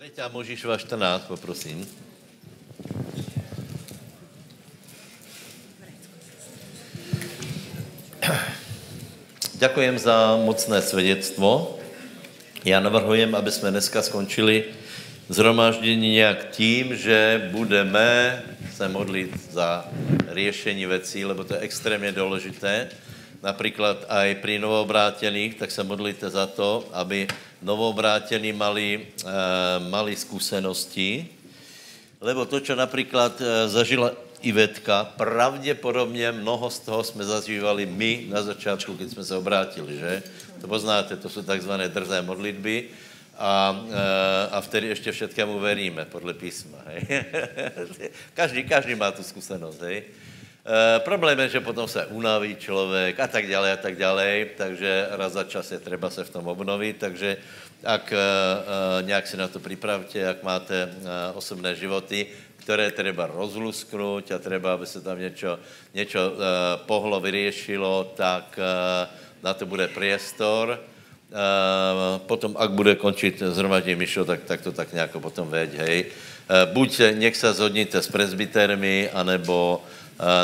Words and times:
Třetí 0.00 0.22
Možišova 0.32 0.80
14, 0.80 1.28
poprosím. 1.28 1.84
Ďakujem 9.54 9.98
za 9.98 10.40
mocné 10.40 10.82
svědectvo. 10.82 11.76
Já 12.64 12.80
navrhujem, 12.80 13.34
aby 13.34 13.52
jsme 13.52 13.70
dneska 13.70 14.02
skončili 14.02 14.64
zhromáždění 15.28 16.10
nějak 16.16 16.50
tím, 16.50 16.96
že 16.96 17.48
budeme 17.52 18.42
se 18.72 18.88
modlit 18.88 19.52
za 19.52 19.84
řešení 20.32 20.86
věcí, 20.86 21.24
lebo 21.24 21.44
to 21.44 21.54
je 21.54 21.60
extrémně 21.60 22.12
důležité. 22.12 22.88
Například 23.42 24.08
aj 24.08 24.34
pri 24.40 24.56
novobrátených, 24.56 25.60
tak 25.60 25.70
se 25.70 25.84
modlíte 25.84 26.30
za 26.32 26.46
to, 26.46 26.88
aby 26.92 27.28
novobrátení 27.62 28.52
mali, 28.52 29.06
e, 29.06 29.32
mali 29.88 30.16
zkušenosti, 30.16 31.28
lebo 32.20 32.44
to, 32.44 32.60
čo 32.60 32.76
například 32.76 33.40
e, 33.40 33.68
zažila 33.68 34.12
Ivetka, 34.40 35.04
pravděpodobně 35.04 36.32
mnoho 36.32 36.70
z 36.70 36.78
toho 36.78 37.04
jsme 37.04 37.24
zažívali 37.24 37.86
my 37.86 38.26
na 38.28 38.42
začátku, 38.42 38.92
když 38.92 39.12
jsme 39.12 39.24
se 39.24 39.36
obrátili, 39.36 39.98
že? 39.98 40.22
To 40.60 40.68
poznáte, 40.68 41.16
to 41.16 41.28
jsou 41.28 41.42
takzvané 41.42 41.88
drzé 41.88 42.22
modlitby 42.22 42.88
a, 43.38 43.84
e, 43.92 44.48
a 44.48 44.60
vtedy 44.60 44.86
ještě 44.86 45.12
všetkému 45.12 45.58
veríme, 45.58 46.04
podle 46.04 46.34
písma. 46.34 46.78
Hej? 46.86 47.24
každý, 48.34 48.64
každý 48.64 48.94
má 48.94 49.12
tu 49.12 49.22
zkušenost, 49.22 49.80
hej? 49.80 50.04
E, 50.70 51.00
problém 51.00 51.38
je, 51.38 51.48
že 51.48 51.60
potom 51.60 51.88
se 51.88 52.06
unaví 52.06 52.56
člověk 52.56 53.20
a 53.20 53.26
tak 53.26 53.50
dále 53.50 53.72
a 53.72 53.76
tak 53.76 53.96
dále, 53.96 54.46
takže 54.56 55.06
raz 55.10 55.32
za 55.32 55.44
čas 55.44 55.72
je 55.72 55.78
třeba 55.78 56.10
se 56.10 56.24
v 56.24 56.30
tom 56.30 56.46
obnovit, 56.46 56.96
takže 57.02 57.36
ak 57.84 58.12
e, 58.12 58.16
e, 58.16 58.22
nějak 59.02 59.26
si 59.26 59.36
na 59.36 59.48
to 59.48 59.58
připravte, 59.58 60.18
jak 60.18 60.42
máte 60.42 60.82
e, 60.82 60.88
osobné 61.34 61.74
životy, 61.74 62.26
které 62.60 62.90
treba 62.90 63.26
rozlusknout 63.26 64.32
a 64.32 64.38
treba, 64.38 64.78
aby 64.78 64.86
se 64.86 65.00
tam 65.00 65.18
něco, 65.18 65.58
něco 65.94 66.30
uh, 66.30 66.36
pohlo, 66.86 67.20
vyriešilo, 67.20 68.12
tak 68.16 68.58
uh, 68.58 69.08
na 69.42 69.54
to 69.54 69.66
bude 69.66 69.88
priestor. 69.88 70.78
Uh, 71.30 72.18
potom, 72.26 72.54
ak 72.58 72.70
bude 72.70 72.94
končit 72.94 73.42
zhromaždění 73.42 73.96
myšlo, 73.96 74.24
tak, 74.24 74.40
tak 74.44 74.60
to 74.60 74.72
tak 74.72 74.92
nějak 74.92 75.10
potom 75.10 75.48
veď, 75.48 75.74
hej. 75.74 75.98
Uh, 76.50 76.72
buď 76.72 77.00
nech 77.18 77.36
se 77.36 77.52
zhodníte 77.52 78.02
s 78.02 78.08
presbytermi, 78.08 79.10
anebo 79.10 79.82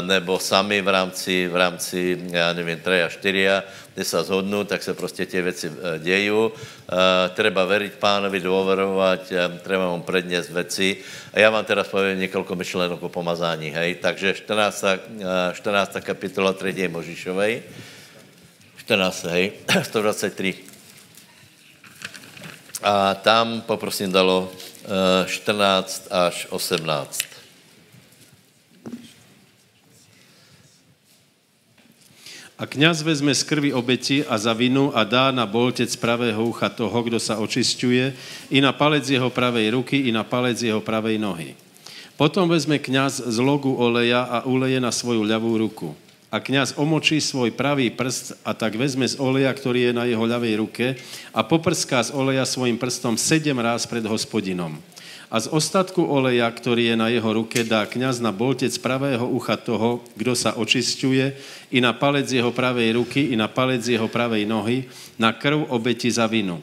nebo 0.00 0.38
sami 0.38 0.80
v 0.80 0.88
rámci, 0.88 1.48
v 1.48 1.56
rámci, 1.56 2.20
já 2.30 2.52
nevím, 2.52 2.80
tři 2.80 3.02
a 3.02 3.08
čtyři, 3.08 3.48
kde 3.96 4.05
se 4.05 4.24
zhodnou, 4.24 4.64
tak 4.64 4.82
se 4.82 4.94
prostě 4.94 5.27
ty 5.27 5.42
věci 5.42 5.72
e, 5.72 5.98
dějí. 5.98 6.30
Treba 7.34 7.64
veriť 7.64 7.97
pánovi, 7.97 8.44
dôverovať, 8.44 9.22
e, 9.32 9.41
treba 9.64 9.88
mu 9.88 10.04
predniesť 10.04 10.52
věci. 10.52 11.00
A 11.32 11.41
já 11.41 11.48
vám 11.50 11.64
teraz 11.64 11.88
povím 11.88 12.20
několik 12.20 12.50
myšlenok 12.50 13.02
o 13.02 13.08
pomazání, 13.08 13.72
hej. 13.72 13.94
Takže 14.04 14.34
14. 14.44 14.84
14. 15.52 15.97
E, 15.97 16.00
kapitola 16.00 16.52
3. 16.52 16.88
Možišovej. 16.88 17.52
14. 18.84 19.24
hej, 19.24 19.52
123. 19.82 20.54
A 22.84 23.14
tam 23.14 23.64
poprosím 23.64 24.12
dalo 24.12 24.52
14 25.24 26.08
až 26.12 26.47
18. 26.52 27.36
A 32.57 32.65
kňaz 32.65 33.05
vezme 33.05 33.37
z 33.37 33.45
krvi 33.45 33.69
obeti 33.77 34.25
a 34.25 34.41
za 34.41 34.57
vinu 34.57 34.89
a 34.97 35.05
dá 35.05 35.29
na 35.29 35.45
boltec 35.45 35.93
pravého 36.01 36.41
ucha 36.41 36.73
toho, 36.73 36.97
kdo 37.05 37.21
sa 37.21 37.37
očisťuje, 37.37 38.05
i 38.49 38.59
na 38.65 38.73
palec 38.73 39.05
jeho 39.05 39.29
pravej 39.29 39.77
ruky, 39.77 40.09
i 40.09 40.11
na 40.11 40.25
palec 40.25 40.57
jeho 40.57 40.81
pravej 40.81 41.21
nohy. 41.21 41.53
Potom 42.17 42.49
vezme 42.49 42.81
kňaz 42.81 43.29
z 43.29 43.37
logu 43.45 43.77
oleja 43.77 44.25
a 44.25 44.49
uleje 44.49 44.81
na 44.81 44.89
svoju 44.89 45.21
ľavú 45.21 45.53
ruku. 45.61 45.93
A 46.33 46.41
kňaz 46.41 46.81
omočí 46.81 47.21
svoj 47.21 47.53
pravý 47.53 47.93
prst 47.93 48.41
a 48.41 48.56
tak 48.56 48.81
vezme 48.81 49.05
z 49.05 49.21
oleja, 49.21 49.53
ktorý 49.53 49.93
je 49.93 49.93
na 49.93 50.09
jeho 50.09 50.25
ľavej 50.25 50.55
ruke 50.56 50.87
a 51.37 51.45
poprská 51.45 52.09
z 52.09 52.16
oleja 52.16 52.49
svojim 52.49 52.81
prstom 52.81 53.21
sedem 53.21 53.61
ráz 53.61 53.84
pred 53.84 54.03
hospodinom 54.09 54.81
a 55.26 55.42
z 55.42 55.50
ostatku 55.50 56.06
oleja, 56.06 56.47
ktorý 56.47 56.94
je 56.94 56.97
na 56.97 57.10
jeho 57.10 57.31
ruke, 57.34 57.66
dá 57.66 57.82
kňaz 57.82 58.22
na 58.22 58.31
boltec 58.31 58.70
pravého 58.78 59.26
ucha 59.26 59.59
toho, 59.59 60.06
kdo 60.14 60.38
sa 60.38 60.54
očisťuje, 60.54 61.26
i 61.75 61.78
na 61.82 61.91
palec 61.91 62.31
jeho 62.31 62.54
pravej 62.54 62.94
ruky, 62.94 63.34
i 63.34 63.36
na 63.36 63.50
palec 63.50 63.82
jeho 63.82 64.06
pravej 64.06 64.47
nohy, 64.47 64.86
na 65.19 65.34
krv 65.34 65.66
obeti 65.66 66.06
za 66.06 66.31
vinu. 66.31 66.62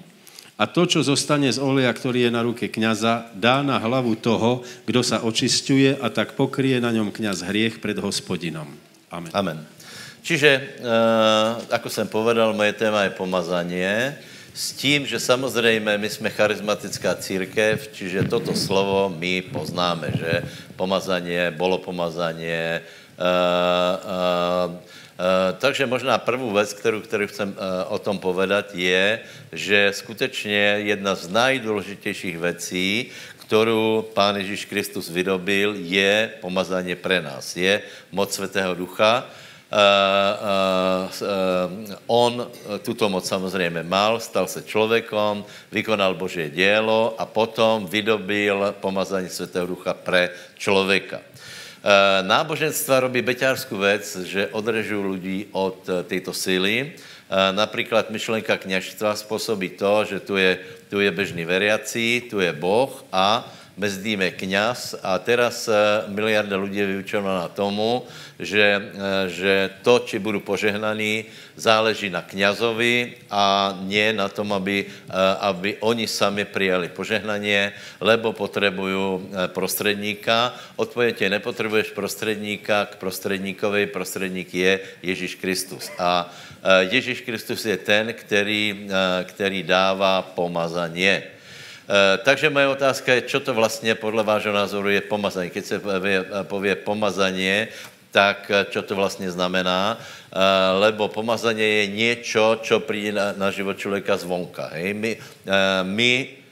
A 0.55 0.63
to, 0.63 0.87
čo 0.87 1.03
zostane 1.03 1.51
z 1.51 1.59
oleja, 1.59 1.91
ktorý 1.91 2.29
je 2.29 2.31
na 2.31 2.45
ruke 2.45 2.71
kňaza, 2.71 3.35
dá 3.35 3.59
na 3.65 3.75
hlavu 3.81 4.15
toho, 4.15 4.63
kdo 4.87 5.03
sa 5.03 5.19
očisťuje 5.25 5.99
a 5.99 6.07
tak 6.07 6.39
pokrie 6.39 6.79
na 6.79 6.95
ňom 6.95 7.11
kňaz 7.11 7.43
hriech 7.43 7.83
pred 7.83 7.99
hospodinom. 7.99 8.69
Amen. 9.11 9.31
Amen. 9.35 9.59
Čiže, 10.23 10.79
uh, 10.79 11.67
ako 11.67 11.89
jsem 11.91 12.07
povedal, 12.07 12.55
moje 12.55 12.79
téma 12.79 13.03
je 13.03 13.11
pomazanie. 13.11 14.15
S 14.53 14.71
tím, 14.71 15.05
že 15.05 15.19
samozřejmě 15.19 15.97
my 15.97 16.09
jsme 16.09 16.29
charismatická 16.29 17.15
církev, 17.15 17.89
čiže 17.93 18.29
toto 18.29 18.53
slovo 18.55 19.09
my 19.09 19.41
poznáme, 19.41 20.13
že? 20.13 20.45
Pomazaně, 20.75 21.51
bolo 21.51 21.77
pomazaně, 21.77 22.81
uh, 23.17 23.25
uh, 24.69 24.77
Uh, 25.13 25.57
takže 25.59 25.85
možná 25.85 26.17
první 26.17 26.53
věc, 26.53 26.73
kterou, 26.73 27.01
kterou 27.01 27.27
chcem 27.27 27.49
uh, 27.49 27.55
o 27.93 27.99
tom 27.99 28.19
povedat, 28.19 28.75
je, 28.75 29.19
že 29.51 29.91
skutečně 29.93 30.81
jedna 30.89 31.15
z 31.15 31.29
nejdůležitějších 31.29 32.37
věcí, 32.37 33.05
kterou 33.37 34.05
Pán 34.13 34.35
Ježíš 34.35 34.65
Kristus 34.65 35.09
vydobil, 35.09 35.75
je 35.77 36.31
pomazání 36.41 36.95
pre 36.95 37.21
nás, 37.21 37.57
je 37.57 37.81
moc 38.11 38.33
Svatého 38.33 38.73
Ducha, 38.73 39.29
on 42.07 42.47
tuto 42.81 43.09
moc 43.09 43.27
samozřejmě 43.27 43.83
mal, 43.83 44.19
stal 44.19 44.47
se 44.47 44.61
člověkom, 44.61 45.45
vykonal 45.71 46.15
Boží 46.15 46.49
dělo 46.49 47.15
a 47.17 47.25
potom 47.25 47.87
vydobil 47.87 48.75
pomazání 48.79 49.29
Svatého 49.29 49.67
Ducha 49.67 49.93
pre 49.93 50.29
člověka. 50.57 51.21
Náboženstva 52.21 52.99
robí 52.99 53.21
beťárskou 53.21 53.77
věc, 53.77 54.15
že 54.15 54.47
odrežují 54.47 55.11
lidi 55.11 55.47
od 55.51 55.89
této 56.07 56.33
síly. 56.33 56.91
Například 57.51 58.09
myšlenka 58.09 58.57
kněžstva 58.57 59.15
způsobí 59.15 59.69
to, 59.69 60.05
že 60.05 60.19
tu 60.19 60.37
je, 60.37 60.59
tu 60.93 61.01
je 61.01 61.09
bežný 61.09 61.41
veriací, 61.41 62.29
tu 62.29 62.37
je 62.37 62.53
Boh 62.53 62.93
a 63.09 63.49
mezi 63.73 64.13
je 64.13 64.31
kněz 64.31 64.93
a 65.01 65.17
teraz 65.17 65.65
miliarda 66.05 66.53
lidí 66.61 66.77
je 66.77 66.85
vyučovaná 66.85 67.49
tomu, 67.49 68.05
že, 68.39 68.61
eh, 68.61 69.29
že 69.29 69.53
to, 69.81 70.03
či 70.05 70.19
budu 70.19 70.39
požehnaný, 70.41 71.25
záleží 71.55 72.09
na 72.09 72.21
kňazovi 72.21 73.13
a 73.29 73.77
nie 73.85 74.13
na 74.13 74.29
tom, 74.29 74.53
aby, 74.53 74.85
eh, 74.85 75.13
aby 75.39 75.77
oni 75.79 76.09
sami 76.09 76.45
přijali 76.45 76.89
požehnaně, 76.89 77.73
lebo 78.01 78.33
potřebují 78.33 78.97
eh, 78.97 79.47
prostředníka. 79.47 80.53
Odpověď 80.75 81.21
je, 81.21 81.29
nepotřebuješ 81.29 81.89
prostředníka, 81.93 82.85
k 82.85 82.95
prostředníkovi 82.95 83.87
prostředník 83.87 84.53
je 84.53 84.79
Ježíš 85.01 85.35
Kristus. 85.35 85.91
A 85.99 86.29
Ježíš 86.79 87.21
Kristus 87.27 87.65
je 87.65 87.77
ten, 87.77 88.13
který, 88.15 88.87
který 89.23 89.63
dává 89.63 90.21
pomazaně. 90.87 91.23
Takže 92.23 92.49
moje 92.49 92.67
otázka 92.67 93.13
je, 93.13 93.21
co 93.21 93.39
to 93.39 93.53
vlastně 93.53 93.95
podle 93.95 94.23
vášho 94.23 94.53
názoru 94.53 94.89
je 94.89 95.01
pomazání. 95.01 95.49
Když 95.49 95.65
se 95.65 95.81
pově, 96.47 96.75
pomazání, 96.75 97.67
tak 98.13 98.45
čo 98.69 98.79
eh, 98.79 98.85
to 98.85 98.93
vlastně 98.95 99.33
znamená, 99.33 99.97
eh, 99.97 100.37
lebo 100.79 101.09
pomazanie 101.09 101.65
je 101.65 101.85
něco, 101.87 102.61
čo 102.61 102.79
přijde 102.79 103.11
na, 103.11 103.33
na 103.37 103.49
život 103.51 103.73
člověka 103.73 104.17
zvonka. 104.17 104.69
Hej? 104.77 104.93
My, 104.93 105.11
eh, 105.17 105.83
my 105.83 106.42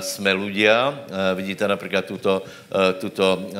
jsme 0.00 0.34
ľudia, 0.34 1.06
vidíte 1.34 1.68
například 1.68 2.04
tuto, 2.04 2.42
tuto 2.98 3.50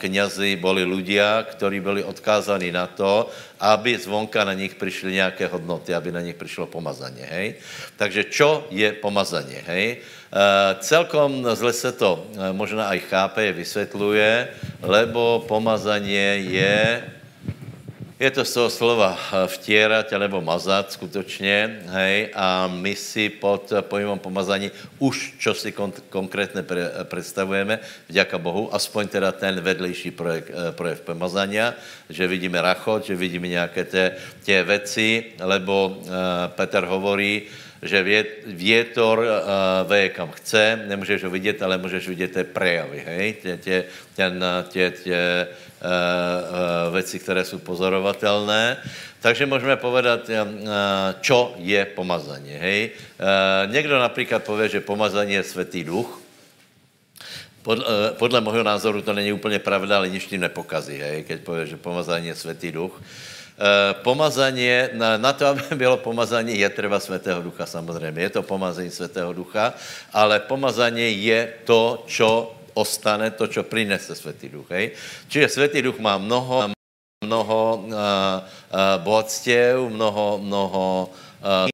kniazy 0.00 0.56
boli 0.56 0.80
ľudia, 0.84 1.44
ktorí 1.44 1.80
byli 1.80 2.00
odkázaní 2.04 2.72
na 2.72 2.86
to, 2.88 3.28
aby 3.60 3.98
zvonka 3.98 4.44
na 4.44 4.56
nich 4.56 4.74
přišly 4.74 5.12
nějaké 5.12 5.46
hodnoty, 5.46 5.94
aby 5.94 6.12
na 6.12 6.20
nich 6.20 6.34
přišlo 6.34 6.66
pomazanie. 6.66 7.26
Hej? 7.30 7.54
Takže 7.96 8.24
čo 8.24 8.66
je 8.72 8.92
pomazanie? 8.92 9.62
Hej? 9.66 10.00
Eh, 10.32 10.74
celkom 10.80 11.44
zle 11.44 11.72
se 11.72 11.92
to 11.92 12.24
eh, 12.24 12.52
možná 12.56 12.88
aj 12.88 12.98
chápe, 13.12 13.52
vysvětluje, 13.52 14.48
lebo 14.82 15.44
pomazanie 15.44 16.48
je, 16.48 17.04
je 18.20 18.30
to 18.30 18.44
z 18.44 18.52
toho 18.54 18.68
slova 18.70 19.16
eh, 19.16 19.48
vtierať 19.48 20.12
alebo 20.12 20.40
mazat 20.40 20.92
skutečně, 20.92 21.80
hej, 21.86 22.28
a 22.34 22.66
my 22.66 22.94
si 22.96 23.28
pod 23.28 23.72
pojmem 23.80 24.18
pomazání 24.18 24.70
už 24.98 25.34
čo 25.38 25.54
si 25.54 25.72
kon, 25.72 25.92
konkrétně 26.08 26.62
pre, 26.62 26.90
představujeme, 27.04 27.78
vďaka 28.08 28.38
Bohu, 28.38 28.74
aspoň 28.74 29.08
teda 29.08 29.32
ten 29.32 29.60
vedlejší 29.60 30.10
projekt, 30.10 30.50
projev 30.70 31.00
pomazania, 31.00 31.74
že 32.08 32.26
vidíme 32.26 32.62
rachot, 32.62 33.04
že 33.04 33.16
vidíme 33.16 33.48
nějaké 33.48 33.84
té, 33.84 34.16
tě 34.42 34.62
věci, 34.62 35.24
lebo 35.40 35.88
uh, 35.88 36.06
Petr 36.48 36.84
hovorí, 36.84 37.42
že 37.82 38.26
větor 38.46 39.18
uh, 39.18 39.88
veje 39.88 40.08
kam 40.08 40.30
chce, 40.30 40.84
nemůžeš 40.86 41.24
ho 41.24 41.30
vidět, 41.30 41.62
ale 41.62 41.78
můžeš 41.78 42.08
vidět 42.08 42.32
té 42.32 42.44
prejavy, 42.44 43.02
hej? 43.06 43.32
Tě, 43.42 43.56
tě, 43.56 43.84
ten, 44.14 44.44
tě, 44.68 44.92
tě 45.02 45.48
věci, 46.92 47.18
které 47.18 47.44
jsou 47.44 47.58
pozorovatelné. 47.58 48.76
Takže 49.20 49.46
můžeme 49.46 49.76
povedat, 49.76 50.20
uh, 50.28 50.34
čo 51.20 51.54
je 51.56 51.84
pomazání, 51.84 52.52
hej? 52.52 52.90
Někdo 53.66 53.98
například 53.98 54.42
pově, 54.42 54.68
že 54.68 54.80
pomazání 54.80 55.32
je 55.32 55.42
světý 55.42 55.84
duch, 55.84 56.22
podle, 57.62 57.84
podle 58.18 58.40
mého 58.40 58.62
názoru 58.62 59.02
to 59.02 59.12
není 59.12 59.32
úplně 59.32 59.58
pravda, 59.58 59.96
ale 59.96 60.08
nič 60.08 60.26
tím 60.26 60.40
nepokazí, 60.40 60.98
hej, 60.98 61.22
keď 61.22 61.40
pově, 61.40 61.66
že 61.66 61.76
pomazání 61.76 62.26
je 62.26 62.34
světý 62.34 62.72
duch. 62.72 63.00
Eh, 63.58 63.94
pomazání, 64.02 64.68
na, 64.92 65.16
na 65.16 65.32
to, 65.32 65.46
aby 65.52 65.62
bylo 65.74 65.96
pomazání, 65.96 66.58
je 66.58 66.68
třeba 66.68 67.00
Svatého 67.00 67.42
Ducha 67.42 67.66
samozřejmě. 67.66 68.22
Je 68.22 68.30
to 68.30 68.42
pomazání 68.42 68.90
Svatého 68.90 69.32
Ducha, 69.32 69.74
ale 70.12 70.40
pomazání 70.40 71.24
je 71.24 71.52
to, 71.64 72.04
čo 72.06 72.54
ostane, 72.74 73.30
to, 73.30 73.46
čo 73.46 73.68
prinese 73.68 74.14
Svatý 74.14 74.48
Duch. 74.48 74.68
Hej? 74.70 74.96
Čiže 75.28 75.48
Svatý 75.48 75.82
Duch 75.82 75.98
má 75.98 76.18
mnoho, 76.18 76.72
mnoho 77.24 77.60
uh, 77.78 77.92
uh, 77.92 78.98
bohatstiev, 79.04 79.88
mnoho, 79.90 80.38
mnoho 80.42 81.10
uh, 81.42 81.72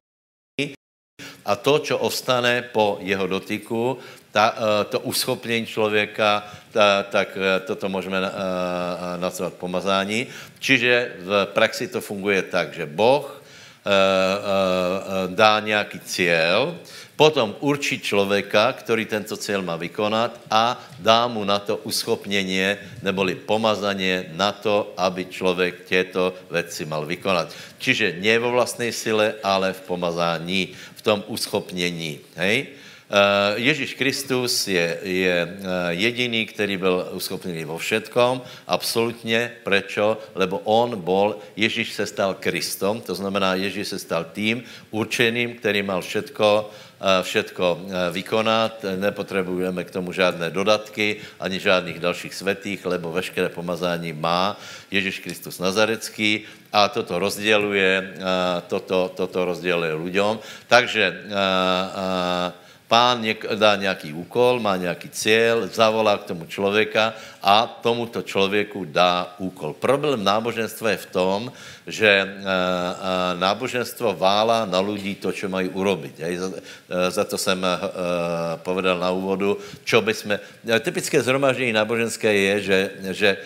a 1.49 1.55
to, 1.57 1.81
čo 1.81 1.97
ostane 1.97 2.61
po 2.61 3.01
jeho 3.01 3.25
dotyku, 3.25 3.97
ta, 4.29 4.53
to 4.89 4.99
uschopnění 4.99 5.65
člověka, 5.65 6.45
ta, 6.71 7.03
tak 7.03 7.33
eh, 7.33 7.59
toto 7.65 7.89
můžeme 7.89 8.21
nazvat 9.17 9.53
pomazání. 9.53 10.27
Čiže 10.59 11.17
v 11.25 11.45
praxi 11.53 11.87
to 11.87 12.01
funguje 12.01 12.41
tak, 12.43 12.73
že 12.73 12.85
Boh 12.85 13.41
dá 15.27 15.59
nějaký 15.59 15.99
cíl, 15.99 16.77
potom 17.19 17.51
určí 17.59 17.99
člověka, 17.99 18.71
který 18.79 19.03
tento 19.03 19.35
cíl 19.35 19.59
má 19.59 19.75
vykonat 19.75 20.39
a 20.47 20.79
dá 21.03 21.27
mu 21.27 21.43
na 21.43 21.59
to 21.59 21.83
uschopnění 21.83 22.79
neboli 23.03 23.35
pomazaně 23.35 24.31
na 24.39 24.55
to, 24.55 24.95
aby 24.95 25.27
člověk 25.27 25.83
těto 25.83 26.31
věci 26.51 26.87
mal 26.87 27.03
vykonat. 27.03 27.51
Čiže 27.75 28.23
ne 28.23 28.39
vo 28.39 28.55
vlastní 28.55 28.95
sile, 28.95 29.35
ale 29.43 29.75
v 29.75 29.81
pomazání, 29.83 30.71
v 30.95 31.01
tom 31.01 31.19
uschopnění. 31.27 32.23
Hej? 32.39 32.79
Eh, 33.09 33.53
Ježíš 33.59 33.97
Kristus 33.97 34.67
je, 34.67 34.99
je 35.03 35.37
eh, 35.43 35.57
jediný, 35.89 36.45
který 36.45 36.77
byl 36.77 37.09
uschopněný 37.11 37.65
vo 37.65 37.77
všetkom, 37.77 38.41
absolutně. 38.67 39.51
Prečo? 39.63 40.21
Lebo 40.37 40.61
on 40.63 40.95
bol, 41.01 41.41
Ježíš 41.57 41.99
se 41.99 42.05
stal 42.05 42.37
Kristom, 42.39 43.01
to 43.01 43.15
znamená, 43.15 43.59
Ježíš 43.59 43.87
se 43.87 43.99
stal 43.99 44.29
tým 44.31 44.63
určeným, 44.93 45.57
který 45.57 45.81
mal 45.81 46.05
všetko, 46.05 46.69
eh, 47.01 47.23
všetko 47.23 47.81
vykonat, 48.11 48.85
nepotřebujeme 48.95 49.83
k 49.83 49.91
tomu 49.91 50.11
žádné 50.11 50.49
dodatky, 50.49 51.15
ani 51.39 51.59
žádných 51.59 51.99
dalších 51.99 52.35
svetých, 52.35 52.85
lebo 52.85 53.11
veškeré 53.11 53.49
pomazání 53.49 54.13
má 54.13 54.59
Ježíš 54.91 55.19
Kristus 55.19 55.59
Nazarecký 55.59 56.45
a 56.73 56.87
toto 56.89 57.19
rozděluje, 57.19 58.13
toto, 58.67 59.11
toto 59.15 59.45
rozděluje 59.45 59.93
lidem. 59.93 60.39
Takže 60.67 61.23
Pán 62.89 63.21
dá 63.55 63.75
nějaký 63.75 64.13
úkol, 64.17 64.59
má 64.59 64.73
nějaký 64.73 65.09
cíl, 65.09 65.69
zavolá 65.69 66.17
k 66.17 66.33
tomu 66.33 66.49
člověka 66.49 67.13
a 67.37 67.79
tomuto 67.85 68.25
člověku 68.25 68.85
dá 68.89 69.35
úkol. 69.37 69.77
Problém 69.77 70.23
náboženstva 70.23 70.97
je 70.97 70.97
v 70.97 71.11
tom, 71.13 71.41
že 71.85 72.09
e, 72.09 72.25
e, 72.25 73.37
náboženstvo 73.37 74.17
vála 74.17 74.65
na 74.65 74.81
lidi 74.81 75.21
to, 75.21 75.29
co 75.29 75.45
mají 75.49 75.69
urobit. 75.69 76.17
Hej. 76.19 76.39
Za, 77.09 77.23
to 77.29 77.37
jsem 77.37 77.61
povedal 78.65 78.97
na 78.97 79.13
úvodu, 79.13 79.57
čo 79.85 80.01
by 80.01 80.13
jsme... 80.13 80.39
Typické 80.81 81.21
zhromaždění 81.21 81.73
náboženské 81.73 82.33
je, 82.33 82.53
že, 82.61 82.79
že 83.13 83.37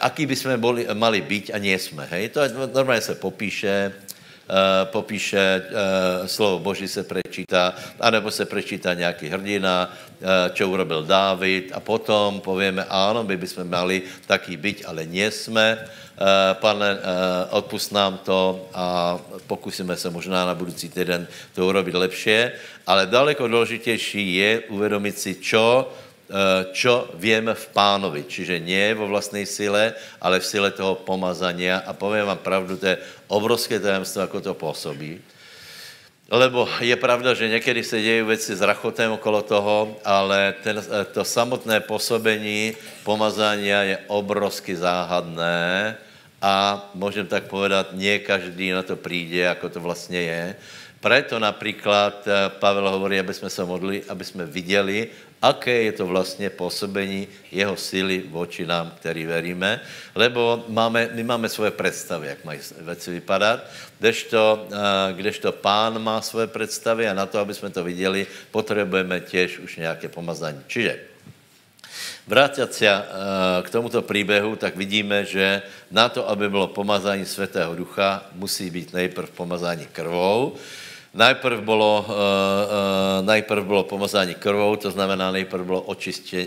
aký 0.00 0.26
by 0.26 0.36
jsme 0.36 0.58
mali 0.94 1.20
být 1.22 1.54
a 1.54 1.58
nie 1.62 1.78
jsme. 1.78 2.02
Hej. 2.10 2.34
To 2.34 2.40
normálně 2.74 3.00
se 3.00 3.14
popíše, 3.14 3.94
Eh, 3.94 4.07
popíše, 4.88 5.38
eh, 5.38 6.28
slovo 6.28 6.58
Boží 6.58 6.88
se 6.88 7.04
prečítá, 7.04 7.74
anebo 8.00 8.30
se 8.30 8.44
prečítá 8.44 8.94
nějaký 8.94 9.28
hrdina, 9.28 9.92
eh, 9.92 10.50
čo 10.56 10.68
urobil 10.68 11.04
Dávid 11.04 11.72
a 11.74 11.80
potom 11.80 12.40
povíme, 12.40 12.84
ano, 12.88 13.24
my 13.24 13.36
bychom 13.36 13.68
mali 13.68 14.02
taký 14.26 14.56
byť, 14.56 14.88
ale 14.88 15.04
nie 15.04 15.30
jsme. 15.30 15.78
Pane, 16.58 16.98
odpust 17.54 17.94
nám 17.94 18.18
to 18.26 18.66
a 18.74 19.14
pokusíme 19.46 19.94
se 19.94 20.10
možná 20.10 20.50
na 20.50 20.54
budoucí 20.54 20.90
týden 20.90 21.30
to 21.54 21.62
urobit 21.62 21.94
lepšie, 21.94 22.52
ale 22.86 23.06
daleko 23.06 23.46
důležitější 23.48 24.34
je 24.34 24.50
uvědomit 24.74 25.14
si, 25.14 25.38
čo 25.38 25.86
Eh, 25.86 26.07
čo 26.76 27.08
víme 27.16 27.56
v 27.56 27.66
pánovi. 27.72 28.28
Čiže 28.28 28.60
nie 28.60 28.92
vo 28.92 29.08
vlastní 29.08 29.48
sile, 29.48 29.96
ale 30.20 30.40
v 30.40 30.48
sile 30.48 30.70
toho 30.70 30.94
pomazania. 31.00 31.80
A 31.88 31.96
povím 31.96 32.28
vám 32.28 32.40
pravdu, 32.44 32.76
to 32.76 32.86
je 32.86 33.00
obrovské 33.32 33.80
tajemstvo, 33.80 34.20
jako 34.20 34.40
to 34.40 34.52
působí. 34.54 35.20
Lebo 36.28 36.68
je 36.84 36.96
pravda, 36.96 37.32
že 37.32 37.48
někdy 37.48 37.84
se 37.84 38.00
dějí 38.00 38.22
věci 38.22 38.56
s 38.56 38.60
rachotem 38.60 39.12
okolo 39.12 39.42
toho, 39.42 39.96
ale 40.04 40.54
ten, 40.60 40.76
eh, 40.76 41.04
to 41.04 41.24
samotné 41.24 41.80
působení 41.80 42.76
pomazania 43.00 43.82
je 43.82 43.96
obrovsky 44.12 44.76
záhadné 44.76 45.96
a 46.42 46.84
můžem 46.94 47.26
tak 47.26 47.48
povedat, 47.48 47.96
nie 47.96 48.20
každý 48.20 48.76
na 48.76 48.84
to 48.84 49.00
přijde, 49.00 49.56
jako 49.56 49.68
to 49.68 49.80
vlastně 49.80 50.20
je. 50.20 50.44
Preto 51.00 51.40
například 51.40 52.28
eh, 52.28 52.52
Pavel 52.60 52.90
hovorí, 52.90 53.18
aby 53.18 53.34
jsme 53.34 53.50
se 53.50 53.64
modli, 53.64 54.04
aby 54.08 54.24
jsme 54.24 54.44
viděli 54.44 55.08
aké 55.42 55.82
je 55.82 55.92
to 55.92 56.06
vlastně 56.06 56.50
působení 56.50 57.28
jeho 57.52 57.76
síly 57.76 58.22
voči 58.30 58.66
nám, 58.66 58.92
který 59.00 59.26
veríme, 59.26 59.80
lebo 60.14 60.64
máme, 60.68 61.08
my 61.12 61.22
máme 61.22 61.48
svoje 61.48 61.70
představy, 61.70 62.28
jak 62.28 62.44
mají 62.44 62.60
věci 62.80 63.10
vypadat, 63.10 63.64
kdežto, 63.98 64.66
eh, 64.72 65.12
kdežto 65.12 65.52
pán 65.52 66.02
má 66.02 66.20
svoje 66.20 66.46
představy 66.46 67.08
a 67.08 67.14
na 67.14 67.26
to, 67.26 67.38
aby 67.38 67.54
jsme 67.54 67.70
to 67.70 67.84
viděli, 67.84 68.26
potřebujeme 68.50 69.20
těž 69.20 69.58
už 69.58 69.76
nějaké 69.76 70.08
pomazání. 70.08 70.62
Čiže 70.66 71.00
Vrátit 72.28 72.74
se 72.74 72.86
eh, 72.86 73.02
k 73.62 73.70
tomuto 73.70 74.02
příběhu, 74.02 74.56
tak 74.56 74.76
vidíme, 74.76 75.24
že 75.24 75.62
na 75.90 76.08
to, 76.08 76.28
aby 76.28 76.50
bylo 76.50 76.66
pomazání 76.66 77.26
Svatého 77.26 77.74
Ducha, 77.74 78.22
musí 78.32 78.70
být 78.70 78.92
nejprv 78.92 79.30
pomazání 79.30 79.86
krvou. 79.92 80.56
Najprv 81.18 81.66
bylo, 81.66 82.06
uh, 82.06 82.14
uh, 82.14 83.26
najprv 83.26 83.64
bylo 83.66 83.82
pomazání 83.90 84.38
krvou, 84.38 84.76
to 84.78 84.90
znamená, 84.90 85.34
nejprv 85.34 85.66
bylo 85.66 85.82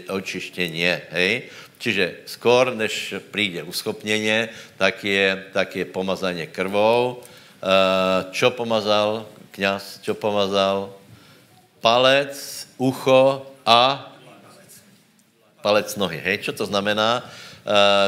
očištění, 0.08 1.12
hej? 1.12 1.52
Čiže 1.76 2.24
skôr, 2.24 2.72
než 2.72 3.20
přijde 3.32 3.68
uschopněně, 3.68 4.50
tak 4.78 5.04
je, 5.04 5.44
tak 5.52 5.76
je 5.76 5.86
pomazání 5.86 6.48
krvou. 6.48 7.20
Uh, 7.20 8.32
čo 8.32 8.48
pomazal 8.56 9.28
kněz? 9.52 10.00
Čo 10.02 10.16
pomazal? 10.16 10.96
Palec, 11.82 12.32
ucho 12.78 13.52
a 13.66 14.14
palec 15.62 15.96
nohy. 16.00 16.22
Hej, 16.24 16.48
čo 16.48 16.54
to 16.56 16.66
znamená? 16.66 17.28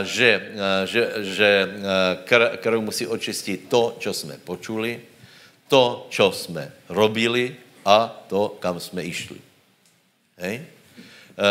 Že, 0.01 0.29
že, 0.85 1.03
že 1.21 1.49
krv 2.57 2.81
musí 2.81 3.05
očistit 3.05 3.69
to, 3.69 3.97
čo 3.99 4.13
jsme 4.13 4.41
počuli, 4.41 5.12
to, 5.67 6.07
čo 6.09 6.31
jsme 6.31 6.71
robili 6.89 7.55
a 7.85 8.23
to, 8.27 8.55
kam 8.59 8.79
jsme 8.79 9.03
išli. 9.03 9.39
Hej? 10.37 10.55
E, 10.55 10.65
e, 10.65 11.45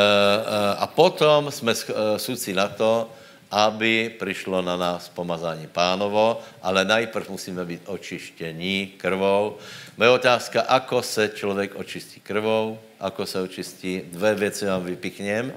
a 0.78 0.87
potom 0.87 1.50
jsme 1.50 1.75
suci 2.16 2.52
na 2.54 2.69
to, 2.69 3.11
aby 3.52 4.16
přišlo 4.16 4.62
na 4.62 4.76
nás 4.76 5.09
pomazání 5.09 5.66
pánovo, 5.66 6.40
ale 6.62 6.85
najprv 6.85 7.31
musíme 7.31 7.64
být 7.64 7.83
očištění 7.85 8.97
krvou. 8.97 9.61
Moje 9.97 10.11
otázka, 10.11 10.61
ako 10.62 11.02
se 11.02 11.28
člověk 11.28 11.76
očistí 11.76 12.21
krvou, 12.21 12.81
ako 13.00 13.26
se 13.26 13.40
očistí. 13.40 14.02
Dvě 14.09 14.35
věci 14.35 14.66
vám 14.66 14.85
vypichněm. 14.85 15.52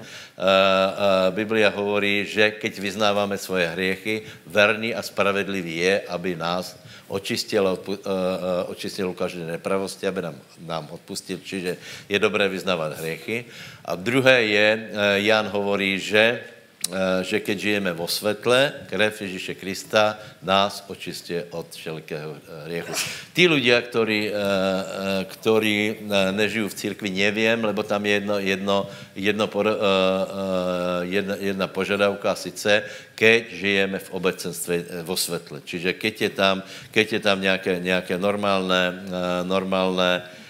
Biblia 1.30 1.72
hovorí, 1.72 2.28
že 2.28 2.50
keď 2.50 2.78
vyznáváme 2.78 3.38
svoje 3.38 3.68
hriechy, 3.72 4.28
verný 4.46 4.92
a 4.92 5.00
spravedlivý 5.00 5.76
je, 5.76 5.94
aby 6.10 6.36
nás 6.36 6.76
očistil, 7.08 7.64
uh, 7.64 7.76
uh, 7.78 7.96
očistil 8.70 9.14
každé 9.14 9.46
nepravosti, 9.46 10.06
aby 10.06 10.22
nám, 10.22 10.36
nám 10.66 10.84
odpustil, 10.90 11.38
čiže 11.38 11.76
je 12.08 12.18
dobré 12.18 12.48
vyznávat 12.48 12.98
hriechy. 12.98 13.44
A 13.84 13.94
druhé 13.94 14.50
je, 14.50 14.68
uh, 14.74 14.88
Jan 15.22 15.46
hovorí, 15.48 15.98
že 15.98 16.55
Eh, 16.55 16.55
že 17.26 17.42
keď 17.42 17.56
žijeme 17.58 17.90
vo 17.90 18.06
svetle, 18.06 18.86
krev 18.86 19.10
Ježíše 19.20 19.58
Krista 19.58 20.18
nás 20.42 20.84
očistě 20.86 21.50
od 21.50 21.66
všelkého 21.74 22.38
eh, 22.38 22.64
hriechu. 22.70 22.94
Tí 23.34 23.50
ľudia, 23.50 23.82
ktorí, 23.82 24.30
eh, 24.30 24.34
ktorí 25.26 26.06
nežijú 26.30 26.70
v 26.70 26.78
církvi, 26.78 27.10
nevím, 27.10 27.66
lebo 27.66 27.82
tam 27.82 28.06
je 28.06 28.12
jedno, 28.22 28.36
jedno, 28.38 28.78
jedno, 29.18 29.46
jedna, 31.02 31.34
jedna 31.42 31.66
požadavka, 31.66 32.38
sice 32.38 32.86
keď 33.16 33.40
žijeme 33.50 33.98
v 33.98 34.12
obecenstve 34.12 34.74
vo 35.02 35.16
svetle. 35.16 35.64
Čiže 35.64 35.98
keď 35.98 36.14
je 36.20 36.30
tam, 36.30 36.56
keď 36.92 37.06
je 37.12 37.20
tam 37.20 37.38
nějaké, 37.40 37.72
nějaké 37.82 38.14
normálné 38.18 38.94
Uh, 39.06 40.45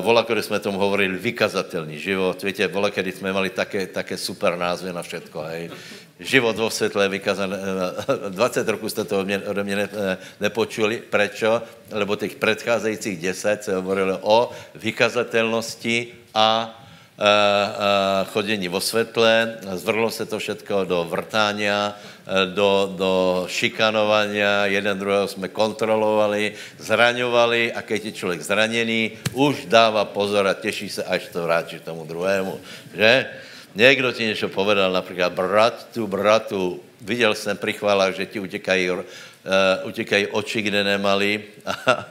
vola, 0.00 0.24
kedy 0.24 0.42
jsme 0.42 0.58
tomu 0.60 0.78
hovorili, 0.78 1.18
vykazatelný 1.18 1.98
život. 1.98 2.42
Víte, 2.42 2.66
vola, 2.66 2.90
kedy 2.90 3.12
jsme 3.12 3.32
mali 3.32 3.50
také, 3.50 3.86
také 3.86 4.16
super 4.16 4.56
názvy 4.56 4.92
na 4.92 5.02
všetko, 5.02 5.38
hej. 5.42 5.70
Život 6.20 6.56
vo 6.56 6.70
svetle, 6.70 7.08
vykazané. 7.08 7.58
20 8.28 8.68
roků 8.68 8.88
jste 8.88 9.04
to 9.04 9.20
ode 9.22 9.64
mě, 9.64 9.76
ne, 9.76 10.18
nepočuli. 10.40 10.98
Prečo? 11.10 11.62
Lebo 11.90 12.16
těch 12.16 12.34
předcházejících 12.34 13.18
10 13.18 13.64
se 13.64 13.74
hovorilo 13.74 14.18
o 14.22 14.50
vykazatelnosti 14.74 16.06
a 16.34 16.74
Eh, 16.74 16.74
eh, 16.74 16.87
chodění 18.30 18.68
vo 18.68 18.80
svetle, 18.80 19.58
zvrlo 19.74 20.10
se 20.10 20.26
to 20.26 20.38
všetko 20.38 20.84
do 20.84 21.04
vrtánia, 21.04 21.98
eh, 22.26 22.46
do, 22.54 22.94
do 22.94 23.12
šikanovania, 23.50 24.66
jeden 24.70 24.98
druhého 24.98 25.28
jsme 25.28 25.48
kontrolovali, 25.48 26.54
zraňovali 26.78 27.72
a 27.74 27.82
keď 27.82 28.04
je 28.04 28.12
člověk 28.12 28.40
zraněný, 28.42 29.18
už 29.34 29.66
dává 29.66 30.04
pozor 30.04 30.46
a 30.46 30.54
těší 30.54 30.88
se, 30.88 31.02
až 31.02 31.26
to 31.32 31.42
vrátí 31.42 31.78
tomu 31.82 32.06
druhému. 32.06 32.60
Že? 32.94 33.26
Někdo 33.74 34.12
ti 34.12 34.24
něco 34.24 34.48
povedal, 34.48 34.92
například 34.92 35.32
brat 35.32 35.86
tu, 35.94 36.06
bratu, 36.06 36.80
viděl 37.00 37.34
jsem 37.34 37.56
pri 37.56 37.72
chválách, 37.72 38.14
že 38.14 38.26
ti 38.26 38.40
utěkají 38.40 38.90
uh, 39.48 39.88
utěkají 39.88 40.26
oči, 40.26 40.62
kde 40.62 40.84
nemali. 40.84 41.42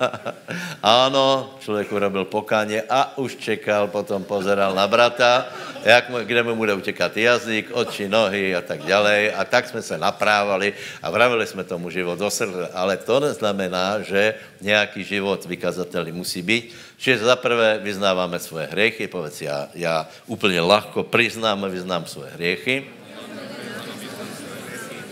ano, 0.83 1.53
člověk 1.59 1.91
urobil 1.91 2.25
pokáně 2.25 2.83
a 2.89 3.17
už 3.17 3.35
čekal, 3.35 3.87
potom 3.87 4.23
pozeral 4.23 4.73
na 4.73 4.87
brata, 4.87 5.45
jak 5.85 6.09
mu, 6.09 6.17
kde 6.25 6.43
mu 6.43 6.55
bude 6.55 6.73
utěkat 6.73 7.17
jazyk, 7.17 7.69
oči, 7.71 8.09
nohy 8.09 8.55
a 8.55 8.61
tak 8.61 8.81
dále. 8.81 9.31
A 9.31 9.45
tak 9.45 9.69
jsme 9.69 9.81
se 9.81 9.97
naprávali 9.97 10.73
a 11.01 11.09
vravili 11.09 11.47
jsme 11.47 11.63
tomu 11.63 11.89
život 11.89 12.19
do 12.19 12.29
srdce. 12.29 12.69
Ale 12.73 12.97
to 12.97 13.19
neznamená, 13.19 14.01
že 14.01 14.33
nějaký 14.61 15.03
život 15.03 15.45
vykazatelný 15.45 16.11
musí 16.11 16.41
být. 16.41 16.73
Čiže 16.97 17.29
zaprvé 17.29 17.77
vyznáváme 17.77 18.39
svoje 18.39 18.67
hriechy, 18.73 19.07
povedz, 19.07 19.41
já, 19.41 19.69
já 19.77 20.07
úplně 20.25 20.61
lahko 20.61 21.03
přiznám 21.03 21.63
a 21.63 21.67
vyznám 21.67 22.05
svoje 22.05 22.29
hriechy. 22.33 22.85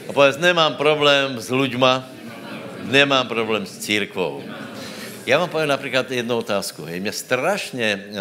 A 0.10 0.14
povedz, 0.14 0.38
nemám 0.38 0.78
problém 0.78 1.42
s 1.42 1.50
ľuďma, 1.50 2.15
nemám 2.86 3.28
problém 3.28 3.66
s 3.66 3.78
církvou. 3.78 4.44
Já 5.26 5.40
vám 5.40 5.50
povím 5.50 5.68
například 5.68 6.12
jednu 6.12 6.38
otázku. 6.38 6.86
Hej. 6.86 7.00
Mě 7.00 7.12
strašně, 7.12 8.06
uh, 8.10 8.16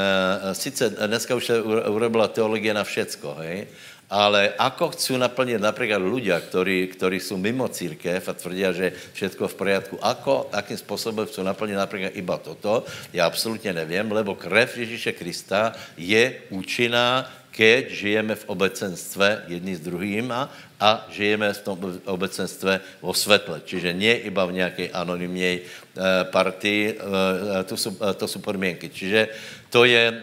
sice 0.53 0.91
dneska 0.91 1.35
už 1.35 1.45
se 1.47 1.63
urobila 1.63 2.29
teologie 2.29 2.75
na 2.75 2.85
všecko, 2.85 3.37
hej, 3.45 3.67
ale 4.11 4.53
ako 4.57 4.93
chcú 4.97 5.17
naplnit 5.17 5.61
například 5.61 6.01
ľudia, 6.01 6.37
ktorí, 6.41 6.93
ktorí 6.97 7.21
jsou 7.21 7.37
mimo 7.37 7.69
církev 7.69 8.21
a 8.29 8.33
tvrdí, 8.33 8.65
že 8.73 8.93
všetko 9.13 9.49
v 9.49 9.55
poriadku, 9.55 9.95
ako, 10.01 10.49
akým 10.53 10.77
způsobem 10.77 11.27
chcú 11.27 11.43
naplnit 11.43 11.77
například 11.77 12.13
iba 12.17 12.37
toto, 12.39 12.85
já 13.13 13.27
absolutně 13.27 13.73
nevím, 13.73 14.13
lebo 14.13 14.35
krev 14.35 14.77
Ježíše 14.79 15.13
Krista 15.13 15.73
je 15.97 16.41
účinná 16.51 17.29
keď 17.55 17.83
žijeme 17.95 18.35
v 18.35 18.49
obecenstve 18.51 19.47
jedni 19.47 19.79
s 19.79 19.87
druhýma 19.87 20.51
a 20.85 21.09
žijeme 21.09 21.49
v 21.49 21.65
tom 21.65 21.81
obecenstve 22.05 23.01
vo 23.01 23.17
svetle. 23.17 23.65
Čiže 23.65 23.97
nie 23.97 24.29
iba 24.29 24.45
v 24.45 24.61
nějaké 24.61 24.93
anonymnej 24.93 25.65
eh, 25.65 26.29
partii, 26.29 27.01
eh, 27.01 27.65
to 27.65 27.77
jsou, 27.77 27.97
eh, 28.05 28.13
to 28.13 28.29
jsou 28.29 28.41
podmínky. 28.45 28.93
Čiže 28.93 29.29
to 29.73 29.89
je, 29.89 30.23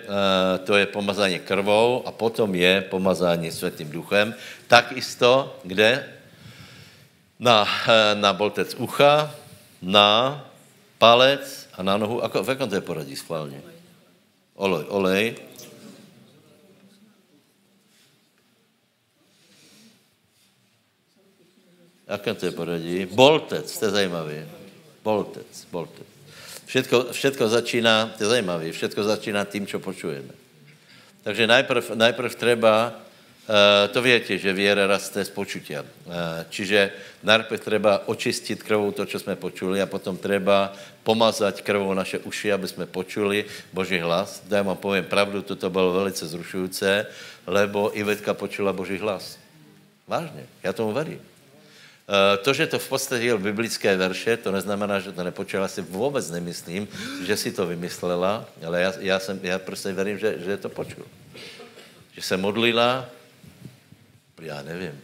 to 0.64 0.80
je 0.80 0.86
pomazání 0.88 1.44
krvou 1.44 2.08
a 2.08 2.16
potom 2.16 2.56
je 2.56 2.88
pomazání 2.88 3.52
světým 3.52 3.92
duchem. 3.92 4.32
Tak 4.72 4.96
isto, 4.96 5.60
kde? 5.68 6.08
Na, 7.36 7.68
na 8.16 8.32
boltec 8.32 8.72
ucha, 8.80 9.28
na 9.84 10.40
palec 10.96 11.68
a 11.76 11.84
na 11.84 12.00
nohu. 12.00 12.24
Ako, 12.24 12.48
v 12.48 12.50
jakom 12.56 12.70
to 12.72 12.80
je 12.80 12.88
poradí 12.88 13.16
schválně? 13.16 13.60
Olej. 14.56 14.86
olej 14.88 15.24
Jaké 22.12 22.34
to 22.36 22.46
je 22.46 22.52
poradí? 22.52 23.08
Boltec, 23.08 23.72
to 23.80 23.86
je 23.88 23.92
zajímavý. 23.92 24.44
Boltec, 25.00 25.48
boltec. 25.72 26.08
Všetko, 26.68 27.16
všetko 27.16 27.44
začíná, 27.48 28.12
to 28.16 28.24
je 28.24 28.30
zajímavé, 28.36 28.72
všetko 28.72 29.04
začíná 29.04 29.48
tím, 29.48 29.68
co 29.68 29.80
počujeme. 29.80 30.36
Takže 31.24 31.48
najprv, 31.48 31.96
najprv 31.96 32.32
treba, 32.36 32.92
uh, 32.92 33.92
to 33.92 34.02
větě, 34.02 34.38
že 34.38 34.54
věra 34.54 34.88
raste 34.88 35.26
z 35.26 35.30
počutia. 35.30 35.84
Uh, 35.84 36.44
čiže 36.50 36.92
najprv 37.24 37.60
treba 37.60 38.08
očistit 38.08 38.64
krvou 38.64 38.92
to, 38.92 39.06
co 39.06 39.20
jsme 39.20 39.36
počuli 39.36 39.82
a 39.82 39.88
potom 39.88 40.18
treba 40.18 40.76
pomazať 41.04 41.64
krvou 41.64 41.94
naše 41.94 42.20
uši, 42.20 42.52
aby 42.52 42.68
jsme 42.68 42.86
počuli 42.92 43.46
Boží 43.74 44.00
hlas. 44.00 44.44
Daj 44.48 44.64
vám 44.64 44.78
povím 44.78 45.04
pravdu, 45.08 45.42
toto 45.42 45.70
bylo 45.70 45.94
velice 45.94 46.28
zrušující, 46.28 47.08
lebo 47.48 47.92
Ivetka 47.96 48.34
počula 48.34 48.74
Boží 48.74 48.98
hlas. 48.98 49.40
Vážně, 50.08 50.44
já 50.64 50.74
tomu 50.74 50.92
verím. 50.92 51.20
Eh, 52.12 52.38
to, 52.44 52.52
že 52.54 52.68
to 52.68 52.80
v 52.80 52.90
podstatě 52.90 53.26
je 53.26 53.38
biblické 53.38 53.96
verše, 53.96 54.38
to 54.38 54.52
neznamená, 54.52 55.00
že 55.00 55.16
to 55.16 55.24
nepočula, 55.24 55.68
si 55.68 55.82
vůbec 55.82 56.28
nemyslím, 56.32 56.88
že 57.24 57.38
si 57.38 57.52
to 57.56 57.64
vymyslela, 57.66 58.44
ale 58.68 58.82
já, 58.82 58.94
já, 59.00 59.20
jsem, 59.20 59.40
já 59.44 59.60
prostě 59.60 59.94
verím, 59.94 60.20
že, 60.20 60.36
že 60.44 60.58
to 60.58 60.70
počul. 60.70 61.08
Že 62.12 62.22
se 62.22 62.36
modlila, 62.38 63.08
já 64.42 64.62
nevím, 64.62 65.00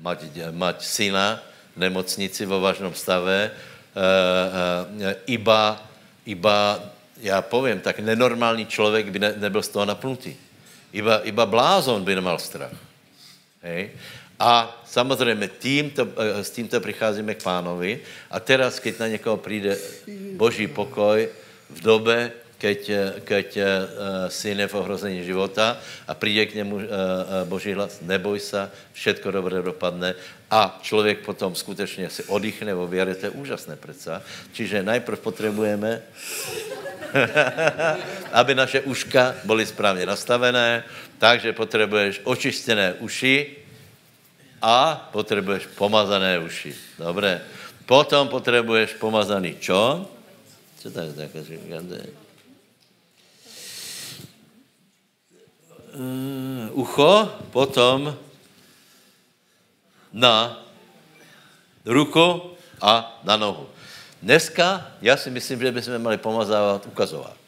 mať, 0.00 0.24
mať 0.52 0.84
syna 0.84 1.40
v 1.76 1.78
nemocnici 1.80 2.44
vo 2.44 2.60
vážnom 2.60 2.92
stave, 2.92 3.48
uh, 3.48 5.00
uh, 5.00 5.12
iba, 5.26 5.80
iba, 6.26 6.80
já 7.24 7.42
povím, 7.42 7.80
tak 7.80 7.98
nenormální 8.04 8.66
člověk 8.66 9.08
by 9.08 9.18
ne, 9.18 9.34
nebyl 9.36 9.62
z 9.62 9.68
toho 9.68 9.84
napnutý. 9.84 10.36
Iba, 10.92 11.24
iba 11.24 11.46
blázon 11.46 12.04
by 12.04 12.14
nemal 12.14 12.38
strach. 12.38 12.76
Hej? 13.62 13.90
A 14.38 14.82
samozřejmě 14.86 15.48
tímto, 15.58 16.08
eh, 16.16 16.44
s 16.44 16.50
tímto 16.50 16.80
přicházíme 16.80 17.34
k 17.34 17.42
pánovi. 17.42 18.00
A 18.30 18.40
teraz, 18.40 18.78
keď 18.78 18.98
na 18.98 19.08
někoho 19.08 19.36
přijde 19.36 19.78
boží 20.36 20.66
pokoj 20.66 21.28
v 21.70 21.80
době, 21.80 22.32
keď, 22.58 22.80
eh, 22.90 23.12
keď 23.24 23.58
syn 24.28 24.60
je 24.60 24.68
v 24.68 24.74
ohrození 24.74 25.24
života 25.24 25.78
a 26.08 26.14
přijde 26.14 26.46
k 26.46 26.54
němu 26.54 26.80
boží 27.44 27.72
hlas, 27.72 28.00
neboj 28.02 28.40
se, 28.40 28.70
všetko 28.92 29.30
dobře 29.30 29.62
dopadne. 29.62 30.14
A 30.50 30.78
člověk 30.82 31.18
potom 31.18 31.54
skutečně 31.54 32.10
si 32.10 32.24
oddychne 32.24 32.74
vo 32.74 32.86
věře, 32.86 33.14
to 33.14 33.26
je 33.26 33.30
úžasné 33.30 33.76
přece. 33.76 34.22
Čiže 34.52 34.82
najprv 34.82 35.18
potřebujeme, 35.20 36.02
aby 38.32 38.54
naše 38.54 38.80
uška 38.80 39.34
byly 39.44 39.66
správně 39.66 40.06
nastavené, 40.06 40.84
takže 41.18 41.52
potřebuješ 41.52 42.20
očištěné 42.24 42.94
uši, 42.98 43.63
a 44.64 45.08
potřebuješ 45.12 45.66
pomazané 45.76 46.38
uši. 46.38 46.74
Dobré. 46.98 47.44
Potom 47.86 48.28
potřebuješ 48.28 48.96
pomazaný 48.96 49.60
čo? 49.60 50.08
Co 50.80 50.90
to 50.90 51.00
je 51.00 51.44
říkáte? 51.44 52.06
Uh, 55.94 56.72
ucho, 56.72 57.30
potom 57.52 58.16
na 60.12 60.64
ruku 61.84 62.56
a 62.80 63.20
na 63.24 63.36
nohu. 63.36 63.68
Dneska, 64.22 64.86
já 65.02 65.16
si 65.16 65.30
myslím, 65.30 65.60
že 65.60 65.72
bychom 65.72 65.98
měli 65.98 66.16
pomazávat 66.16 66.86
ukazovák 66.86 67.43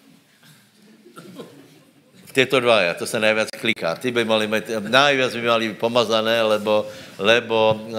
tyto 2.36 2.60
dva, 2.60 2.84
to 3.00 3.08
se 3.08 3.16
nejvíc 3.16 3.48
kliká. 3.56 3.96
Ty 3.96 4.12
by 4.12 4.24
mali 4.28 4.44
mít, 4.44 4.68
najviac 4.68 5.32
by 5.32 5.46
mali 5.48 5.66
pomazané, 5.72 6.42
lebo, 6.44 6.84
lebo 7.16 7.72
uh, 7.72 7.88
uh, 7.88 7.96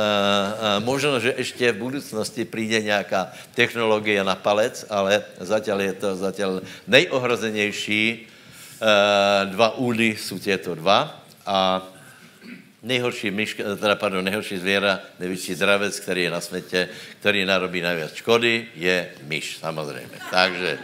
možno, 0.85 1.17
že 1.17 1.33
ještě 1.37 1.71
v 1.73 1.81
budoucnosti 1.81 2.45
přijde 2.45 2.81
nějaká 2.81 3.33
technologie 3.57 4.21
na 4.21 4.37
palec, 4.37 4.85
ale 4.89 5.25
zatím 5.41 5.79
je 5.79 5.93
to 5.93 6.15
zatím 6.15 6.61
nejohrozenější. 6.87 8.29
Uh, 8.77 9.49
dva 9.49 9.77
údy 9.77 10.13
jsou 10.13 10.37
těto 10.37 10.75
dva 10.77 11.25
a 11.45 11.81
nejhorší 12.83 13.31
myš, 13.31 13.57
teda 13.81 13.95
pardon, 13.97 14.21
nejhorší 14.21 14.57
zvěra, 14.57 14.99
největší 15.19 15.55
dravec, 15.55 15.99
který 15.99 16.23
je 16.23 16.31
na 16.31 16.41
světě, 16.41 16.89
který 17.19 17.45
narobí 17.45 17.81
nejvíc 17.81 18.13
škody, 18.13 18.67
je 18.75 19.09
myš, 19.25 19.57
samozřejmě. 19.57 20.17
Takže 20.31 20.77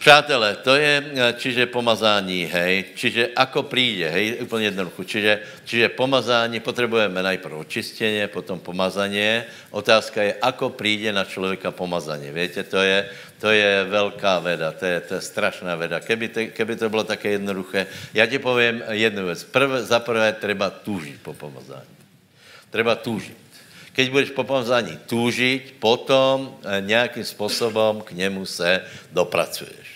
Přátelé, 0.00 0.56
to 0.56 0.80
je, 0.80 0.94
eh, 1.12 1.34
čiže 1.36 1.68
pomazání, 1.68 2.48
hej, 2.48 2.96
čiže 2.96 3.36
ako 3.36 3.68
přijde, 3.68 4.08
hej, 4.08 4.48
úplně 4.48 4.72
jednoducho, 4.72 5.04
čiže, 5.04 5.32
čiže 5.68 5.92
pomazání 5.92 6.56
potřebujeme 6.60 7.20
najprv 7.20 7.68
očistěně, 7.68 8.32
potom 8.32 8.56
pomazání. 8.64 9.44
Otázka 9.70 10.22
je, 10.22 10.32
ako 10.40 10.72
přijde 10.72 11.12
na 11.12 11.28
člověka 11.28 11.68
pomazání. 11.68 12.32
Víte, 12.32 12.64
to 12.64 12.80
je, 12.80 13.12
to 13.44 13.52
je 13.52 13.84
velká 13.84 14.40
veda, 14.40 14.72
to 14.72 14.88
je, 14.88 15.00
to 15.00 15.14
je 15.14 15.20
strašná 15.20 15.76
veda. 15.76 16.00
Keby, 16.00 16.28
te, 16.28 16.46
keby 16.56 16.80
to 16.80 16.88
bylo 16.88 17.04
také 17.04 17.36
jednoduché, 17.36 17.86
já 18.16 18.24
ti 18.24 18.40
povím 18.40 18.80
jednu 18.96 19.28
věc. 19.28 19.44
Prv, 19.52 19.84
za 19.84 20.00
prvé 20.00 20.32
treba 20.32 20.70
túžit 20.72 21.20
po 21.20 21.36
pomazání. 21.36 21.92
Treba 22.72 22.96
túžit. 22.96 23.36
Keď 23.92 24.06
budeš 24.10 24.30
po 24.32 24.48
pomazání 24.48 24.96
túžit, 25.04 25.76
potom 25.76 26.56
eh, 26.64 26.80
nějakým 26.80 27.24
způsobem 27.24 28.00
k 28.00 28.16
němu 28.16 28.48
se 28.48 28.80
dopracuješ. 29.12 29.89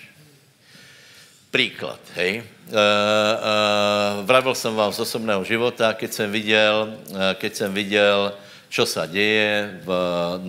Příklad, 1.55 2.01
hej. 2.15 2.43
Uh, 2.67 2.75
uh, 2.75 4.27
vravil 4.27 4.55
jsem 4.55 4.75
vám 4.75 4.93
z 4.93 5.01
osobného 5.01 5.45
života, 5.45 5.93
keď 5.95 6.13
jsem 6.13 6.33
viděl, 6.33 6.95
uh, 7.11 7.17
keď 7.35 7.55
jsem 7.55 7.75
viděl, 7.75 8.35
čo 8.69 8.83
sa 8.83 9.07
děje 9.07 9.79
v, 9.87 9.91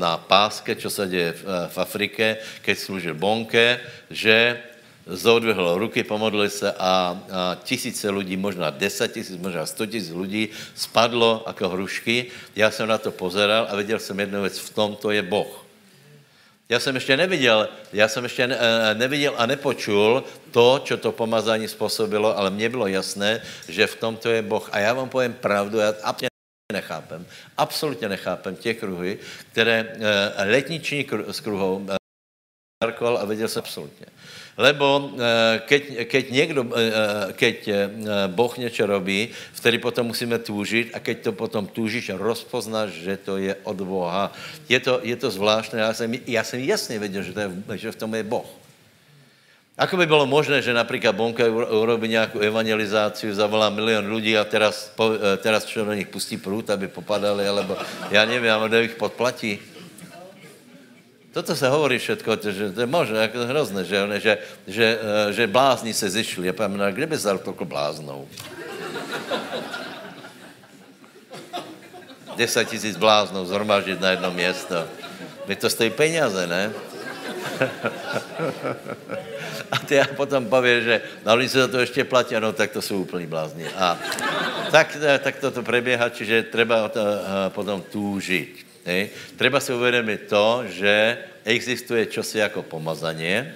na 0.01 0.17
páske, 0.17 0.73
čo 0.73 0.89
sa 0.89 1.05
děje 1.05 1.37
v, 1.37 1.43
v 1.45 1.77
Afrike, 1.77 2.41
keď 2.65 2.75
slúžil 2.77 3.13
Bonke, 3.13 3.77
že 4.09 4.57
zodvihl 5.05 5.77
ruky, 5.77 6.01
pomodlili 6.01 6.49
se 6.49 6.73
a, 6.73 6.73
a 6.81 7.13
tisíce 7.61 8.09
lidí, 8.09 8.33
možná 8.33 8.73
10 8.73 9.13
tisíc, 9.13 9.37
možná 9.37 9.61
100 9.61 9.85
tisíc 9.85 10.09
lidí 10.09 10.49
spadlo 10.73 11.45
jako 11.45 11.69
hrušky. 11.69 12.33
Já 12.57 12.73
jsem 12.73 12.89
na 12.89 12.97
to 12.97 13.13
pozeral 13.13 13.69
a 13.69 13.75
viděl 13.77 14.01
jsem 14.01 14.19
jednu 14.19 14.41
věc, 14.41 14.57
v 14.57 14.69
tom 14.73 14.97
to 14.97 15.13
je 15.13 15.21
Boh. 15.21 15.64
Já 16.69 16.79
jsem 16.79 16.95
ještě 16.95 17.17
neviděl, 17.17 17.69
já 17.93 18.07
jsem 18.07 18.23
ještě 18.23 18.43
eh, 18.43 18.93
neviděl 18.93 19.33
a 19.37 19.45
nepočul 19.45 20.23
to, 20.51 20.79
co 20.85 20.97
to 20.97 21.11
pomazání 21.11 21.67
způsobilo, 21.67 22.37
ale 22.37 22.49
mně 22.49 22.69
bylo 22.69 22.87
jasné, 22.87 23.41
že 23.67 23.87
v 23.87 23.95
tom 23.95 24.17
to 24.17 24.29
je 24.29 24.41
Boh. 24.41 24.69
A 24.71 24.79
já 24.79 24.93
vám 24.93 25.09
povím 25.09 25.33
pravdu, 25.33 25.77
já 25.77 25.93
absolutně 26.03 26.29
nechápem, 26.73 27.25
absolutně 27.57 28.09
nechápem 28.09 28.55
těch 28.55 28.79
kruhy, 28.79 29.19
které 29.51 29.95
eh, 30.37 30.49
letniční 30.49 31.07
s 31.27 31.39
kruhou 31.39 31.87
eh, 31.89 33.17
a 33.19 33.25
viděl 33.25 33.47
jsem 33.47 33.59
absolutně. 33.59 34.05
Lebo 34.55 35.11
eh, 35.19 35.59
keď, 35.67 36.07
keď 36.07 36.23
někdo, 36.31 36.61
eh, 36.63 36.79
eh, 36.79 37.33
keď 37.35 37.57
Boh 38.31 38.57
něco 38.57 38.85
robí, 38.87 39.29
vtedy 39.53 39.77
potom 39.83 40.07
musíme 40.07 40.39
túžit 40.39 40.95
a 40.95 41.03
keď 41.03 41.17
to 41.27 41.31
potom 41.35 41.67
túžíš, 41.67 42.15
rozpoznáš, 42.15 42.95
že 42.95 43.19
to 43.19 43.35
je 43.35 43.51
od 43.67 43.75
Boha. 43.83 44.31
Je 44.71 44.79
to, 44.79 45.03
je 45.03 45.15
to 45.15 45.27
zvláštné. 45.31 45.79
Já 45.79 45.93
jsem, 45.93 46.09
já 46.27 46.43
jsem 46.43 46.59
jasně 46.59 46.99
věděl, 46.99 47.23
že, 47.23 47.33
to 47.33 47.39
je, 47.39 47.49
že 47.75 47.91
v 47.91 47.99
tom 47.99 48.15
je 48.15 48.23
Boh. 48.23 48.47
Ako 49.75 49.99
by 49.99 50.07
bylo 50.07 50.23
možné, 50.23 50.63
že 50.63 50.71
například 50.71 51.19
Bonka 51.19 51.43
urobí 51.51 52.07
nějakou 52.07 52.39
evangelizáciu, 52.39 53.35
zavolá 53.35 53.67
milion 53.67 54.07
lidí 54.07 54.31
a 54.37 54.47
teraz, 54.47 54.87
teraz 55.43 55.67
čo 55.67 55.83
do 55.83 55.91
nich 55.91 56.07
pustí 56.07 56.39
prut, 56.39 56.71
aby 56.71 56.87
popadali, 56.87 57.43
alebo 57.43 57.75
já 58.07 58.23
nevím, 58.23 58.55
a 58.55 58.71
ich 58.79 58.95
podplatí. 58.95 59.74
Toto 61.35 61.51
se 61.51 61.67
hovorí 61.67 61.99
všetko, 61.99 62.31
že 62.47 62.71
to 62.71 62.79
je 62.79 62.87
možné, 62.87 63.27
jako 63.27 63.43
hrozné, 63.43 63.83
že, 63.83 63.99
že, 64.23 64.33
že, 64.71 64.87
eh, 64.95 65.35
že 65.35 65.51
blázni 65.51 65.91
se 65.91 66.07
zišli. 66.07 66.47
Já 66.47 66.55
povím, 66.55 66.79
no, 66.79 66.87
kde 66.87 67.11
by 67.11 67.15
vzal 67.19 67.43
toliko 67.43 67.67
bláznou? 67.67 68.23
10 72.39 72.71
tisíc 72.71 72.95
bláznů 72.95 73.45
zhromaždit 73.45 73.99
na 73.99 74.15
jedno 74.15 74.31
město. 74.31 74.87
Mi 75.47 75.55
to 75.55 75.69
stojí 75.69 75.91
peněze, 75.91 76.47
ne? 76.47 76.71
a 79.71 79.77
ty 79.79 79.95
já 79.95 80.05
potom 80.15 80.47
povím, 80.47 80.83
že 80.83 81.01
no, 81.25 81.33
oni 81.33 81.49
se 81.49 81.59
za 81.59 81.67
to 81.67 81.79
ještě 81.79 82.03
platí, 82.03 82.35
no 82.39 82.53
tak 82.55 82.71
to 82.71 82.81
jsou 82.81 83.03
úplný 83.03 83.27
blázni. 83.27 83.67
A 83.75 83.99
tak, 84.71 84.97
eh, 85.03 85.19
tak 85.19 85.35
toto 85.43 85.63
preběhá, 85.63 86.09
čiže 86.09 86.43
treba 86.47 86.87
to, 86.87 87.03
uh, 87.03 87.51
potom 87.51 87.83
túžit. 87.83 88.64
Hej. 88.85 89.09
Treba 89.37 89.59
si 89.59 89.73
uvědomit 89.73 90.29
to, 90.29 90.63
že 90.69 91.17
existuje 91.45 92.05
čosi 92.05 92.37
jako 92.37 92.63
pomazaně 92.63 93.55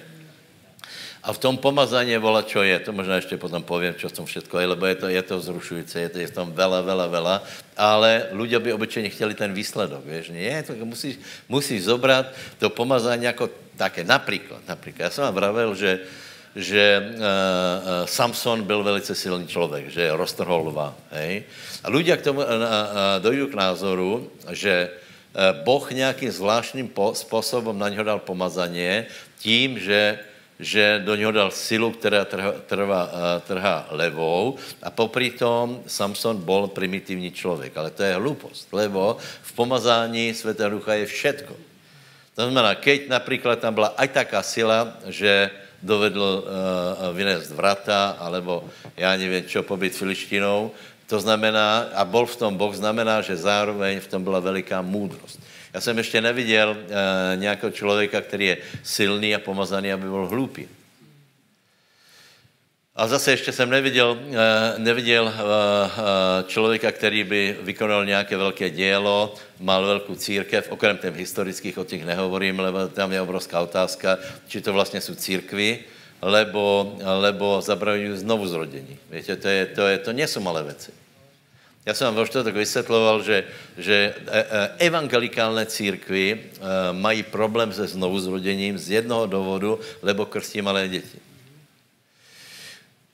a 1.20 1.32
v 1.32 1.38
tom 1.38 1.60
pomazaně 1.60 2.16
vola, 2.18 2.42
čo 2.42 2.64
je, 2.64 2.80
to 2.80 2.92
možná 2.92 3.20
ještě 3.20 3.36
potom 3.36 3.62
povím, 3.62 3.92
čo 3.94 4.08
v 4.08 4.12
tom 4.12 4.26
všetko 4.26 4.56
je, 4.56 4.66
lebo 4.66 4.86
je 4.88 4.94
to, 4.94 5.06
je 5.08 5.22
to 5.22 5.34
vzrušující, 5.38 5.98
je 5.98 6.08
to 6.08 6.18
je 6.18 6.26
v 6.26 6.34
tom 6.34 6.48
vela, 6.52 6.80
vela, 6.80 7.06
vela, 7.06 7.44
ale 7.76 8.32
ľudia 8.32 8.56
by 8.56 8.72
obyčejně 8.72 9.08
chtěli 9.08 9.34
ten 9.34 9.52
výsledok, 9.52 10.00
vieš, 10.04 10.32
nie, 10.32 10.62
to 10.64 10.72
musíš, 10.80 11.20
musíš 11.48 11.84
zobrat 11.84 12.32
to 12.58 12.70
pomazání 12.70 13.24
jako 13.24 13.50
také, 13.76 14.04
například, 14.04 14.60
například, 14.68 15.04
já 15.04 15.10
jsem 15.10 15.24
vám 15.24 15.34
vravel, 15.34 15.74
že, 15.74 16.00
že 16.56 16.82
uh, 17.04 17.20
uh, 17.20 18.06
Samson 18.08 18.62
byl 18.62 18.82
velice 18.82 19.14
silný 19.14 19.46
člověk, 19.46 19.88
že 19.88 20.16
roztrhol 20.16 20.72
lva, 20.72 20.96
hej? 21.12 21.44
A 21.84 21.88
ľudia 21.92 22.16
k 22.16 22.26
tomu 22.32 22.40
uh, 22.40 22.48
uh, 22.48 23.20
dojdu 23.20 23.52
k 23.52 23.60
názoru, 23.60 24.28
že 24.52 24.88
boh 25.64 25.90
nějakým 25.90 26.30
zvláštním 26.30 26.90
způsobem 27.12 27.78
na 27.78 27.88
něho 27.88 28.04
dal 28.04 28.18
pomazaně 28.18 29.06
tím, 29.38 29.78
že, 29.78 30.18
že 30.58 31.02
do 31.04 31.14
něho 31.14 31.32
dal 31.32 31.50
silu, 31.50 31.90
která 31.90 32.24
trhá, 32.24 32.52
trvá, 32.66 33.02
eh, 33.12 33.40
trhá 33.40 33.86
levou 33.90 34.58
a 34.82 34.90
popri 34.90 35.30
tom 35.30 35.82
Samson 35.86 36.36
byl 36.36 36.66
primitivní 36.66 37.30
člověk. 37.32 37.76
Ale 37.76 37.90
to 37.90 38.02
je 38.02 38.14
hlupost, 38.14 38.68
lebo 38.72 39.16
v 39.42 39.52
pomazání 39.52 40.34
Světého 40.34 40.70
ducha 40.70 40.94
je 40.94 41.06
všetko. 41.06 41.54
To 42.34 42.42
znamená, 42.42 42.74
keď 42.74 43.08
například 43.08 43.58
tam 43.58 43.74
byla 43.74 43.92
aj 44.00 44.08
taká 44.08 44.42
sila, 44.42 44.96
že 45.12 45.50
dovedl 45.82 46.44
uh, 46.44 47.16
vynést 47.16 47.50
vrata, 47.50 48.16
alebo 48.18 48.64
já 48.96 49.16
nevím, 49.16 49.44
čo 49.44 49.62
pobyt 49.62 49.96
filištinou, 49.96 50.70
to 51.10 51.18
znamená, 51.18 51.90
a 51.90 52.06
bol 52.06 52.22
v 52.22 52.38
tom 52.38 52.54
Boh, 52.54 52.70
znamená, 52.70 53.18
že 53.18 53.34
zároveň 53.34 53.98
v 53.98 54.06
tom 54.06 54.22
byla 54.22 54.38
veliká 54.38 54.78
můdrost. 54.78 55.42
Já 55.74 55.80
jsem 55.80 55.98
ještě 55.98 56.20
neviděl 56.20 56.70
uh, 56.70 56.86
nějakého 57.34 57.70
člověka, 57.70 58.20
který 58.20 58.46
je 58.46 58.56
silný 58.82 59.34
a 59.34 59.42
pomazaný, 59.42 59.92
aby 59.92 60.06
byl 60.06 60.26
hloupý. 60.26 60.68
A 62.94 63.06
zase 63.06 63.30
ještě 63.30 63.52
jsem 63.52 63.70
neviděl, 63.70 64.18
uh, 64.22 64.34
neviděl 64.78 65.24
uh, 65.24 65.32
člověka, 66.46 66.92
který 66.92 67.24
by 67.24 67.56
vykonal 67.62 68.06
nějaké 68.06 68.36
velké 68.36 68.70
dělo, 68.70 69.34
mal 69.60 69.86
velkou 69.86 70.14
církev, 70.14 70.70
okrem 70.70 70.98
těch 70.98 71.16
historických, 71.16 71.78
o 71.78 71.84
těch 71.84 72.06
nehovorím, 72.06 72.60
lebo 72.60 72.88
tam 72.88 73.12
je 73.12 73.20
obrovská 73.20 73.60
otázka, 73.60 74.18
či 74.48 74.60
to 74.60 74.72
vlastně 74.72 75.00
jsou 75.00 75.14
církvy, 75.14 75.78
lebo, 76.22 76.96
lebo 77.00 77.60
zabraňují 77.60 78.18
znovu 78.18 78.46
zrodení. 78.46 78.98
Víte, 79.10 79.36
to, 79.36 79.48
je, 79.48 79.66
to, 79.66 79.82
je, 79.86 79.98
to 79.98 80.12
nejsou 80.12 80.40
malé 80.40 80.62
věci. 80.62 80.92
Já 81.86 81.94
jsem 81.94 82.04
vám 82.04 82.14
vo 82.14 82.26
čtvrtok 82.26 82.54
vysvětloval, 82.54 83.22
že, 83.22 83.44
že 83.78 84.14
e, 84.26 84.40
e, 84.40 84.70
evangelikálné 84.78 85.66
církvy 85.66 86.32
e, 86.32 86.38
mají 86.92 87.22
problém 87.22 87.72
se 87.72 87.86
znovuzrodením 87.86 88.78
z 88.78 88.90
jednoho 88.90 89.26
důvodu, 89.26 89.80
lebo 90.02 90.26
krstí 90.26 90.62
malé 90.62 90.88
děti. 90.88 91.29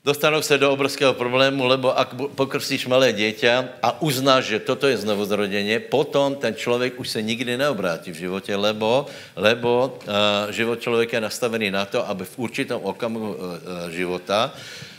Dostanou 0.07 0.39
se 0.39 0.55
do 0.55 0.71
obrovského 0.71 1.11
problému, 1.11 1.67
lebo 1.67 1.91
ak 1.91 2.15
pokrstíš 2.31 2.87
malé 2.87 3.11
dieťa 3.11 3.83
a 3.83 3.99
uznáš, 3.99 4.55
že 4.55 4.63
toto 4.63 4.87
je 4.87 5.03
znovuzrodeně, 5.03 5.91
potom 5.91 6.35
ten 6.39 6.55
člověk 6.55 6.95
už 6.95 7.09
se 7.09 7.19
nikdy 7.21 7.59
neobrátí 7.59 8.15
v 8.15 8.23
životě, 8.23 8.55
lebo, 8.55 9.03
lebo 9.35 9.99
uh, 9.99 10.47
život 10.55 10.79
člověka 10.79 11.17
je 11.17 11.27
nastavený 11.27 11.71
na 11.71 11.83
to, 11.85 12.07
aby 12.07 12.23
v 12.23 12.39
určitom 12.39 12.79
okamihu 12.87 13.35
uh, 13.35 13.91
života 13.91 14.55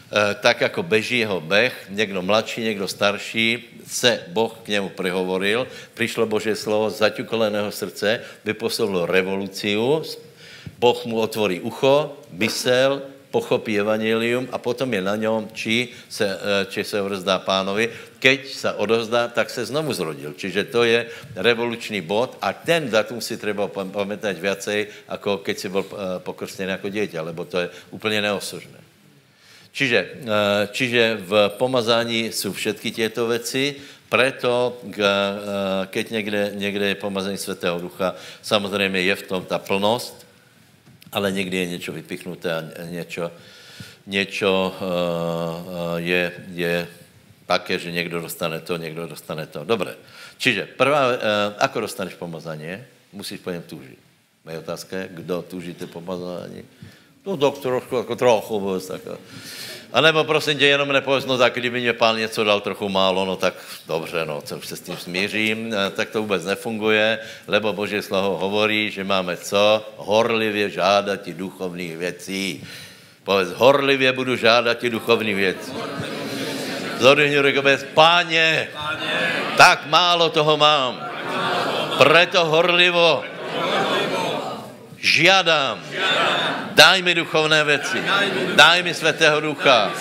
Eh, 0.09 0.35
tak 0.41 0.61
jako 0.61 0.83
beží 0.83 1.19
jeho 1.19 1.41
beh, 1.41 1.73
někdo 1.89 2.23
mladší, 2.23 2.65
někdo 2.65 2.89
starší, 2.89 3.65
se 3.87 4.25
Boh 4.33 4.57
k 4.65 4.69
němu 4.69 4.89
prehovoril, 4.89 5.69
přišlo 5.95 6.27
Boží 6.27 6.57
slovo 6.57 6.91
zaťukoleného 6.91 7.69
srdce, 7.69 8.25
vypůsobilo 8.45 9.07
revoluciu, 9.07 10.03
Boh 10.81 11.05
mu 11.05 11.21
otvorí 11.21 11.61
ucho, 11.61 12.17
mysel, 12.33 13.03
pochopí 13.31 13.77
evangelium 13.77 14.49
a 14.53 14.59
potom 14.59 14.89
je 14.89 15.03
na 15.03 15.17
něm, 15.17 15.49
či 15.53 15.89
se, 16.09 16.27
eh, 16.27 16.67
či 16.73 16.85
se 16.85 17.03
odevzdá 17.03 17.39
pánovi. 17.39 17.93
Keď 18.19 18.39
se 18.49 18.71
odevzdá, 18.73 19.29
tak 19.29 19.51
se 19.51 19.65
znovu 19.69 19.93
zrodil. 19.93 20.35
Čiže 20.35 20.65
to 20.73 20.85
je 20.85 21.07
revoluční 21.37 22.01
bod 22.01 22.37
a 22.41 22.53
ten 22.53 22.89
datum 22.89 23.21
si 23.21 23.37
treba 23.37 23.69
pamätať 23.69 24.37
viacej, 24.41 24.81
ako 25.09 25.45
keď 25.45 25.57
si 25.59 25.69
byl 25.69 25.85
eh, 25.85 25.93
pokrstený 26.25 26.71
jako 26.81 26.89
dieťa, 26.89 27.21
lebo 27.23 27.45
to 27.45 27.59
je 27.59 27.67
úplně 27.91 28.21
neosožné. 28.25 28.81
Čiže, 29.73 29.99
eh, 30.01 30.69
čiže 30.73 31.03
v 31.21 31.33
pomazání 31.61 32.33
jsou 32.33 32.53
všetky 32.53 32.91
těto 32.91 33.27
věci, 33.29 33.77
preto, 34.09 34.81
keď 35.93 36.11
někde, 36.11 36.43
někde 36.57 36.87
je 36.89 36.95
pomazání 36.95 37.37
Svatého 37.37 37.77
Ducha, 37.77 38.17
samozřejmě 38.41 39.01
je 39.05 39.15
v 39.15 39.23
tom 39.23 39.45
ta 39.45 39.61
plnost, 39.61 40.28
ale 41.13 41.33
někdy 41.33 41.57
je 41.57 41.67
něco 41.67 41.93
vypichnuté 41.93 42.53
a 42.55 42.85
něco, 42.85 43.33
něco 44.07 44.51
eh, 44.77 46.01
je, 46.01 46.33
je 46.53 46.89
také, 47.47 47.79
že 47.79 47.93
někdo 47.93 48.21
dostane 48.21 48.61
to, 48.61 48.77
někdo 48.77 49.07
dostane 49.07 49.47
to. 49.47 49.65
Dobré. 49.65 49.97
Čiže 50.39 50.67
prvá, 50.77 51.17
ako 51.59 51.81
dostaneš 51.81 52.15
pomazání? 52.15 52.85
Musíš 53.13 53.41
po 53.41 53.51
něm 53.51 53.63
túžit. 53.63 53.99
Moje 54.45 54.59
otázka 54.59 54.97
je, 54.97 55.09
kdo 55.13 55.43
túžíte 55.43 55.87
pomazání? 55.87 56.63
No 57.29 57.37
tak 57.37 57.59
trošku, 57.61 57.97
jako 57.97 58.17
trochu, 58.17 58.81
tak. 58.89 59.01
A 59.93 60.01
nebo 60.01 60.25
prosím 60.25 60.59
tě, 60.59 60.67
jenom 60.67 60.89
nepověz, 60.89 61.27
no 61.27 61.39
tak 61.39 61.55
kdyby 61.55 61.81
mě 61.81 61.93
pán 61.93 62.17
něco 62.17 62.45
dal 62.45 62.61
trochu 62.61 62.89
málo, 62.89 63.25
no 63.25 63.37
tak 63.37 63.55
dobře, 63.89 64.25
no, 64.25 64.41
co 64.41 64.57
už 64.57 64.67
se 64.67 64.77
s 64.77 64.81
tím 64.81 64.97
smířím, 64.97 65.75
eh, 65.75 65.91
tak 65.91 66.11
to 66.11 66.21
vůbec 66.21 66.45
nefunguje, 66.45 67.19
lebo 67.49 67.73
Boží 67.73 68.03
slovo 68.03 68.39
hovorí, 68.39 68.91
že 68.91 69.05
máme 69.05 69.37
co? 69.37 69.87
Horlivě 69.97 70.71
žádat 70.71 71.29
i 71.29 71.35
duchovních 71.35 71.97
věcí. 71.97 72.65
Povedz, 73.25 73.53
horlivě 73.53 74.13
budu 74.13 74.37
žádat 74.37 74.85
i 74.85 74.91
duchovní 74.91 75.35
věcí. 75.35 75.73
Zodvihni 76.99 77.39
ruku, 77.39 77.61
páně, 77.95 78.69
tak 79.57 79.87
málo 79.87 80.29
toho 80.29 80.57
mám. 80.57 81.05
Preto 81.99 82.45
horlivo 82.45 83.25
Žiadám. 85.01 85.83
Daj 86.75 87.03
mi 87.03 87.15
duchovné 87.15 87.65
věci. 87.65 88.03
Daj 88.55 88.83
mi 88.83 88.95
svatého 88.95 89.41
ducha. 89.41 89.93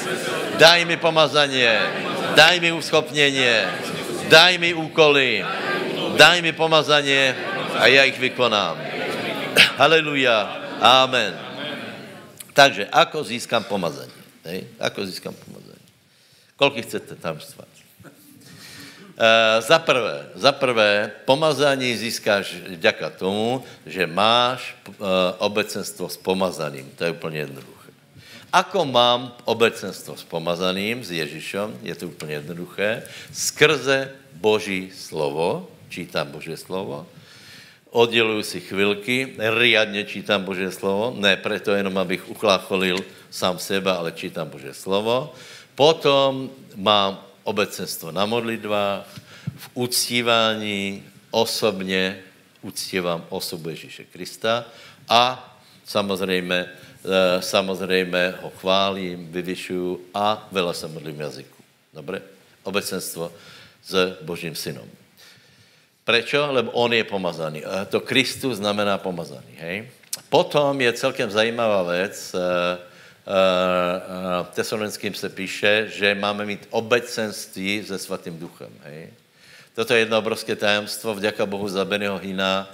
Daj 0.57 0.85
mi 0.85 0.97
pomazanie. 0.97 1.81
Daj 2.35 2.59
mi 2.59 2.71
uschopnění. 2.71 3.45
Daj 4.29 4.57
mi 4.57 4.73
úkoly. 4.73 5.45
Daj 6.17 6.41
mi 6.41 6.51
pomazanie 6.51 7.35
a 7.79 7.87
já 7.87 8.03
ich 8.03 8.19
vykonám. 8.19 8.81
Haleluja. 9.77 10.57
Amen. 10.81 11.39
Takže, 12.53 12.89
ako 12.91 13.23
získám 13.23 13.63
pomazání? 13.63 14.11
Ako 14.79 15.05
získám 15.05 15.33
pomazání? 15.33 15.85
Kolik 16.57 16.85
chcete 16.85 17.15
tamstva? 17.15 17.63
Uh, 17.63 17.76
za 19.59 19.79
prvé, 19.79 20.29
za 20.35 20.51
prvé, 20.51 21.11
pomazání 21.25 21.97
získáš 21.97 22.55
děka 22.77 23.09
tomu, 23.09 23.63
že 23.85 24.07
máš 24.07 24.77
uh, 24.87 24.95
obecenstvo 25.37 26.09
s 26.09 26.17
pomazaným. 26.17 26.91
To 26.95 27.03
je 27.03 27.11
úplně 27.11 27.39
jednoduché. 27.39 27.89
Ako 28.53 28.85
mám 28.85 29.35
obecenstvo 29.43 30.15
s 30.15 30.23
pomazaným, 30.23 31.03
s 31.03 31.11
Ježíšem, 31.11 31.77
je 31.83 31.95
to 31.95 32.07
úplně 32.07 32.33
jednoduché, 32.33 33.03
skrze 33.33 34.11
Boží 34.39 34.89
slovo, 34.95 35.67
čítám 35.89 36.31
Boží 36.31 36.57
slovo, 36.57 37.07
odděluju 37.91 38.43
si 38.43 38.59
chvilky, 38.61 39.35
riadně 39.37 40.03
čítám 40.03 40.43
Boží 40.47 40.71
slovo, 40.71 41.11
ne 41.19 41.35
proto 41.37 41.75
jenom, 41.75 41.97
abych 41.97 42.29
uchlácholil 42.29 43.03
sám 43.29 43.59
seba, 43.59 43.99
ale 43.99 44.15
čítám 44.15 44.47
Boží 44.47 44.71
slovo. 44.71 45.35
Potom 45.75 46.49
mám 46.75 47.26
obecenstvo 47.47 48.11
na 48.11 48.27
modlitbách, 48.27 49.07
v 49.57 49.67
uctívání 49.73 51.03
osobně 51.31 52.19
uctívám 52.61 53.25
osobu 53.29 53.69
Ježíše 53.69 54.03
Krista 54.03 54.67
a 55.07 55.39
samozřejmě, 55.85 56.59
eh, 56.59 57.41
samozřejmě 57.41 58.43
ho 58.43 58.49
chválím, 58.59 59.31
vyvyšuju 59.31 60.11
a 60.13 60.47
vela 60.51 60.73
se 60.75 60.87
modlím 60.87 61.19
jazyku. 61.19 61.63
Dobré? 61.93 62.21
Obecenstvo 62.67 63.31
s 63.79 64.19
Božím 64.21 64.55
synom. 64.55 64.87
Prečo? 66.03 66.51
Lebo 66.51 66.71
on 66.75 66.91
je 66.91 67.03
pomazaný. 67.03 67.63
A 67.63 67.87
to 67.87 68.03
Kristus 68.03 68.59
znamená 68.59 68.99
pomazaný. 68.99 69.55
Hej? 69.59 69.87
Potom 70.27 70.75
je 70.81 70.91
celkem 70.93 71.31
zajímavá 71.31 71.83
věc, 71.83 72.35
uh, 73.27 74.41
uh, 74.41 74.47
tesalonickým 74.55 75.13
se 75.13 75.29
píše, 75.29 75.91
že 75.91 76.15
máme 76.15 76.45
mít 76.45 76.67
obecenství 76.69 77.83
se 77.83 77.99
svatým 77.99 78.39
duchem. 78.39 78.71
Hej? 78.83 79.13
Toto 79.75 79.93
je 79.93 79.99
jedno 79.99 80.17
obrovské 80.17 80.55
tajemstvo, 80.55 81.13
vďaka 81.13 81.45
Bohu 81.45 81.67
za 81.69 81.85
Bennyho 81.85 82.17
Hina. 82.17 82.67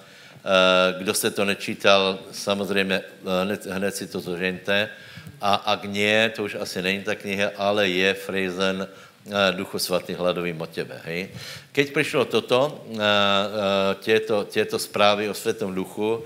Uh, 0.44 1.02
kdo 1.02 1.14
se 1.14 1.32
to 1.32 1.46
nečítal, 1.46 2.20
samozřejmě 2.32 3.02
hned, 3.42 3.66
hned 3.66 3.96
si 3.96 4.08
to 4.08 4.20
zožente. 4.20 4.90
A 5.42 5.56
ak 5.56 5.84
nie, 5.92 6.30
to 6.36 6.44
už 6.44 6.56
asi 6.56 6.82
není 6.82 7.04
ta 7.04 7.16
kniha, 7.16 7.52
ale 7.58 7.90
je 7.90 8.14
Friesen 8.14 8.88
Duchu 9.52 9.80
Svatý 9.80 10.14
hladovým 10.14 10.62
o 10.62 10.68
tebe. 10.68 11.00
Hej? 11.04 11.32
Keď 11.72 11.94
přišlo 11.94 12.26
toto, 12.26 12.84
těto, 14.00 14.44
těto 14.44 14.80
zprávy 14.80 15.30
o 15.30 15.34
Světom 15.34 15.76
Duchu, 15.76 16.24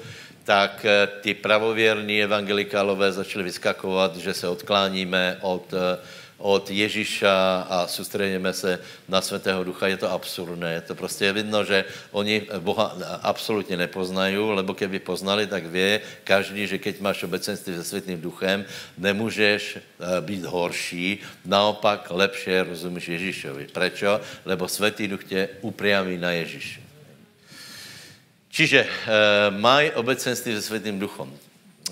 tak 0.48 0.86
eh, 0.88 1.08
ty 1.22 1.34
pravověrní 1.34 2.24
evangelikálové 2.24 3.12
začali 3.12 3.44
vyskakovat, 3.44 4.16
že 4.16 4.32
se 4.34 4.48
odkláníme 4.48 5.44
od, 5.44 5.68
eh, 5.76 6.00
od 6.40 6.72
Ježíša 6.72 7.68
a 7.70 7.88
soustředíme 7.88 8.54
se 8.56 8.80
na 9.12 9.20
Svatého 9.20 9.64
Ducha. 9.68 9.92
Je 9.92 9.98
to 9.98 10.08
absurdné. 10.08 10.74
Je 10.74 10.82
to 10.82 10.96
prostě 10.96 11.26
je 11.26 11.34
vidno, 11.44 11.68
že 11.68 11.86
oni 12.16 12.48
Boha 12.64 12.96
absolutně 13.28 13.78
nepoznají, 13.78 14.40
lebo 14.40 14.72
keby 14.72 15.04
poznali, 15.04 15.52
tak 15.52 15.68
vě 15.68 16.00
každý, 16.24 16.64
že 16.68 16.80
keď 16.80 17.04
máš 17.04 17.28
obecenství 17.28 17.76
se 17.76 17.84
Světým 17.84 18.22
Duchem, 18.24 18.64
nemůžeš 18.98 19.78
eh, 19.84 20.22
být 20.24 20.48
horší, 20.48 21.20
naopak 21.44 22.08
lepše 22.08 22.64
rozumíš 22.64 23.20
Ježíšovi. 23.20 23.68
Prečo? 23.68 24.22
Lebo 24.48 24.68
Světý 24.72 25.12
Duch 25.12 25.28
tě 25.28 25.50
upriamí 25.60 26.16
na 26.16 26.32
Ježíše. 26.32 26.87
Čiže 28.58 28.80
e, 28.82 28.90
mají 29.54 29.92
obecenství 29.92 30.56
se 30.56 30.62
Světým 30.62 31.00
duchom. 31.00 31.30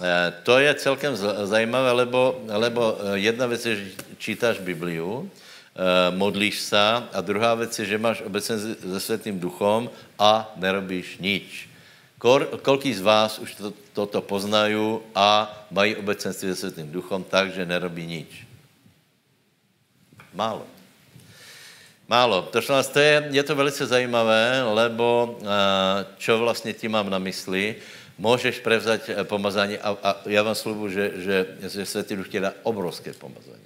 E, 0.01 0.33
to 0.43 0.57
je 0.57 0.73
celkem 0.73 1.13
zajímavé, 1.45 1.91
lebo, 1.91 2.41
lebo 2.49 2.97
eh, 2.97 3.29
jedna 3.29 3.45
věc 3.45 3.65
je, 3.65 3.75
že 3.75 3.85
čítáš 4.17 4.57
Bibliu, 4.59 5.29
e, 5.29 6.11
modlíš 6.17 6.59
se 6.59 6.81
a 7.13 7.21
druhá 7.21 7.53
věc 7.55 7.79
je, 7.79 7.85
že 7.85 7.97
máš 8.01 8.21
obecenství 8.21 8.75
se 8.81 8.99
Světým 8.99 9.39
duchom 9.39 9.89
a 10.17 10.53
nerobíš 10.57 11.21
nič. 11.21 11.69
Kor, 12.17 12.49
koliký 12.65 12.93
z 12.97 13.01
vás 13.01 13.39
už 13.39 13.55
to, 13.55 13.73
toto 13.93 14.21
poznají 14.25 15.05
a 15.15 15.53
mají 15.69 15.95
obecenství 15.95 16.49
se 16.49 16.55
Světým 16.55 16.89
duchom 16.91 17.23
tak, 17.23 17.53
že 17.53 17.65
nerobí 17.65 18.05
nič? 18.09 18.47
Málo. 20.33 20.74
Málo. 22.07 22.41
To, 22.53 22.61
to 22.93 22.99
je, 22.99 23.27
je 23.31 23.43
to 23.43 23.55
velice 23.55 23.85
zajímavé, 23.85 24.61
lebo 24.63 25.37
čo 26.17 26.37
vlastně 26.37 26.73
tím 26.73 26.91
mám 26.91 27.09
na 27.09 27.19
mysli, 27.19 27.75
můžeš 28.17 28.59
prevzať 28.59 29.01
eh, 29.09 29.23
pomazání 29.23 29.77
a, 29.77 29.97
a 30.03 30.09
já 30.25 30.43
vám 30.43 30.55
slubu, 30.55 30.89
že, 30.89 31.11
že, 31.15 31.45
že 31.67 31.85
Světý 31.85 32.15
Duch 32.15 32.29
dá 32.29 32.53
obrovské 32.63 33.13
pomazání. 33.13 33.65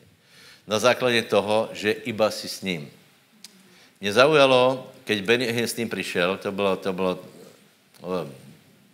Na 0.68 0.80
základě 0.80 1.22
toho, 1.22 1.70
že 1.74 1.92
iba 1.92 2.32
si 2.32 2.48
s 2.48 2.62
ním. 2.62 2.90
Mě 4.02 4.14
zaujalo, 4.14 4.88
keď 5.04 5.24
Benny 5.24 5.52
Hinn 5.52 5.68
s 5.68 5.76
ním 5.76 5.90
přišel, 5.90 6.38
to 6.38 6.52
bylo, 6.52 6.76
to 6.76 6.94
bylo 6.94 7.20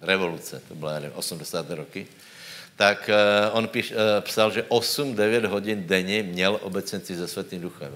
revoluce, 0.02 0.62
to 0.68 0.74
nevím, 0.74 1.12
80. 1.16 1.70
roky, 1.70 2.08
tak 2.76 3.08
uh, 3.08 3.56
on 3.56 3.68
píš, 3.68 3.92
uh, 3.96 4.20
psal, 4.28 4.52
že 4.52 4.68
8-9 4.68 5.48
hodin 5.48 5.88
denně 5.88 6.24
měl 6.24 6.60
obecenci 6.62 7.16
se 7.16 7.28
Světým 7.28 7.62
duchem. 7.62 7.92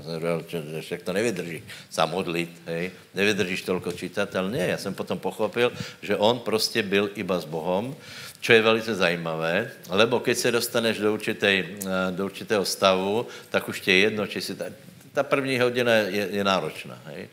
Že 0.47 0.81
však 0.81 1.01
to 1.03 1.13
nevydrží 1.13 1.63
sám 1.89 2.09
modlit, 2.09 2.49
hej? 2.65 2.91
nevydržíš 3.15 3.61
tolko 3.61 3.91
čítat, 3.91 4.35
ale 4.35 4.51
ne, 4.51 4.67
já 4.67 4.77
jsem 4.77 4.93
potom 4.93 5.19
pochopil, 5.19 5.71
že 6.01 6.15
on 6.15 6.39
prostě 6.39 6.83
byl 6.83 7.11
iba 7.15 7.39
s 7.39 7.45
Bohem, 7.45 7.95
čo 8.39 8.53
je 8.53 8.61
velice 8.61 8.95
zajímavé, 8.95 9.71
lebo 9.89 10.19
keď 10.19 10.37
se 10.37 10.51
dostaneš 10.51 10.97
do, 10.97 11.13
určitej, 11.13 11.83
uh, 11.83 12.15
do 12.15 12.25
určitého 12.25 12.65
stavu, 12.65 13.27
tak 13.49 13.69
už 13.69 13.79
tě 13.79 13.91
je 13.91 13.99
jedno, 13.99 14.27
či 14.27 14.41
si 14.41 14.55
ta, 14.55 14.65
ta 15.13 15.23
první 15.23 15.59
hodina 15.59 16.07
je, 16.07 16.39
je 16.39 16.43
náročná. 16.43 16.95
Hej? 17.05 17.27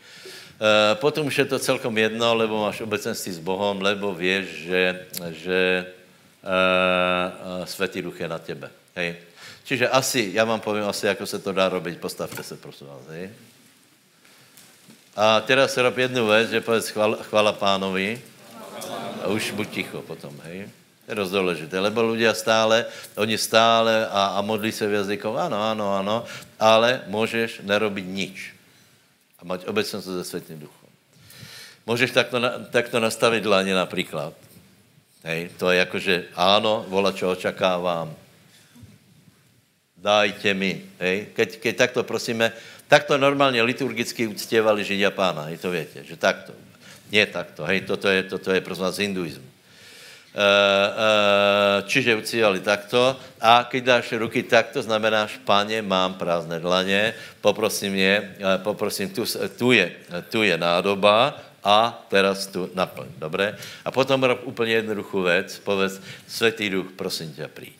Potom 1.05 1.29
už 1.29 1.39
je 1.39 1.45
to 1.45 1.59
celkom 1.61 1.93
jedno, 1.93 2.35
lebo 2.35 2.65
máš 2.65 2.81
obecenství 2.81 3.33
s 3.33 3.45
Bohem, 3.45 3.77
lebo 3.77 4.17
víš, 4.17 4.65
že, 4.65 5.05
že 5.37 5.59
Světý 7.65 8.03
duch 8.03 8.21
je 8.21 8.29
na 8.29 8.39
tebe. 8.39 8.71
Hej. 8.97 9.17
Čiže 9.65 9.89
asi, 9.89 10.31
já 10.35 10.45
vám 10.45 10.61
povím 10.61 10.85
asi, 10.85 11.07
jako 11.07 11.27
se 11.27 11.39
to 11.39 11.53
dá 11.53 11.69
robiť, 11.69 11.99
postavte 11.99 12.43
se, 12.43 12.57
prosím 12.57 12.87
vás. 12.87 13.03
Hej. 13.11 13.31
A 15.17 15.41
teraz 15.41 15.73
se 15.75 15.83
rob 15.83 15.99
jednu 15.99 16.27
věc, 16.27 16.51
že 16.51 16.61
povedz 16.61 16.89
chvala, 16.89 17.17
chvala 17.23 17.53
pánovi 17.53 18.21
a 19.25 19.27
už 19.27 19.51
buď 19.51 19.69
ticho 19.71 20.03
potom, 20.03 20.37
hej. 20.45 20.69
To 21.07 21.13
je 21.13 21.15
dost 21.15 21.31
důležité, 21.31 21.79
lebo 21.81 22.03
ľudia 22.03 22.35
stále, 22.35 22.87
oni 23.15 23.39
stále 23.39 24.07
a, 24.11 24.37
a 24.37 24.41
modlí 24.43 24.73
se 24.73 24.87
v 24.87 24.93
jazyku, 24.93 25.39
ano, 25.39 25.71
ano, 25.71 25.95
ano, 25.95 26.17
ale 26.59 27.03
můžeš 27.07 27.61
nerobit 27.63 28.07
nič 28.07 28.53
a 29.39 29.45
mať 29.45 29.67
obecnost 29.67 30.05
se 30.05 30.25
Světým 30.25 30.59
duchom. 30.61 30.91
Můžeš 31.87 32.11
takto, 32.11 32.39
takto 32.71 33.01
nastavit 33.01 33.43
dlaně 33.43 33.75
například 33.75 34.35
Hej, 35.27 35.59
to 35.59 35.75
je 35.75 35.77
jako, 35.83 35.99
že 35.99 36.15
áno, 36.39 36.87
vola, 36.87 37.11
čo 37.11 37.35
očakávám. 37.35 38.15
Dajte 39.99 40.55
mi. 40.55 40.87
Hej. 41.03 41.35
Keď, 41.35 41.49
keď 41.59 41.75
takto 41.75 42.01
prosíme, 42.07 42.55
takto 42.87 43.19
normálně 43.19 43.63
liturgicky 43.63 44.27
uctěvali 44.27 44.87
Židia 44.87 45.11
pána, 45.11 45.51
hej, 45.51 45.59
to 45.59 45.71
větě, 45.71 46.07
že 46.07 46.17
takto. 46.17 46.55
Nie 47.11 47.27
takto, 47.27 47.63
hej, 47.67 47.87
toto 47.87 48.11
je, 48.11 48.23
toto 48.23 48.51
je 48.51 48.61
prosím 48.61 48.83
vás 48.83 48.99
hinduizm. 48.99 49.43
Uh, 50.37 50.43
uh, 50.43 51.89
čiže 51.89 52.13
uctívali 52.13 52.61
takto 52.61 53.17
a 53.41 53.65
keď 53.65 53.83
dáš 53.85 54.13
ruky 54.21 54.43
takto, 54.43 54.83
znamenáš, 54.83 55.41
pane, 55.49 55.81
mám 55.81 56.15
prázdné 56.21 56.61
dlaně, 56.61 57.15
poprosím 57.41 57.95
je, 57.95 58.15
uh, 58.21 58.61
poprosím, 58.61 59.09
tu, 59.09 59.25
tu, 59.57 59.73
je, 59.73 59.97
tu 60.29 60.43
je 60.43 60.59
nádoba, 60.59 61.41
a 61.67 62.07
teraz 62.07 62.47
tu 62.47 62.71
naplň, 62.75 63.19
dobré? 63.19 63.59
A 63.83 63.91
potom 63.91 64.23
rob 64.23 64.47
úplně 64.47 64.73
jednoduchou 64.73 65.23
věc, 65.23 65.59
povedz, 65.59 66.01
Světý 66.29 66.71
duch, 66.71 66.87
prosím 66.97 67.35
tě, 67.35 67.49
přijď. 67.49 67.79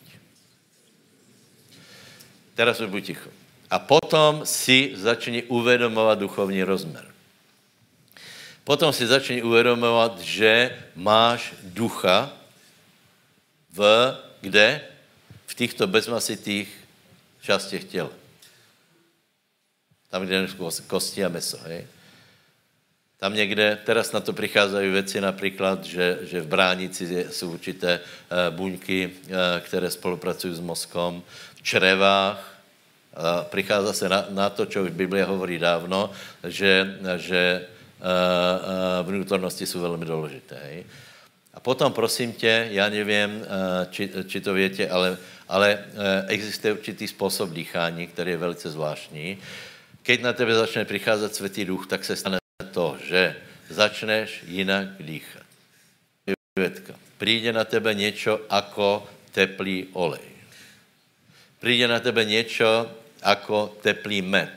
Teraz 2.55 2.79
už 2.79 2.89
buď 2.89 3.03
ticho. 3.03 3.29
A 3.71 3.79
potom 3.79 4.45
si 4.45 4.91
začni 4.95 5.43
uvědomovat 5.43 6.19
duchovní 6.19 6.63
rozmer. 6.63 7.05
Potom 8.63 8.93
si 8.93 9.07
začni 9.07 9.43
uvědomovat, 9.43 10.19
že 10.19 10.83
máš 10.95 11.55
ducha 11.63 12.33
v, 13.71 13.81
kde? 14.41 14.81
V 15.47 15.53
těchto 15.55 15.87
bezmasitých 15.87 16.67
částech 17.41 17.83
těla. 17.83 18.11
Tam, 20.09 20.25
kde 20.25 20.35
je 20.35 20.47
kosti 20.87 21.25
a 21.25 21.29
meso, 21.29 21.57
hej? 21.63 21.87
Tam 23.19 23.33
někde, 23.33 23.77
teraz 23.83 24.11
na 24.11 24.19
to 24.19 24.33
přicházají 24.33 24.91
věci 24.91 25.21
například, 25.21 25.85
že, 25.85 26.19
že 26.21 26.41
v 26.41 26.47
bránici 26.47 27.25
jsou 27.31 27.51
určité 27.51 27.99
uh, 27.99 28.55
buňky, 28.55 29.09
uh, 29.09 29.33
které 29.59 29.91
spolupracují 29.91 30.55
s 30.55 30.59
mozkom, 30.59 31.23
v 31.55 31.61
črevách, 31.63 32.53
přichází 33.49 33.93
se 33.93 34.09
na, 34.09 34.25
na 34.29 34.49
to, 34.49 34.65
čo 34.65 34.83
už 34.85 34.93
Biblia 34.93 35.25
hovorí 35.25 35.57
dávno, 35.57 36.13
že, 36.45 37.01
že 37.17 37.65
uh, 37.97 39.07
vnútornosti 39.09 39.65
jsou 39.65 39.81
velmi 39.81 40.05
důležité. 40.05 40.85
A 41.53 41.59
potom, 41.59 41.93
prosím 41.93 42.33
tě, 42.33 42.67
já 42.71 42.89
nevím, 42.89 43.45
či, 43.89 44.09
či 44.27 44.41
to 44.41 44.53
větě, 44.53 44.89
ale, 44.89 45.17
ale 45.49 45.85
existuje 46.27 46.73
určitý 46.73 47.07
způsob 47.07 47.49
dýchání, 47.49 48.07
který 48.07 48.31
je 48.31 48.37
velice 48.37 48.69
zvláštní. 48.69 49.37
Keď 50.03 50.21
na 50.21 50.33
tebe 50.33 50.53
začne 50.53 50.85
přicházet 50.85 51.35
světý 51.35 51.65
duch, 51.65 51.87
tak 51.87 52.05
se 52.05 52.15
stane 52.15 52.37
to, 52.57 52.97
že 53.05 53.35
začneš 53.69 54.41
jinak 54.49 54.97
dýchat. 54.97 55.45
Přijde 57.17 57.53
na 57.53 57.63
tebe 57.63 57.93
něco 57.93 58.41
jako 58.49 59.05
teplý 59.31 59.87
olej. 59.93 60.29
Přijde 61.61 61.87
na 61.87 61.99
tebe 61.99 62.25
něco 62.25 62.91
jako 63.25 63.77
teplý 63.81 64.21
med. 64.21 64.53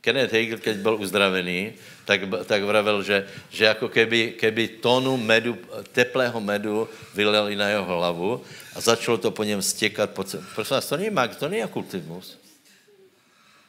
Kenneth 0.00 0.32
Hagel, 0.32 0.58
keď 0.58 0.76
byl 0.76 0.96
uzdravený, 0.96 1.72
tak, 2.04 2.20
tak 2.44 2.62
vravel, 2.62 3.02
že, 3.02 3.28
že 3.52 3.64
jako 3.64 3.88
keby, 3.88 4.32
keby 4.40 4.80
tonu 4.80 5.16
medu, 5.16 5.58
teplého 5.92 6.40
medu 6.40 6.88
vyleli 7.14 7.56
na 7.56 7.68
jeho 7.68 7.84
hlavu 7.84 8.40
a 8.74 8.80
začalo 8.80 9.18
to 9.18 9.30
po 9.30 9.44
něm 9.44 9.62
stěkat. 9.62 10.10
Po 10.10 10.24
celé. 10.24 10.44
Prosím 10.54 10.74
vás, 10.74 10.88
to 10.88 10.96
není 10.96 11.10
mag, 11.10 11.36
to 11.36 11.48
není 11.48 11.64
okultismus. 11.64 12.40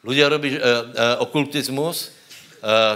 Ľudia 0.02 0.26
robí 0.26 0.50
uh, 0.50 0.58
uh, 0.58 1.22
okultismus, 1.22 2.10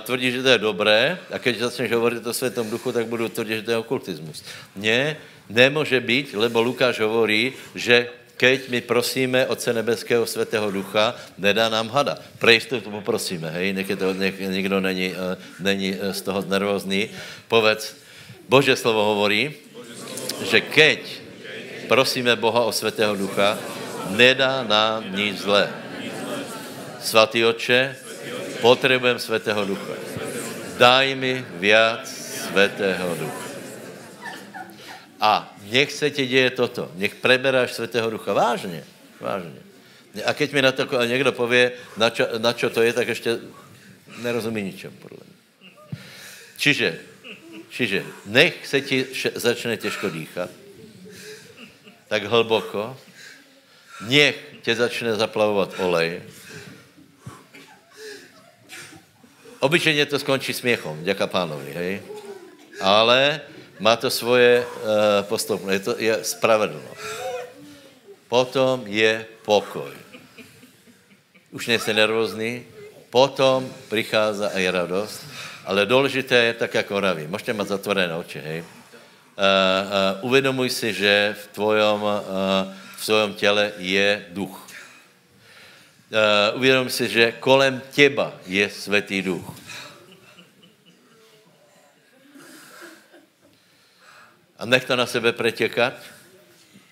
tvrdí, 0.01 0.31
že 0.31 0.43
to 0.43 0.49
je 0.49 0.59
dobré 0.59 1.19
a 1.33 1.39
když 1.39 1.59
začneš 1.59 1.93
hovorit 1.93 2.27
o 2.27 2.35
světom 2.35 2.71
duchu, 2.71 2.93
tak 2.93 3.07
budu 3.07 3.29
tvrdit, 3.29 3.57
že 3.57 3.63
to 3.63 3.71
je 3.71 3.77
okultismus. 3.77 4.43
Ne, 4.77 5.17
nemůže 5.51 6.01
být, 6.01 6.35
lebo 6.35 6.63
Lukáš 6.63 7.01
hovorí, 7.01 7.53
že 7.75 8.09
keď 8.37 8.69
my 8.69 8.81
prosíme 8.85 9.47
Otce 9.49 9.73
Nebeského 9.73 10.27
Svatého 10.29 10.71
Ducha, 10.71 11.17
nedá 11.41 11.69
nám 11.73 11.89
hada. 11.89 12.21
Pro 12.39 12.51
jistotu 12.51 12.91
poprosíme, 12.91 13.49
hej, 13.51 13.73
nech, 13.73 13.89
to, 13.97 14.15
nech 14.15 14.37
někdo 14.41 14.81
není, 14.81 15.17
uh, 15.17 15.41
není 15.61 15.97
z 16.13 16.21
toho 16.21 16.45
nervózní. 16.45 17.09
Povedz, 17.49 17.97
Bože 18.49 18.77
slovo 18.77 19.17
hovorí, 19.17 19.57
že 20.45 20.61
keď 20.61 21.01
prosíme 21.89 22.37
Boha 22.37 22.69
o 22.69 22.77
Svatého 22.77 23.17
Ducha, 23.17 23.57
nedá 24.13 24.63
nám 24.69 25.17
nic 25.17 25.41
zlé. 25.41 25.73
Svatý 27.01 27.45
Oče, 27.49 27.97
potřebujeme 28.61 29.19
Svatého 29.19 29.65
Ducha. 29.65 29.93
Daj 30.79 31.15
mi 31.15 31.45
viac 31.51 32.09
Svatého 32.49 33.15
Ducha. 33.15 33.47
A 35.21 35.55
nech 35.73 35.93
se 35.93 36.11
ti 36.11 36.27
děje 36.27 36.51
toto. 36.51 36.91
Nech 36.95 37.15
preberáš 37.15 37.73
Svatého 37.73 38.11
Ducha. 38.11 38.33
Vážně. 38.33 38.85
Vážně. 39.21 39.61
A 40.25 40.35
keď 40.35 40.53
mi 40.53 40.63
na 40.63 40.73
to 40.73 41.05
někdo 41.05 41.33
pově, 41.33 41.73
na 41.97 42.11
čo, 42.11 42.25
na 42.39 42.53
čo 42.53 42.71
to 42.71 42.83
je, 42.83 42.93
tak 42.93 43.09
ještě 43.09 43.39
nerozumí 44.23 44.63
ničem, 44.63 44.93
podle 44.93 45.19
mě. 45.27 45.37
Čiže, 46.57 46.99
čiže 47.69 48.05
nech 48.27 48.67
se 48.67 48.81
ti 48.81 49.07
začne 49.35 49.77
těžko 49.77 50.11
dýchat, 50.11 50.51
tak 52.09 52.25
hlboko, 52.25 52.97
nech 54.01 54.37
tě 54.63 54.75
začne 54.75 55.17
zaplavovat 55.17 55.75
olej. 55.79 56.23
Obyčejně 59.61 60.07
to 60.07 60.19
skončí 60.19 60.53
směchom, 60.53 61.05
děka 61.05 61.27
pánovi, 61.27 61.73
hej? 61.73 62.03
Ale 62.81 63.41
má 63.81 63.97
to 63.97 64.11
svoje 64.11 64.67
uh, 64.67 64.83
postupné, 65.23 65.73
je 65.73 65.81
to 65.81 65.95
je 65.99 66.25
spravedlnost. 66.25 67.07
Potom 68.29 68.83
je 68.87 69.27
pokoj. 69.45 69.93
Už 71.51 71.67
nejste 71.67 71.95
nervózní, 71.95 72.65
potom 73.11 73.73
přichází 73.89 74.45
i 74.55 74.71
radost, 74.71 75.25
ale 75.65 75.87
důležité 75.87 76.37
je 76.37 76.55
tak, 76.55 76.75
jako 76.75 77.01
raví. 77.01 77.27
Můžete 77.27 77.53
mít 77.53 77.69
zatvorené 77.69 78.15
oči, 78.15 78.39
hej. 78.39 78.61
Uh, 78.61 78.65
uh, 78.65 80.29
uvědomuj 80.29 80.71
si, 80.71 80.93
že 80.93 81.37
v 81.45 81.47
tvojom, 81.55 82.03
uh, 82.03 82.21
v 82.97 83.05
svém 83.05 83.35
těle 83.35 83.73
je 83.79 84.27
duch. 84.29 84.66
Uh, 86.07 86.59
uvědomuj 86.59 86.91
si, 86.91 87.09
že 87.09 87.33
kolem 87.33 87.83
těba 87.93 88.35
je 88.47 88.71
světý 88.71 89.23
duch. 89.23 89.67
a 94.59 94.65
nech 94.65 94.85
to 94.85 94.97
na 94.97 95.07
sebe 95.07 95.33
pretěkat. 95.33 95.95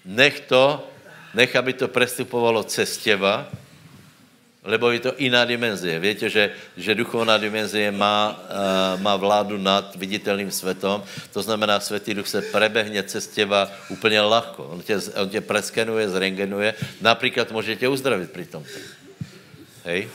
Nech 0.04 0.40
to, 0.40 0.88
nech, 1.34 1.56
aby 1.56 1.72
to 1.72 1.88
prestupovalo 1.88 2.64
cez 2.64 2.98
těba, 2.98 3.48
lebo 4.64 4.90
je 4.90 5.00
to 5.00 5.12
jiná 5.18 5.44
dimenzie. 5.44 5.98
Víte, 6.00 6.30
že, 6.30 6.50
že 6.76 6.94
duchovná 6.94 7.38
dimenzie 7.38 7.90
má, 7.90 8.36
uh, 8.96 9.00
má 9.00 9.16
vládu 9.16 9.58
nad 9.58 9.96
viditelným 9.96 10.50
světom, 10.50 11.04
to 11.32 11.42
znamená, 11.42 11.80
světý 11.80 12.14
duch 12.14 12.28
se 12.28 12.42
prebehne 12.42 13.02
cez 13.02 13.28
těba 13.28 13.70
úplně 13.88 14.20
lahko. 14.20 14.64
On 14.64 14.82
tě, 14.82 15.00
on 15.16 15.28
tě 15.28 15.40
preskenuje, 15.40 16.08
zrengenuje, 16.08 16.74
například 17.00 17.52
můžete 17.52 17.88
uzdravit 17.88 18.30
při 18.30 18.44
tom. 18.46 18.64
Hej? 19.84 20.08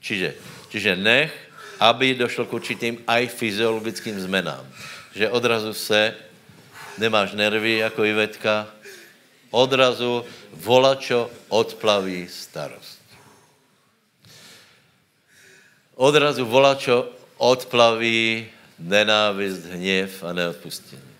Čiže, 0.00 0.34
čiže 0.70 0.96
nech, 0.96 1.32
aby 1.80 2.14
došlo 2.14 2.44
k 2.46 2.56
určitým 2.56 2.94
aj 3.06 3.28
fyziologickým 3.28 4.20
zmenám 4.20 4.64
že 5.14 5.30
odrazu 5.30 5.74
se, 5.74 6.14
nemáš 6.98 7.32
nervy 7.32 7.76
jako 7.76 8.04
Ivetka, 8.04 8.66
odrazu 9.50 10.24
volačo 10.52 11.30
odplaví 11.48 12.28
starost. 12.28 13.00
Odrazu 15.94 16.46
volačo 16.46 17.10
odplaví 17.36 18.48
nenávist, 18.78 19.64
hněv 19.64 20.24
a 20.24 20.32
neodpustění. 20.32 21.10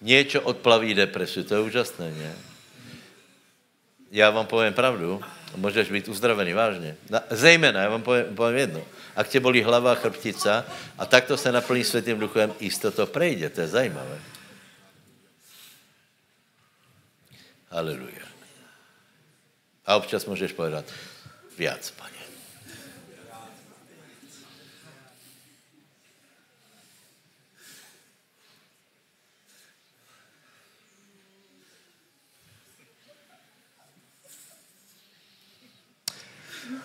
Něco 0.00 0.40
odplaví 0.40 0.94
depresu, 0.94 1.44
to 1.44 1.54
je 1.54 1.60
úžasné, 1.60 2.10
ne? 2.10 2.34
Já 4.10 4.30
vám 4.30 4.46
povím 4.46 4.72
pravdu, 4.72 5.22
můžeš 5.56 5.90
být 5.90 6.08
uzdravený, 6.08 6.52
vážně. 6.52 6.96
Zejména, 7.30 7.82
já 7.82 7.88
vám 7.88 8.02
povím, 8.02 8.36
povím 8.36 8.58
jedno 8.58 8.84
ak 9.16 9.28
tě 9.28 9.40
bolí 9.40 9.62
hlava, 9.62 9.94
chrbtica 9.94 10.64
a 10.98 11.06
takto 11.06 11.36
se 11.36 11.52
naplní 11.52 11.84
světým 11.84 12.18
duchem, 12.18 12.54
jisto 12.60 12.90
to 12.90 13.06
prejde, 13.06 13.50
to 13.50 13.60
je 13.60 13.68
zajímavé. 13.68 14.18
Haleluja. 17.70 18.24
A 19.86 19.96
občas 19.96 20.26
můžeš 20.26 20.52
povedat, 20.52 20.84
viac, 21.58 21.90
pane. 21.90 22.13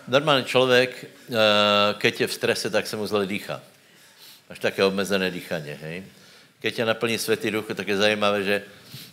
Normální 0.09 0.45
člověk, 0.45 1.05
eh, 1.05 1.35
keď 1.97 2.21
je 2.21 2.27
v 2.27 2.33
strese, 2.33 2.69
tak 2.69 2.87
se 2.87 2.97
mu 2.97 3.07
zle 3.07 3.25
dýchá. 3.25 3.61
Až 4.49 4.59
také 4.59 4.83
omezené 4.83 5.31
dýchaně, 5.31 5.79
hej. 5.81 6.03
Keď 6.59 6.75
tě 6.75 6.85
naplní 6.85 7.17
světý 7.17 7.51
duch, 7.51 7.65
tak 7.75 7.87
je 7.87 7.97
zajímavé, 7.97 8.43
že 8.43 8.63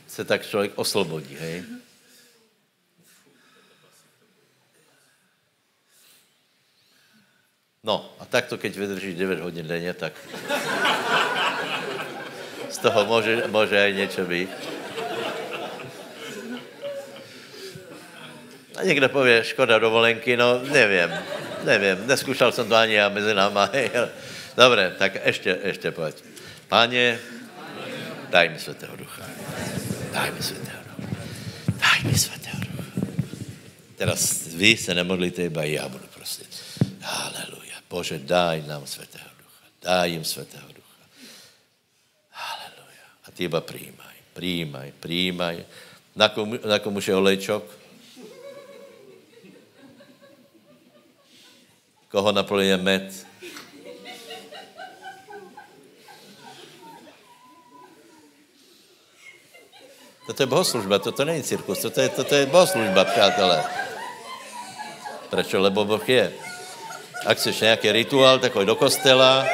se 0.09 0.25
tak 0.25 0.47
člověk 0.47 0.73
oslobodí, 0.75 1.37
hej. 1.41 1.65
No, 7.85 8.11
a 8.19 8.25
takto, 8.25 8.59
keď 8.59 8.77
vydržíš 8.77 9.15
9 9.15 9.41
hodin 9.41 9.69
denně, 9.69 9.95
tak 9.95 10.13
z 12.71 12.79
toho 12.79 13.07
může, 13.07 13.47
může 13.47 13.83
aj 13.83 13.95
něco 13.95 14.25
být. 14.25 14.76
A 18.77 18.83
někdo 18.83 19.09
pově, 19.09 19.45
škoda 19.45 19.79
dovolenky, 19.79 20.37
no 20.37 20.61
nevím, 20.63 21.17
nevím, 21.65 22.07
neskúšal 22.07 22.53
jsem 22.53 22.69
to 22.69 22.75
ani 22.75 22.95
já 22.95 23.09
mezi 23.09 23.35
náma. 23.35 23.71
Dobré, 24.57 24.95
tak 24.99 25.27
ještě, 25.27 25.59
ještě 25.65 25.91
pojď. 25.91 26.17
Páně, 26.69 27.19
daj 28.31 28.49
mi 28.49 28.59
svatého 28.59 28.97
ducha. 28.97 29.23
Daj 30.13 30.31
mi 30.33 30.43
svatého 30.43 30.83
ducha. 30.97 31.21
Daj 31.69 32.13
mi 32.13 32.19
svatého 32.19 32.59
ducha. 32.61 33.13
Teraz 33.97 34.47
vy 34.47 34.77
se 34.77 34.95
nemodlíte, 34.95 35.43
iba 35.43 35.65
já 35.65 35.89
budu 35.89 36.05
prosit. 36.15 36.49
Haleluja. 37.01 37.77
Bože, 37.91 38.19
daj 38.19 38.63
nám 38.67 38.87
svatého 38.87 39.31
ducha. 39.39 39.65
Daj 39.83 40.11
jim 40.11 40.25
svatého 40.25 40.69
ducha. 40.69 41.03
Haleluja. 42.31 43.05
A 43.25 43.31
ty 43.31 43.45
iba 43.45 43.61
přijímaj, 43.61 44.17
přijímaj, 44.33 44.93
přijímaj. 45.01 45.65
Na 46.17 46.29
komu, 46.29 46.59
na 46.69 46.79
komu 46.79 47.01
je 47.07 47.15
olejčok? 47.15 47.76
koho 52.11 52.33
naplňuje 52.33 52.77
med. 52.77 53.07
Toto 60.27 60.43
je 60.43 60.47
bohoslužba, 60.47 60.99
toto 60.99 61.23
není 61.23 61.43
cirkus, 61.43 61.79
toto 61.79 62.01
je, 62.03 62.09
toto 62.09 62.35
je 62.35 62.47
bohoslužba, 62.51 63.05
přátelé. 63.05 63.63
Proč? 65.31 65.53
Lebo 65.53 65.85
Boh 65.85 66.09
je. 66.09 66.33
Ak 67.27 67.39
chceš 67.39 67.61
nějaký 67.61 67.93
rituál, 67.93 68.39
tak 68.39 68.53
do 68.55 68.75
kostela, 68.75 69.47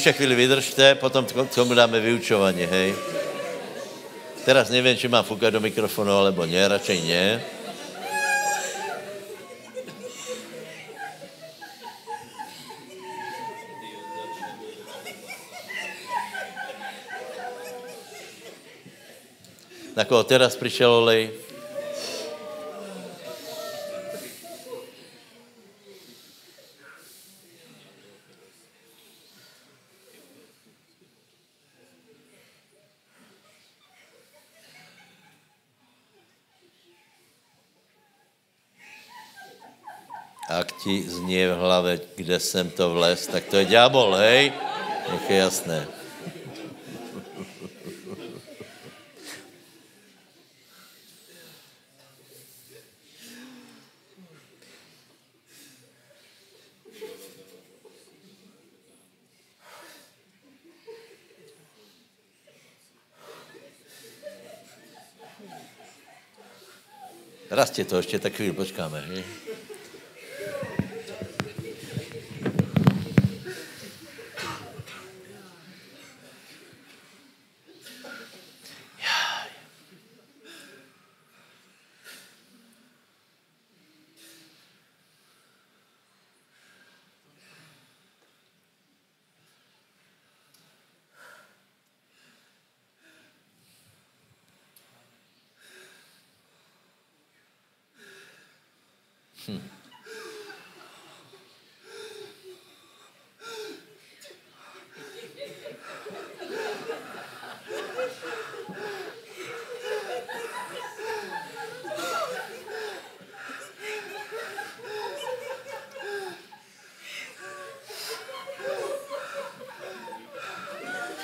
Ještě 0.00 0.12
chvíli 0.12 0.34
vydržte, 0.34 0.94
potom 0.94 1.26
tomu 1.54 1.74
dáme 1.74 2.00
vyučování, 2.00 2.64
hej. 2.64 2.94
Teraz 4.44 4.70
nevím, 4.72 4.96
či 4.96 5.08
mám 5.08 5.24
fúkat 5.24 5.52
do 5.52 5.60
mikrofonu, 5.60 6.08
alebo 6.08 6.48
ne, 6.48 6.56
radšej 6.56 7.00
ne. 7.04 7.44
Na 19.96 20.08
koho 20.08 20.24
teraz 20.24 20.56
přišel 20.56 20.88
olej? 20.88 21.30
Ak 40.50 40.74
znie 41.30 41.54
v 41.54 41.58
hlave, 41.62 42.00
kde 42.18 42.40
jsem 42.40 42.70
to 42.70 42.90
vles, 42.90 43.26
tak 43.26 43.46
to 43.46 43.62
je 43.62 43.64
ďábel, 43.64 44.18
hej? 44.18 44.52
Nech 45.10 45.30
je 45.30 45.36
jasné. 45.36 45.86
Rastě 67.50 67.84
to, 67.84 67.96
ještě 67.96 68.18
tak 68.18 68.32
chvíli 68.32 68.52
počkáme. 68.52 69.04
Že? 69.14 69.49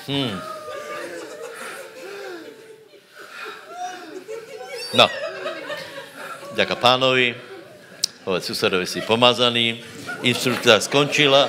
Hmm. 0.07 0.39
No. 4.95 5.11
Ďaká 6.55 6.79
pánovi. 6.79 7.35
Povedz 8.27 8.51
susedovi 8.51 8.83
si 8.83 8.99
pomazaný. 8.99 9.79
Instrukcia 10.27 10.83
skončila. 10.83 11.47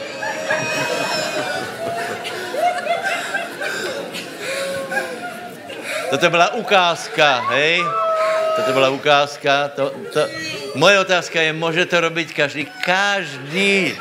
Toto 6.10 6.30
byla 6.30 6.54
ukázka, 6.54 7.50
hej? 7.50 7.82
Toto 8.56 8.70
byla 8.70 8.94
ukázka. 8.94 9.74
To, 9.74 9.90
to, 10.14 10.22
moje 10.78 11.02
otázka 11.02 11.42
je, 11.42 11.50
může 11.50 11.82
to 11.90 11.98
robiť 11.98 12.30
každý? 12.30 12.70
Každý. 12.86 13.98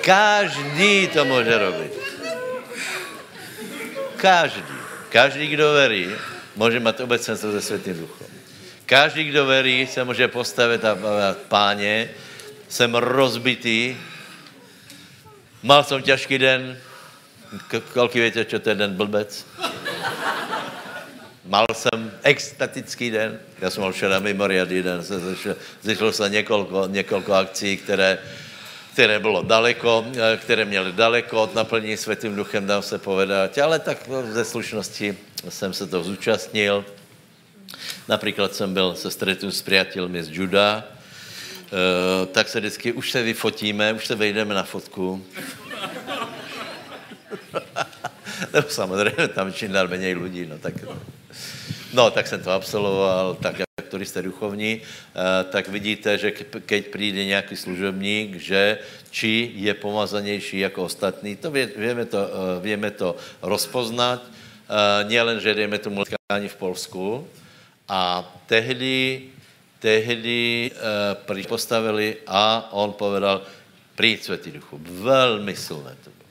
Každý 0.00 1.12
to 1.12 1.28
může 1.28 1.52
robiť. 1.58 1.92
Každý. 4.16 4.64
Každý, 5.12 5.52
kdo 5.52 5.72
verí, 5.76 6.08
může 6.56 6.80
mít 6.80 7.00
obecenstvo 7.00 7.52
se 7.52 7.60
Světým 7.60 8.00
duchom. 8.00 8.29
Každý, 8.90 9.24
kdo 9.24 9.46
verí, 9.46 9.86
se 9.86 10.04
může 10.04 10.28
postavit 10.28 10.84
a 10.84 10.98
páně, 11.48 12.10
jsem 12.68 12.94
rozbitý, 12.94 13.96
mal 15.62 15.84
jsem 15.84 16.02
těžký 16.02 16.38
den, 16.38 16.78
kolik 17.92 18.14
víte, 18.14 18.44
čo 18.44 18.58
to 18.58 18.68
je 18.68 18.74
den 18.74 18.94
blbec? 18.94 19.46
Mal 21.44 21.66
jsem 21.72 22.12
extatický 22.22 23.10
den, 23.10 23.38
já 23.60 23.70
jsem 23.70 23.82
mal 23.82 23.92
včera 23.92 24.18
mimoriadný 24.18 24.82
den, 24.82 25.02
zešlo 25.82 26.12
se 26.12 26.28
několik, 26.28 26.68
několik 26.86 27.30
akcí, 27.30 27.76
které, 27.76 28.18
které 28.92 29.18
bylo 29.18 29.42
daleko, 29.42 30.06
které 30.36 30.64
měly 30.64 30.92
daleko 30.92 31.42
od 31.42 31.54
naplnění 31.54 31.96
světým 31.96 32.36
duchem, 32.36 32.66
dám 32.66 32.82
se 32.82 32.98
povedat, 32.98 33.58
ale 33.58 33.78
tak 33.78 33.98
ze 34.30 34.44
slušnosti 34.44 35.18
jsem 35.48 35.72
se 35.72 35.86
to 35.86 36.02
zúčastnil. 36.02 36.84
Například 38.10 38.54
jsem 38.54 38.74
byl 38.74 38.94
se 38.94 39.10
stretnut 39.10 39.54
s 39.54 39.62
přátelmi 39.62 40.22
z 40.22 40.30
Juda, 40.30 40.84
Uh, 41.70 42.26
tak 42.26 42.48
se 42.48 42.60
vždycky, 42.60 42.92
už 42.92 43.10
se 43.10 43.22
vyfotíme, 43.22 43.92
už 43.92 44.06
se 44.06 44.14
vejdeme 44.14 44.54
na 44.54 44.62
fotku. 44.62 45.22
Nebo 48.52 48.68
samozřejmě 48.68 49.28
tam 49.28 49.52
čím 49.52 49.72
dál 49.72 49.88
méně 49.88 50.16
lidí, 50.16 50.46
no 50.46 50.58
tak, 50.58 50.74
no 51.92 52.10
tak 52.10 52.26
jsem 52.26 52.42
to 52.42 52.50
absolvoval, 52.50 53.34
tak 53.34 53.58
jak 53.58 53.88
turisté 53.88 54.22
duchovní, 54.22 54.80
uh, 54.82 55.20
tak 55.50 55.68
vidíte, 55.68 56.18
že 56.18 56.30
keď 56.66 56.86
přijde 56.86 57.24
nějaký 57.24 57.56
služebník, 57.56 58.34
že 58.34 58.78
či 59.10 59.52
je 59.54 59.74
pomazanější 59.74 60.58
jako 60.58 60.82
ostatní, 60.82 61.36
to 61.36 61.50
víme, 61.50 62.04
to, 62.04 62.18
uh, 62.18 62.62
víme 62.62 62.90
to 62.90 63.16
rozpoznat, 63.42 64.22
nielen, 65.06 65.40
že 65.40 65.54
dejme 65.54 65.78
tomu 65.78 66.02
v 66.46 66.56
Polsku, 66.56 67.28
a 67.90 68.22
tehdy 68.46 69.26
tehdy 69.80 70.70
uh, 71.32 71.42
postavili 71.48 72.16
a 72.28 72.68
on 72.72 72.92
povedal, 72.92 73.42
přijď 73.96 74.22
Světý 74.22 74.50
Duchu. 74.50 74.80
Velmi 74.84 75.56
silné 75.56 75.96
to 76.04 76.10
bylo. 76.10 76.30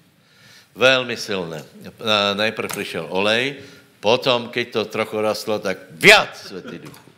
Velmi 0.75 1.17
silné. 1.17 1.59
Uh, 1.59 1.91
najprv 2.33 2.69
přišel 2.71 3.05
olej, 3.09 3.55
potom, 3.99 4.49
keď 4.49 4.71
to 4.71 4.85
trochu 4.85 5.21
rastlo, 5.21 5.59
tak 5.59 5.77
viac 5.91 6.37
Světý 6.37 6.79
Duchu. 6.79 7.09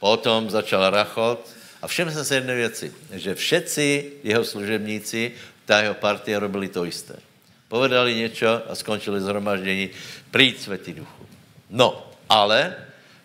Potom 0.00 0.50
začal 0.50 0.90
rachot 0.90 1.38
a 1.82 1.86
všem 1.86 2.10
se 2.10 2.34
jedné 2.34 2.54
věci, 2.54 2.92
že 3.12 3.34
všetci 3.34 4.12
jeho 4.24 4.44
služebníci, 4.44 5.32
ta 5.64 5.80
jeho 5.80 5.94
partia 5.94 6.40
robili 6.40 6.68
to 6.68 6.84
isté. 6.84 7.14
Povedali 7.68 8.14
něco 8.14 8.70
a 8.70 8.74
skončili 8.74 9.20
zhromaždění, 9.20 9.90
přijď 10.30 10.60
Světý 10.60 10.92
Duchu. 10.92 11.26
No, 11.70 12.10
ale 12.28 12.76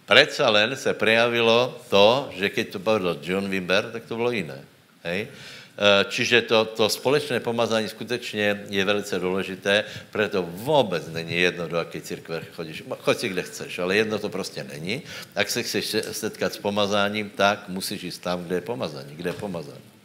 Predsa 0.07 0.49
len 0.49 0.71
se 0.79 0.93
prejavilo 0.95 1.83
to, 1.91 2.31
že 2.31 2.47
keď 2.49 2.65
to 2.71 2.79
povedal 2.79 3.19
John 3.19 3.51
Wimber, 3.51 3.91
tak 3.91 4.07
to 4.07 4.15
bylo 4.15 4.31
jiné. 4.31 4.63
Hej? 5.03 5.27
E, 5.27 6.05
čiže 6.07 6.47
to, 6.47 6.65
to 6.65 6.89
společné 6.89 7.39
pomazání 7.43 7.91
skutečně 7.91 8.65
je 8.69 8.85
velice 8.85 9.19
důležité, 9.19 9.83
proto 10.11 10.43
vůbec 10.43 11.07
není 11.11 11.35
jedno, 11.35 11.67
do 11.67 11.77
jaké 11.77 12.01
církve 12.01 12.41
chodíš. 12.55 12.83
Choď 12.99 13.17
si, 13.17 13.29
kde 13.29 13.43
chceš, 13.43 13.79
ale 13.79 13.95
jedno 13.95 14.19
to 14.19 14.29
prostě 14.29 14.63
není. 14.63 15.03
Ak 15.35 15.49
se 15.49 15.63
chceš 15.63 15.95
setkat 16.11 16.53
s 16.53 16.57
pomazáním, 16.57 17.29
tak 17.29 17.67
musíš 17.67 18.03
jít 18.03 18.17
tam, 18.23 18.43
kde 18.47 18.55
je 18.55 18.61
pomazání. 18.61 19.15
Kde 19.15 19.29
je 19.29 19.33
pomazání. 19.43 19.96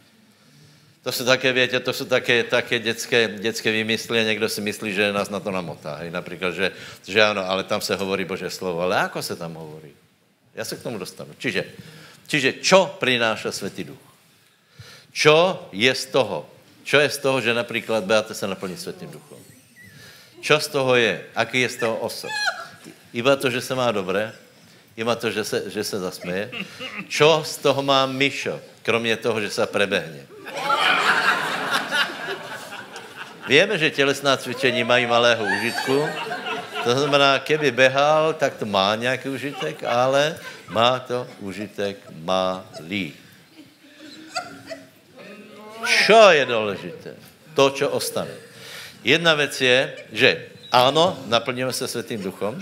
To 1.03 1.11
jsou 1.11 1.25
také, 1.25 1.53
větě, 1.53 1.79
to 1.79 1.93
jsou 1.93 2.05
také, 2.05 2.43
také 2.43 2.79
dětské, 2.79 3.27
dětské 3.27 3.71
vymysly 3.71 4.19
a 4.19 4.23
někdo 4.23 4.49
si 4.49 4.61
myslí, 4.61 4.93
že 4.93 5.13
nás 5.13 5.29
na 5.29 5.39
to 5.39 5.51
namotá. 5.51 5.95
Hej? 5.95 6.11
Například, 6.11 6.51
že, 6.51 6.71
že 7.07 7.23
ano, 7.23 7.43
ale 7.49 7.63
tam 7.63 7.81
se 7.81 7.95
hovorí 7.95 8.25
Bože 8.25 8.49
slovo. 8.49 8.81
Ale 8.81 8.95
jako 8.95 9.21
se 9.21 9.35
tam 9.35 9.53
hovorí? 9.53 9.91
Já 10.55 10.65
se 10.65 10.75
k 10.75 10.83
tomu 10.83 10.97
dostanu. 10.97 11.35
Čiže, 11.37 11.65
Čiže 12.27 12.63
čo 12.63 12.97
prináša 12.99 13.51
Svetý 13.51 13.83
Duch? 13.83 14.01
Čo 15.13 15.69
je 15.69 15.91
z 15.93 16.05
toho? 16.09 16.49
Čo 16.83 16.99
je 16.99 17.09
z 17.09 17.17
toho, 17.21 17.37
že 17.41 17.53
například 17.53 18.03
Beata 18.03 18.33
se 18.33 18.47
naplní 18.47 18.77
Svetým 18.77 19.11
Duchom? 19.11 19.39
Čo 20.41 20.59
z 20.59 20.67
toho 20.67 20.95
je? 20.95 21.23
Aký 21.35 21.61
je 21.61 21.69
z 21.69 21.77
toho 21.87 21.95
osob? 22.03 22.31
Iba 23.13 23.35
to, 23.35 23.53
že 23.53 23.61
se 23.61 23.75
má 23.75 23.91
dobré? 23.91 24.33
Iba 24.97 25.15
to, 25.15 25.31
že 25.31 25.43
se, 25.43 25.69
že 25.69 25.83
se 25.83 25.99
zasměje? 25.99 26.51
Čo 27.07 27.43
z 27.45 27.57
toho 27.57 27.83
má 27.83 28.05
Mišo? 28.05 28.59
Kromě 28.83 29.17
toho, 29.17 29.41
že 29.41 29.49
se 29.49 29.63
prebehne. 29.65 30.27
Víme, 33.47 33.77
že 33.77 33.91
tělesná 33.91 34.37
cvičení 34.37 34.83
mají 34.83 35.05
malého 35.05 35.45
užitku. 35.45 36.07
To 36.83 36.91
znamená, 36.99 37.39
keby 37.39 37.71
behal, 37.71 38.33
tak 38.33 38.55
to 38.55 38.65
má 38.65 38.95
nějaký 38.95 39.29
užitek, 39.29 39.83
ale 39.83 40.35
má 40.67 40.99
to 40.99 41.27
užitek 41.39 41.97
malý. 42.23 43.13
Čo 45.83 46.31
je 46.31 46.45
důležité? 46.45 47.11
To, 47.55 47.69
čo 47.69 47.89
ostane. 47.89 48.31
Jedna 49.03 49.33
věc 49.33 49.61
je, 49.61 49.93
že 50.11 50.45
ano, 50.71 51.19
naplníme 51.27 51.73
se 51.73 51.87
Světým 51.87 52.23
duchom. 52.23 52.59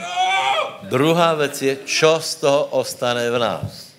Druhá 0.81 1.33
věc 1.33 1.61
je, 1.61 1.73
čo 1.85 2.19
z 2.19 2.35
toho 2.35 2.65
ostane 2.65 3.31
v 3.31 3.39
nás. 3.39 3.93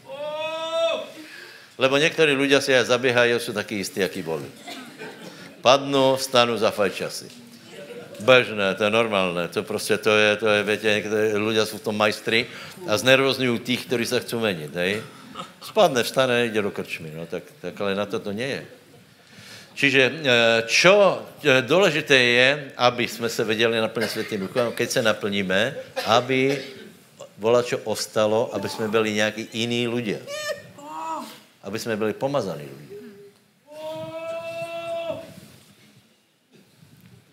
Lebo 1.78 1.97
někteří 1.97 2.33
lidé 2.33 2.61
si 2.61 2.76
aj 2.76 2.85
zaběhají, 2.85 3.33
jsou 3.33 3.53
taky 3.53 3.74
jistí, 3.74 4.01
jaký 4.01 4.22
boli. 4.22 4.45
Padnu, 5.63 6.17
stanu 6.19 6.59
za 6.59 6.71
fajčasy. 6.71 7.31
Bežné, 8.21 8.75
to 8.75 8.85
je 8.85 8.91
normálné, 8.91 9.49
to 9.49 9.63
prostě 9.63 9.99
to 9.99 10.11
je, 10.11 10.37
to 10.37 10.49
je, 10.49 10.63
větě, 10.63 10.87
někteří 10.87 11.37
lidé 11.39 11.67
jsou 11.67 11.79
v 11.79 11.83
tom 11.83 11.97
majstri 11.97 12.47
a 12.87 12.97
znervozňují 12.97 13.59
těch, 13.59 13.87
kteří 13.87 14.07
se 14.07 14.21
chcou 14.21 14.41
menit, 14.41 14.75
hej? 14.75 15.03
Spadne, 15.63 16.03
vstane, 16.03 16.45
jde 16.47 16.63
do 16.63 16.71
krčmy, 16.71 17.11
no 17.15 17.27
tak, 17.27 17.43
tak 17.61 17.81
ale 17.81 17.95
na 17.95 18.07
to 18.07 18.19
to 18.19 18.33
nie 18.33 18.47
je. 18.47 18.63
Čiže 19.75 20.03
eh, 20.05 20.63
čo 20.69 21.25
eh, 21.43 21.63
důležité 21.63 22.17
je, 22.17 22.73
aby 22.77 23.09
jsme 23.09 23.29
se 23.29 23.45
věděli 23.45 23.81
naplnit 23.81 24.11
světým 24.11 24.41
duchem, 24.41 24.73
keď 24.73 24.91
se 24.91 25.03
naplníme, 25.03 25.77
aby 26.05 26.63
vola, 27.39 27.63
čo 27.63 27.79
ostalo, 27.85 28.55
aby 28.55 28.69
jsme 28.69 28.89
byli 28.89 29.13
nějaký 29.13 29.49
jiný 29.53 29.89
lidé. 29.89 30.19
Aby 31.63 31.79
jsme 31.79 31.97
byli 31.97 32.13
pomazaní 32.13 32.69
lidé. 32.69 32.91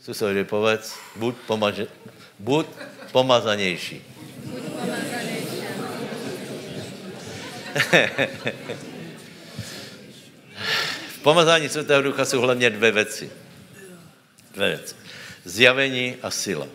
Susovi 0.10 0.42
povedz, 0.42 0.98
buď, 1.22 1.36
pomaže, 1.46 1.86
buď 2.40 2.66
pomazanější. 3.12 4.02
V 11.08 11.20
pomazání 11.22 11.70
Svatého 11.70 12.02
Ducha 12.02 12.26
jsou 12.26 12.42
hlavně 12.42 12.70
dvě 12.70 12.92
věci. 12.92 13.32
Dvě 14.54 14.68
věci. 14.68 14.96
Zjavení 15.46 16.16
a 16.22 16.32
sila. 16.32 16.68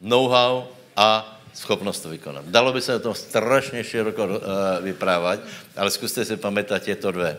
Know-how 0.00 0.64
a 0.96 1.40
schopnost 1.54 2.00
to 2.00 2.08
vykonat. 2.08 2.44
Dalo 2.44 2.72
by 2.72 2.80
se 2.80 2.94
o 2.94 2.98
tom 2.98 3.14
strašně 3.14 3.84
široko 3.84 4.24
uh, 4.24 4.38
vyprávat, 4.80 5.40
ale 5.76 5.90
zkuste 5.90 6.24
si 6.24 6.36
pamatovat 6.36 6.82
to 7.00 7.10
dvě. 7.10 7.38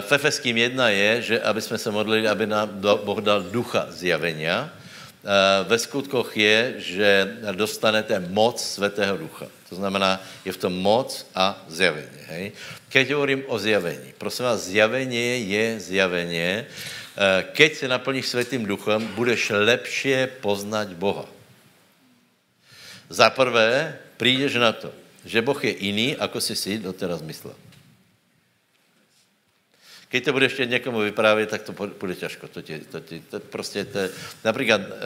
V 0.00 0.12
Efeským 0.12 0.56
jedna 0.56 0.88
je, 0.88 1.22
že 1.22 1.36
aby 1.42 1.62
jsme 1.62 1.78
se 1.78 1.90
modlili, 1.90 2.28
aby 2.28 2.46
nám 2.46 2.78
Boh 2.78 3.18
dal 3.18 3.42
ducha 3.42 3.90
zjavenia. 3.90 4.70
Uh, 5.18 5.66
ve 5.66 5.78
skutkoch 5.78 6.30
je, 6.36 6.74
že 6.78 7.36
dostanete 7.52 8.14
moc 8.30 8.62
Svatého 8.62 9.18
ducha. 9.18 9.50
To 9.68 9.74
znamená, 9.74 10.22
je 10.46 10.54
v 10.54 10.62
tom 10.62 10.72
moc 10.72 11.26
a 11.34 11.58
zjavení. 11.68 12.22
Hej? 12.30 12.44
Keď 12.88 13.10
hovorím 13.12 13.42
o 13.50 13.58
zjavení, 13.58 14.14
prosím 14.18 14.44
vás, 14.44 14.70
zjavení 14.70 15.50
je 15.50 15.80
zjavení. 15.80 16.40
Eh, 16.40 16.64
keď 17.52 17.70
se 17.74 17.86
naplníš 17.88 18.26
světým 18.26 18.62
duchem, 18.62 19.06
budeš 19.18 19.50
lepšie 19.50 20.38
poznat 20.40 20.88
Boha. 20.94 21.26
Za 23.10 23.30
prvé, 23.30 23.98
přijdeš 24.16 24.54
na 24.54 24.72
to, 24.72 24.94
že 25.24 25.42
Boh 25.42 25.58
je 25.64 25.74
jiný, 25.84 26.16
ako 26.16 26.40
si 26.40 26.54
si 26.56 26.78
doteraz 26.78 27.18
myslel. 27.26 27.67
Keď 30.08 30.24
to 30.24 30.32
budeš 30.32 30.52
chtět 30.52 30.70
někomu 30.70 30.98
vyprávět, 30.98 31.50
tak 31.50 31.62
to 31.62 31.72
bude 31.72 32.14
těžko. 32.14 32.48
To 32.48 32.62
ti, 32.62 32.78
to 32.78 33.00
ti, 33.00 33.22
to 33.30 33.40
prostě 33.40 33.84
to, 33.84 33.98
například 34.44 34.80
uh, 34.80 34.86
uh, 34.86 34.96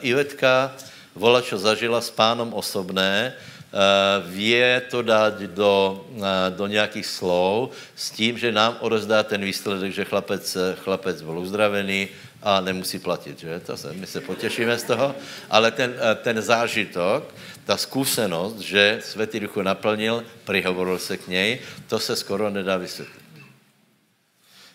Ivetka 0.00 0.76
vola, 1.14 1.42
čo 1.42 1.58
zažila 1.58 2.00
s 2.00 2.10
pánom 2.10 2.54
osobné, 2.54 3.34
Eh, 3.70 4.22
vě 4.26 4.82
to 4.90 5.02
dát 5.02 5.42
do, 5.42 6.06
do 6.50 6.66
nějakých 6.66 7.06
slov 7.06 7.70
s 7.96 8.10
tím, 8.10 8.38
že 8.38 8.52
nám 8.52 8.76
odezdá 8.80 9.22
ten 9.22 9.44
výsledek, 9.44 9.92
že 9.92 10.04
chlapec, 10.04 10.56
chlapec 10.74 11.22
byl 11.22 11.38
uzdravený 11.38 12.08
a 12.42 12.60
nemusí 12.60 12.98
platit, 12.98 13.38
že? 13.38 13.60
To 13.60 13.76
se, 13.76 13.92
my 13.92 14.06
se 14.06 14.20
potěšíme 14.20 14.78
z 14.78 14.82
toho, 14.82 15.14
ale 15.50 15.70
ten, 15.70 15.94
ten 16.22 16.42
zážitok, 16.42 17.34
ta 17.64 17.76
zkušenost, 17.76 18.58
že 18.58 18.98
Světý 19.04 19.40
Duch 19.40 19.56
naplnil, 19.56 20.24
prihovoril 20.44 20.98
se 20.98 21.16
k 21.16 21.28
něj, 21.28 21.58
to 21.86 21.98
se 21.98 22.16
skoro 22.16 22.50
nedá 22.50 22.76
vysvětlit. 22.76 23.29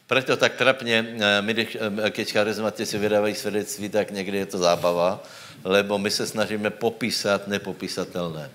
Proto 0.07 0.37
tak 0.37 0.53
trapně, 0.53 1.17
my, 1.41 1.67
keď 2.09 2.31
charizmatici 2.31 2.97
vydávají 2.97 3.35
svědectví, 3.35 3.89
tak 3.89 4.11
někdy 4.11 4.37
je 4.37 4.45
to 4.45 4.57
zábava, 4.57 5.23
lebo 5.63 5.97
my 5.97 6.11
se 6.11 6.27
snažíme 6.27 6.69
popísat 6.69 7.47
nepopísatelné 7.47 8.49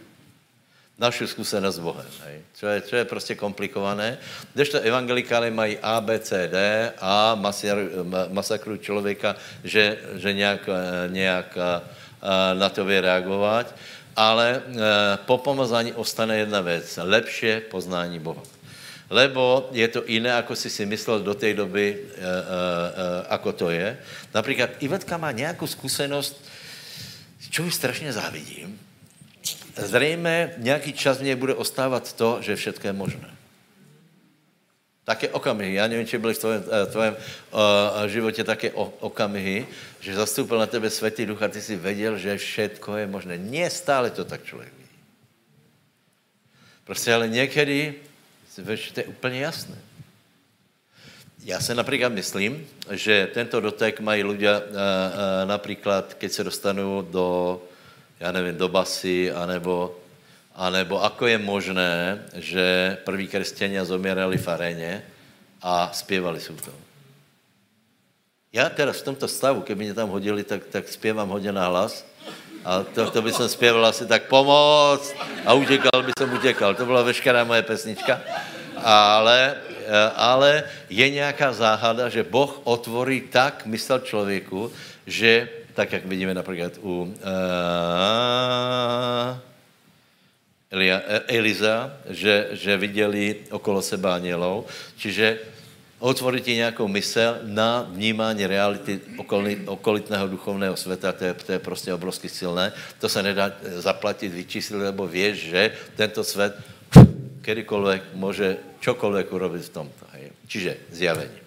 naši 1.01 1.27
zkušenost 1.27 1.75
s 1.75 1.79
Bohem. 1.79 2.07
Čo, 2.61 2.67
je, 2.67 2.83
je 2.97 3.05
prostě 3.05 3.35
komplikované. 3.35 4.19
to 4.71 4.79
evangelikály 4.81 5.51
mají 5.51 5.79
A, 5.83 6.01
B, 6.01 6.19
C, 6.19 6.49
D 6.49 6.93
a 7.01 7.41
masakrují 8.29 8.79
člověka, 8.79 9.37
že, 9.65 9.99
že 10.15 10.33
nějak, 10.33 10.69
nějak 11.09 11.59
na 12.55 12.69
to 12.69 12.85
reagovat. 13.01 13.75
Ale 14.17 14.63
po 15.25 15.39
pomazání 15.39 15.93
ostane 15.93 16.37
jedna 16.37 16.61
věc. 16.61 16.99
Lepšie 17.03 17.61
poznání 17.61 18.19
Boha. 18.19 18.43
Lebo 19.11 19.69
je 19.75 19.89
to 19.89 20.07
jiné, 20.07 20.31
ako 20.35 20.55
si 20.55 20.71
si 20.71 20.87
myslel 20.87 21.27
do 21.27 21.35
té 21.35 21.55
doby, 21.55 21.99
ako 23.29 23.53
to 23.53 23.71
je. 23.71 23.99
Například 24.35 24.71
Ivetka 24.79 25.17
má 25.19 25.35
nějakou 25.35 25.67
zkušenost, 25.67 26.39
ji 27.59 27.71
strašně 27.71 28.13
závidím, 28.13 28.79
zřejmě 29.77 30.55
nějaký 30.59 30.93
čas 30.93 31.21
něj 31.21 31.35
bude 31.35 31.55
ostávat 31.55 32.13
to, 32.13 32.39
že 32.41 32.57
všechno 32.57 32.89
je 32.89 32.93
možné. 32.93 33.31
Také 35.05 35.29
okamihy. 35.29 35.75
Já 35.75 35.87
nevím, 35.87 36.07
či 36.07 36.19
byly 36.19 36.35
v 36.35 36.39
tvém, 36.39 36.65
tvém 36.87 37.17
uh, 37.51 38.07
životě 38.07 38.45
také 38.45 38.71
okamihy, 39.01 39.67
že 40.01 40.15
zastoupil 40.15 40.59
na 40.59 40.67
tebe 40.67 40.91
světý 40.91 41.27
duch 41.27 41.43
a 41.43 41.49
ty 41.49 41.63
si 41.63 41.77
věděl, 41.77 42.19
že 42.19 42.39
všechno 42.39 42.97
je 42.97 43.07
možné. 43.07 43.35
Nie 43.39 43.71
stále 43.71 44.11
to 44.11 44.25
tak 44.25 44.45
člověk 44.45 44.71
ví. 44.79 44.87
Prostě 46.85 47.15
ale 47.15 47.29
někdy 47.29 47.95
víš, 48.61 48.91
to 48.91 49.01
je 49.01 49.07
úplně 49.07 49.41
jasné. 49.41 49.77
Já 51.45 51.61
se 51.61 51.75
například 51.75 52.13
myslím, 52.13 52.67
že 52.91 53.29
tento 53.35 53.61
dotek 53.61 54.01
mají 54.01 54.25
lidé 54.25 54.59
uh, 54.59 54.65
uh, 54.65 54.73
například, 55.45 56.15
keď 56.15 56.33
se 56.33 56.45
dostanou 56.45 57.03
do 57.03 57.61
já 58.21 58.33
nevím, 58.33 58.57
do 58.57 58.69
basy, 58.69 59.33
anebo, 59.33 59.97
anebo 60.55 61.01
ako 61.01 61.27
je 61.27 61.39
možné, 61.41 61.93
že 62.37 62.99
prví 63.05 63.29
křesťania 63.29 63.85
zomírali 63.85 64.37
v 64.37 64.49
aréně 64.49 65.03
a 65.63 65.89
zpěvali 65.93 66.41
jsou 66.41 66.57
to. 66.61 66.73
Já 68.53 68.69
teda 68.69 68.93
v 68.93 69.03
tomto 69.03 69.29
stavu, 69.29 69.61
keby 69.61 69.85
mě 69.85 69.95
tam 69.95 70.09
hodili, 70.09 70.45
tak, 70.45 70.65
tak 70.69 70.89
zpěvám 70.89 71.29
hodně 71.29 71.53
na 71.53 71.67
hlas. 71.67 72.05
A 72.65 72.83
to, 72.85 73.11
to 73.11 73.23
by 73.23 73.33
jsem 73.33 73.49
zpěval 73.49 73.87
asi 73.87 74.07
tak 74.07 74.29
pomoc 74.29 75.15
a 75.47 75.55
utěkal 75.55 76.03
by 76.03 76.13
jsem 76.19 76.33
utěkal. 76.33 76.75
To 76.75 76.87
byla 76.87 77.03
veškerá 77.03 77.45
moje 77.45 77.63
pesnička. 77.63 78.21
Ale, 78.83 79.57
ale 80.17 80.65
je 80.91 81.11
nějaká 81.11 81.53
záhada, 81.53 82.09
že 82.09 82.23
Boh 82.23 82.61
otvorí 82.65 83.21
tak 83.21 83.67
mysl 83.67 83.99
člověku, 83.99 84.73
že 85.07 85.49
tak 85.75 85.93
jak 85.93 86.07
vidíme 86.07 86.35
například 86.35 86.73
u 86.83 87.03
uh, 87.03 87.11
Eliza, 91.27 91.93
že, 92.09 92.49
že 92.53 92.77
viděli 92.77 93.37
okolo 93.51 93.83
sebe 93.83 94.11
anielov, 94.11 94.71
čiže 94.97 95.39
otvorit 95.99 96.45
ti 96.45 96.55
nějakou 96.55 96.89
mysl 96.89 97.39
na 97.43 97.87
vnímání 97.91 98.47
reality 98.47 99.01
okolitného 99.67 100.29
duchovného 100.29 100.77
světa, 100.77 101.13
to 101.13 101.25
je, 101.25 101.35
to 101.35 101.53
je 101.53 101.59
prostě 101.59 101.95
obrovsky 101.95 102.29
silné. 102.29 102.73
To 103.01 103.09
se 103.09 103.23
nedá 103.23 103.53
zaplatit, 103.77 104.29
vyčíslit, 104.29 104.83
lebo 104.83 105.07
víš, 105.07 105.51
že 105.51 105.73
tento 105.97 106.25
svět 106.25 106.55
kdykoliv 107.41 108.03
může 108.15 108.57
čokoliv 108.81 109.33
urobit 109.33 109.63
v 109.63 109.69
tomto. 109.69 110.05
Hej. 110.13 110.31
Čiže 110.49 110.77
zjavení. 110.91 111.41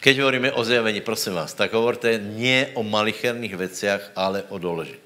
Keď 0.00 0.14
hovoríme 0.22 0.52
o 0.54 0.62
zjavení, 0.62 1.00
prosím 1.02 1.34
vás, 1.34 1.50
tak 1.54 1.74
hovorte 1.74 2.14
nie 2.18 2.70
o 2.78 2.86
malicherných 2.86 3.54
veciach, 3.58 4.02
ale 4.14 4.46
o 4.48 4.58
důležitých. 4.58 5.02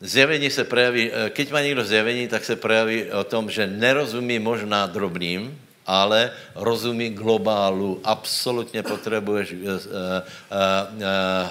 Zjevení 0.00 0.50
se 0.50 0.64
prejaví, 0.64 1.10
keď 1.30 1.46
má 1.52 1.60
někdo 1.60 1.84
zjevení, 1.84 2.28
tak 2.28 2.44
se 2.44 2.56
prejaví 2.56 3.10
o 3.10 3.24
tom, 3.24 3.50
že 3.50 3.66
nerozumí 3.66 4.38
možná 4.38 4.86
drobným, 4.86 5.54
ale 5.86 6.34
rozumí 6.54 7.10
globálu, 7.10 8.00
absolutně 8.04 8.82
potřebuješ 8.82 9.52
uh, 9.52 9.58
uh, 9.58 9.78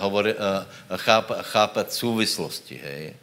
uh, 0.04 0.16
uh, 0.16 0.98
cháp, 0.98 1.32
chápat 1.42 1.94
súvislosti, 1.94 2.76
hej. 2.84 3.14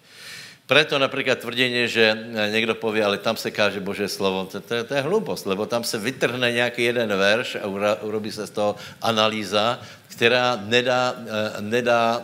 Preto 0.67 0.99
například 0.99 1.39
tvrdění, 1.39 1.89
že 1.89 2.27
někdo 2.51 2.75
pově, 2.75 3.05
ale 3.05 3.19
tam 3.19 3.37
se 3.37 3.51
káže 3.51 3.81
Bože 3.81 4.09
slovo, 4.09 4.49
to, 4.53 4.61
to, 4.61 4.85
to 4.85 4.95
je 4.95 5.01
hloupost, 5.01 5.47
lebo 5.47 5.67
tam 5.67 5.85
se 5.85 5.99
vytrhne 5.99 6.53
nějaký 6.53 6.83
jeden 6.85 7.09
verš 7.09 7.57
a 7.63 7.67
urobí 8.03 8.33
se 8.33 8.47
z 8.47 8.51
toho 8.51 8.77
analýza, 9.03 9.81
která 10.09 10.59
nedá, 10.65 11.15
nedá 11.61 12.23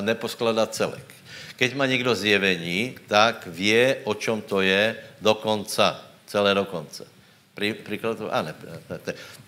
neposkladat 0.00 0.74
celek. 0.74 1.14
Keď 1.56 1.74
má 1.74 1.86
někdo 1.86 2.14
zjevení, 2.14 2.94
tak 3.06 3.46
vě, 3.46 3.96
o 4.04 4.14
čem 4.14 4.40
to 4.40 4.60
je, 4.60 4.96
do 5.20 5.34
konca, 5.34 6.00
celé 6.26 6.54
do 6.54 6.64
konce. 6.64 7.17
Příklad, 7.84 8.18
a 8.30 8.42
ne, 8.42 8.54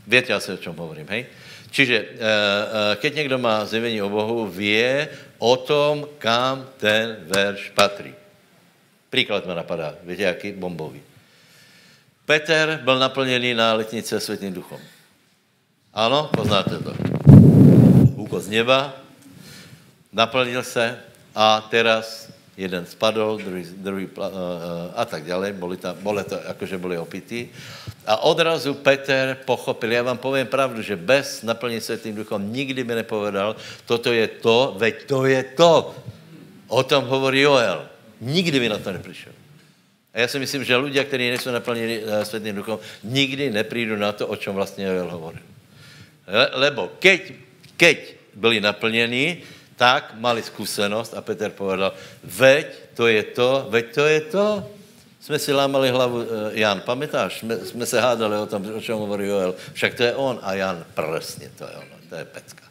větě 0.06 0.34
asi, 0.34 0.52
o 0.52 0.56
čem 0.56 0.74
hovorím, 0.76 1.06
hej? 1.08 1.26
Čiže 1.70 1.96
e, 1.96 2.02
e, 2.02 2.96
keď 2.96 3.14
někdo 3.14 3.38
má 3.38 3.64
zjevení 3.64 4.02
o 4.02 4.08
Bohu, 4.08 4.46
vě 4.46 5.08
o 5.38 5.56
tom, 5.56 6.06
kam 6.18 6.66
ten 6.76 7.16
verš 7.20 7.70
patří. 7.74 8.14
Příklad 9.10 9.46
mi 9.46 9.54
napadá, 9.54 9.94
víte, 10.02 10.22
jaký 10.22 10.52
bombový. 10.52 11.02
Peter 12.26 12.80
byl 12.84 12.98
naplněný 12.98 13.54
na 13.54 13.72
letnice 13.74 14.20
světým 14.20 14.52
duchom. 14.52 14.78
Ano, 15.94 16.30
poznáte 16.36 16.78
to. 16.78 16.94
Úkol 18.14 18.40
z 18.40 18.48
neba, 18.48 18.94
naplnil 20.12 20.62
se 20.62 20.98
a 21.34 21.60
teraz 21.70 22.30
jeden 22.60 22.84
spadl, 22.84 23.40
druhý, 23.40 23.64
druhý 23.80 24.04
uh, 24.04 24.28
a 24.92 25.04
tak 25.08 25.24
dále, 25.24 25.52
boli 25.56 25.80
tam, 25.80 25.96
boli 26.04 26.20
to, 26.28 26.36
jakože 26.36 26.76
byli 26.78 26.98
opití. 27.00 27.48
A 28.06 28.20
odrazu 28.28 28.74
Peter 28.74 29.36
pochopil, 29.44 29.92
já 29.92 30.02
vám 30.02 30.18
povím 30.18 30.46
pravdu, 30.46 30.82
že 30.82 30.96
bez 30.96 31.42
naplnění 31.42 31.80
světým 31.80 32.14
duchom 32.14 32.52
nikdy 32.52 32.84
mi 32.84 32.94
nepovedal, 32.94 33.56
toto 33.86 34.12
je 34.12 34.28
to, 34.28 34.76
veď 34.76 34.94
to 35.08 35.24
je 35.24 35.42
to. 35.56 35.94
O 36.68 36.82
tom 36.84 37.04
hovorí 37.04 37.40
Joel. 37.40 37.88
Nikdy 38.20 38.60
by 38.60 38.68
na 38.68 38.78
to 38.78 38.92
nepřišel. 38.92 39.32
A 40.14 40.20
já 40.20 40.28
si 40.28 40.38
myslím, 40.38 40.64
že 40.64 40.76
lidé, 40.76 41.04
kteří 41.04 41.28
nejsou 41.28 41.50
naplněni 41.50 42.04
uh, 42.04 42.22
světým 42.22 42.56
duchom, 42.56 42.78
nikdy 43.04 43.50
neprídu 43.50 43.96
na 43.96 44.12
to, 44.12 44.26
o 44.28 44.36
čem 44.36 44.54
vlastně 44.54 44.84
Joel 44.84 45.10
hovoril. 45.10 45.42
Le, 46.28 46.50
lebo 46.52 46.92
keď, 46.98 47.32
keď 47.76 47.98
byli 48.34 48.60
naplněni, 48.60 49.42
tak 49.80 50.12
mali 50.20 50.44
zkušenost 50.44 51.16
a 51.16 51.24
Petr 51.24 51.56
povedal, 51.56 51.96
veď 52.20 52.66
to 52.92 53.08
je 53.08 53.22
to, 53.32 53.66
veď 53.72 53.86
to 53.94 54.04
je 54.04 54.20
to. 54.20 54.46
Jsme 55.20 55.38
si 55.40 55.52
lámali 55.52 55.88
hlavu, 55.88 56.16
uh, 56.20 56.26
Jan, 56.52 56.84
pamätáš? 56.84 57.40
Jsme, 57.40 57.56
jsme 57.64 57.86
se 57.86 58.00
hádali 58.00 58.36
o 58.36 58.46
tom, 58.46 58.60
o 58.76 58.80
čem 58.80 58.96
hovorí 58.96 59.24
Joel. 59.28 59.56
Však 59.72 59.94
to 59.94 60.02
je 60.02 60.12
on 60.14 60.36
a 60.42 60.52
Jan, 60.54 60.84
presně 60.94 61.48
to 61.56 61.64
je 61.64 61.70
ono, 61.70 61.96
to 62.08 62.14
je 62.14 62.24
pecka. 62.24 62.64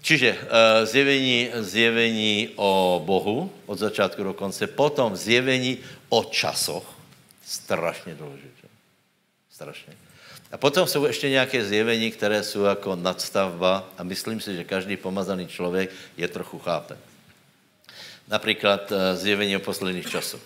Čiže 0.00 0.30
uh, 0.32 0.48
zjevení, 0.84 1.50
zjevení 1.60 2.48
o 2.56 3.02
Bohu 3.04 3.52
od 3.66 3.78
začátku 3.78 4.24
do 4.24 4.32
konce, 4.32 4.66
potom 4.66 5.16
zjevení 5.16 5.78
o 6.08 6.24
časoch, 6.24 6.88
strašně 7.44 8.14
důležité. 8.14 8.68
Strašně. 9.52 10.03
A 10.54 10.56
potom 10.56 10.86
jsou 10.86 11.04
ještě 11.04 11.30
nějaké 11.30 11.64
zjevení, 11.64 12.10
které 12.10 12.42
jsou 12.42 12.62
jako 12.62 12.96
nadstavba 12.96 13.90
a 13.98 14.02
myslím 14.02 14.40
si, 14.40 14.56
že 14.56 14.64
každý 14.64 14.96
pomazaný 14.96 15.46
člověk 15.46 15.90
je 16.16 16.28
trochu 16.28 16.58
chápe. 16.58 16.96
Například 18.28 18.92
eh, 18.92 19.16
zjevení 19.16 19.56
o 19.56 19.60
posledních 19.60 20.10
časů. 20.10 20.40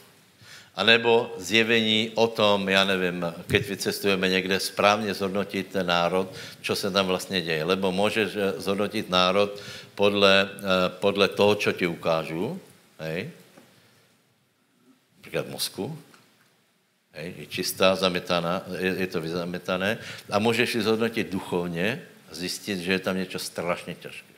A 0.74 0.82
nebo 0.82 1.34
zjevení 1.36 2.12
o 2.14 2.26
tom, 2.26 2.68
já 2.68 2.84
nevím, 2.84 3.34
keď 3.46 3.68
vycestujeme 3.68 4.28
někde, 4.28 4.61
správně 4.61 5.14
zhodnotit 5.14 5.66
ten 5.66 5.86
národ, 5.86 6.32
co 6.62 6.76
se 6.76 6.90
tam 6.90 7.06
vlastně 7.06 7.42
děje. 7.42 7.64
Lebo 7.64 7.92
můžeš 7.92 8.36
eh, 8.36 8.61
zhodnotit 8.61 9.11
národ 9.11 9.61
podle, 9.94 10.48
eh, 10.56 10.88
podle 10.88 11.28
toho, 11.28 11.54
co 11.54 11.72
ti 11.72 11.86
ukážu, 11.86 12.61
hej? 12.98 13.30
například 15.16 15.48
Moskvu, 15.48 15.98
je 17.20 17.46
čistá, 17.46 17.96
zametaná, 17.96 18.62
je, 18.78 18.94
je 18.98 19.06
to 19.06 19.20
vyzametané. 19.20 19.98
A 20.30 20.38
můžeš 20.38 20.72
si 20.72 20.82
zhodnotit 20.82 21.30
duchovně 21.30 22.02
a 22.30 22.34
zjistit, 22.34 22.78
že 22.78 22.92
je 22.92 22.98
tam 22.98 23.16
něco 23.16 23.38
strašně 23.38 23.94
těžké. 23.94 24.28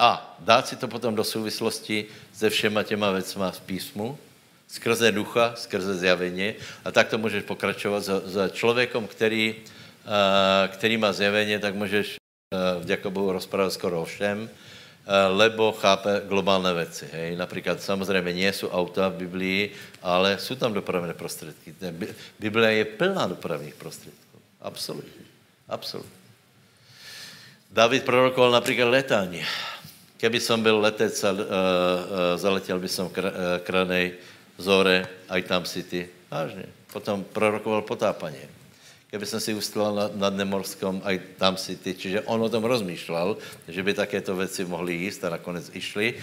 A 0.00 0.36
dát 0.40 0.68
si 0.68 0.76
to 0.76 0.88
potom 0.88 1.14
do 1.14 1.24
souvislosti 1.24 2.06
se 2.32 2.50
všema 2.50 2.82
těma 2.82 3.10
věcma 3.10 3.52
z 3.52 3.60
písmu, 3.60 4.18
skrze 4.68 5.12
ducha, 5.12 5.52
skrze 5.56 5.94
zjavení 5.94 6.54
a 6.84 6.92
tak 6.92 7.08
to 7.08 7.18
můžeš 7.18 7.44
pokračovat 7.44 8.00
za, 8.00 8.48
člověkem, 8.48 9.06
který, 9.06 9.54
uh, 9.54 10.72
který 10.72 10.96
má 10.96 11.12
zjavení, 11.12 11.58
tak 11.58 11.74
můžeš 11.74 12.16
uh, 12.16 12.82
vďaka 12.82 13.10
Bohu 13.10 13.32
rozprávat 13.32 13.72
skoro 13.72 14.02
o 14.02 14.04
všem, 14.04 14.48
Eh, 14.48 14.69
lebo 15.28 15.72
chápe 15.72 16.22
globální 16.28 16.74
věci. 16.74 17.08
Hej. 17.12 17.36
Například 17.36 17.82
samozřejmě 17.82 18.32
nie 18.32 18.52
jsou 18.52 18.68
auta 18.68 19.08
v 19.08 19.14
Biblii, 19.14 19.72
ale 20.02 20.38
jsou 20.38 20.54
tam 20.54 20.72
dopravné 20.72 21.14
prostředky. 21.14 21.74
Biblia 22.38 22.70
je 22.70 22.84
plná 22.84 23.26
dopravních 23.26 23.74
prostředků. 23.74 24.38
Absolutně. 24.60 25.24
Absolutně. 25.68 26.20
David 27.70 28.04
prorokoval 28.04 28.50
například 28.50 28.88
letání. 28.88 29.42
Keby 30.16 30.40
som 30.40 30.62
byl 30.62 30.80
letec 30.80 31.24
a 31.24 31.32
uh, 31.32 31.38
uh, 31.38 31.46
zaletěl 32.36 32.78
by 32.78 32.88
som 32.88 33.08
kr, 33.08 33.24
uh, 33.24 33.32
kranej 33.64 34.20
zore, 34.58 35.08
aj 35.28 35.42
tam 35.42 35.64
city. 35.64 36.08
Vážně. 36.30 36.66
Potom 36.92 37.24
prorokoval 37.24 37.82
potápanie 37.82 38.59
kdyby 39.10 39.26
jsem 39.26 39.40
si 39.40 39.54
ustál 39.54 39.94
na, 39.94 40.06
nad 40.14 40.34
Nemorskom, 40.38 41.02
aj 41.02 41.34
tam 41.34 41.58
si 41.58 41.74
ty, 41.74 41.98
čiže 41.98 42.22
on 42.30 42.38
o 42.38 42.46
tom 42.46 42.62
rozmýšlel, 42.62 43.42
že 43.66 43.82
by 43.82 43.94
takéto 43.94 44.38
věci 44.38 44.64
mohly 44.64 44.94
jíst 44.94 45.26
a 45.26 45.34
nakonec 45.34 45.66
išli. 45.74 46.14
E, 46.14 46.18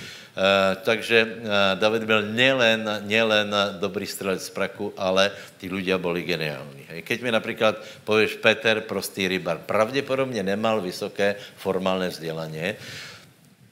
takže 0.87 1.17
e, 1.19 1.27
David 1.75 2.03
byl 2.07 2.31
nielen, 2.31 2.87
nielen 3.03 3.51
dobrý 3.83 4.07
střelec 4.07 4.39
z 4.39 4.55
praku, 4.55 4.95
ale 4.95 5.35
ty 5.59 5.67
ľudia 5.67 5.99
byli 5.99 6.23
geniální. 6.23 6.83
Hej. 6.87 7.01
Keď 7.03 7.21
mi 7.21 7.31
například 7.31 7.75
pověš 8.07 8.39
Peter, 8.39 8.81
prostý 8.81 9.27
rybar, 9.27 9.67
pravděpodobně 9.67 10.43
nemal 10.43 10.81
vysoké 10.81 11.35
formálné 11.59 12.07
vzdělání, 12.07 12.79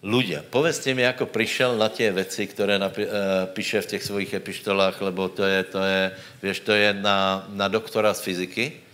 ľudia. 0.04 0.44
Povedzte 0.50 0.94
mi, 0.94 1.02
jako 1.02 1.26
přišel 1.26 1.78
na 1.78 1.90
tie 1.90 2.12
věci, 2.12 2.48
které 2.48 2.78
napi- 2.78 3.08
uh, 3.10 3.50
píše 3.58 3.82
v 3.82 3.86
těch 3.86 4.04
svých 4.04 4.34
epištolách, 4.34 5.02
lebo 5.02 5.30
to 5.30 5.44
je, 5.44 5.64
to 5.64 5.82
je, 5.82 6.12
vieš, 6.44 6.60
to 6.60 6.72
je 6.72 6.94
na, 6.94 7.48
na 7.50 7.68
doktora 7.68 8.14
z 8.14 8.22
fyziky, 8.22 8.66
Eh, 8.68 8.85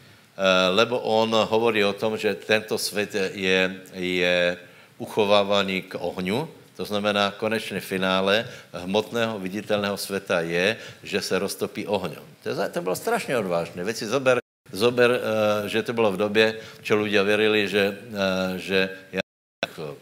lebo 0.74 1.00
on 1.00 1.30
hovorí 1.50 1.86
o 1.86 1.94
tom, 1.94 2.18
že 2.18 2.36
tento 2.36 2.78
svět 2.78 3.16
je, 3.34 3.82
je 3.94 4.58
uchovávaný 4.98 5.82
k 5.82 5.96
ohňu, 6.00 6.50
to 6.82 6.86
znamená, 6.86 7.30
konečné 7.38 7.78
finále 7.78 8.48
hmotného 8.74 9.38
viditelného 9.38 9.98
světa 9.98 10.42
je, 10.42 10.78
že 11.04 11.22
se 11.22 11.40
roztopí 11.40 11.86
ohňom. 11.86 12.26
To, 12.44 12.50
to 12.74 12.82
bylo 12.82 12.96
strašně 12.96 13.38
odvážné. 13.38 13.84
Věci 13.84 14.10
zober, 14.10 14.42
zober, 14.72 15.12
uh, 15.12 15.70
že 15.70 15.84
to 15.84 15.94
bylo 15.94 16.12
v 16.12 16.18
době, 16.18 16.58
čo 16.82 16.98
ľudia 16.98 17.22
věřili, 17.22 17.68
že, 17.68 17.84
uh, 17.94 18.58
že 18.58 18.90
já 19.12 19.22
jako 19.68 19.98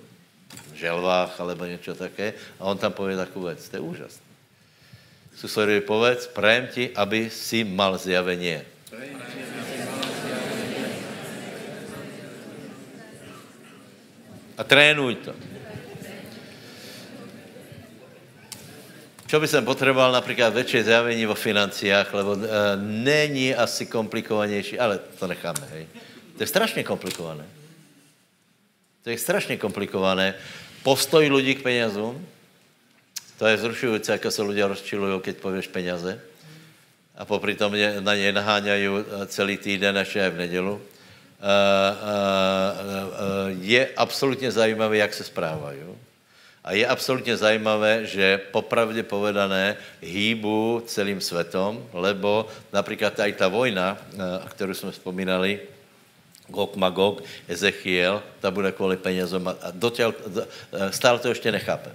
želvách 0.73 1.35
alebo 1.39 1.65
něco 1.65 1.95
také, 1.95 2.33
a 2.59 2.63
on 2.63 2.77
tam 2.77 2.93
pově 2.93 3.17
takovou 3.17 3.45
věc. 3.45 3.69
To 3.69 3.75
je 3.75 3.81
úžasné. 3.81 4.25
Susedovi 5.35 5.81
povedz, 5.81 6.27
prajem 6.27 6.67
ti, 6.67 6.95
aby 6.95 7.29
si 7.29 7.63
mal 7.63 7.97
zjavení. 7.97 8.63
A 14.59 14.63
trénuj 14.67 15.15
to. 15.15 15.31
Čo 19.27 19.39
by 19.39 19.47
jsem 19.47 19.65
potřeboval 19.65 20.11
například 20.11 20.53
větší 20.53 20.83
zjavení 20.83 21.27
o 21.27 21.35
financiách, 21.35 22.13
lebo 22.13 22.31
uh, 22.31 22.43
není 22.81 23.55
asi 23.55 23.85
komplikovanější, 23.85 24.79
ale 24.79 24.99
to 25.19 25.27
necháme, 25.27 25.67
hej. 25.71 25.87
To 26.37 26.43
je 26.43 26.47
strašně 26.47 26.83
komplikované. 26.83 27.45
To 29.03 29.09
je 29.09 29.17
strašně 29.17 29.57
komplikované. 29.57 30.35
Postoj 30.83 31.29
lidí 31.29 31.55
k 31.55 31.63
penězům, 31.63 32.27
to 33.37 33.47
je 33.47 33.57
zrušující, 33.57 34.11
jak 34.11 34.25
se 34.29 34.41
lidé 34.41 34.67
rozčilují, 34.67 35.21
keď 35.21 35.37
pověš 35.37 35.67
peněze. 35.67 36.21
A 37.15 37.25
popri 37.25 37.55
tom 37.55 37.73
na 37.99 38.15
ně 38.15 38.31
naháňají 38.31 38.87
eh, 38.87 39.25
celý 39.27 39.57
týden, 39.57 39.97
až 39.97 40.15
je 40.15 40.29
v 40.29 40.37
nedělu. 40.37 40.81
Eh, 41.39 41.45
eh, 41.45 42.75
eh, 42.75 43.55
je 43.61 43.89
absolutně 43.97 44.51
zajímavé, 44.51 44.97
jak 44.97 45.13
se 45.13 45.23
správají. 45.23 45.79
A 46.63 46.73
je 46.73 46.87
absolutně 46.87 47.37
zajímavé, 47.37 48.05
že 48.05 48.41
popravdě 48.51 49.03
povedané 49.03 49.77
hýbu 50.01 50.83
celým 50.85 51.21
světom, 51.21 51.87
lebo 51.93 52.45
například 52.73 53.13
tady 53.13 53.33
ta 53.33 53.47
vojna, 53.47 53.97
kterou 54.47 54.73
jsme 54.73 54.91
vzpomínali, 54.91 55.59
Gog 56.47 56.75
Magog, 56.75 57.23
Ezechiel, 57.47 58.23
ta 58.39 58.51
bude 58.51 58.71
kvůli 58.71 58.97
penězům 58.97 59.47
a 59.47 59.55
dotěl, 59.71 60.13
stále 60.89 61.19
to 61.19 61.27
ještě 61.27 61.51
nechápe. 61.51 61.89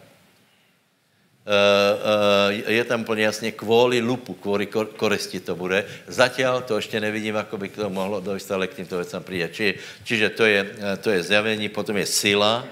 Je 2.66 2.84
tam 2.84 3.00
úplně 3.00 3.22
jasně 3.22 3.52
kvůli 3.52 4.00
lupu, 4.00 4.34
kvůli 4.34 4.66
koristi 4.96 5.40
to 5.40 5.56
bude. 5.56 5.84
Zatím 6.06 6.46
to 6.64 6.76
ještě 6.76 7.00
nevidím, 7.00 7.36
ako 7.36 7.58
by 7.58 7.68
to 7.68 7.90
mohlo 7.90 8.20
dojít, 8.20 8.50
ale 8.50 8.66
k 8.66 8.74
týmto 8.74 8.96
věcem 8.96 9.22
přijde. 9.22 9.48
Či, 9.48 9.74
čiže 10.04 10.30
to 10.30 10.44
je, 10.44 10.60
to 11.00 11.10
je 11.10 11.22
zjavení, 11.22 11.68
potom 11.68 11.96
je 11.96 12.06
sila, 12.06 12.64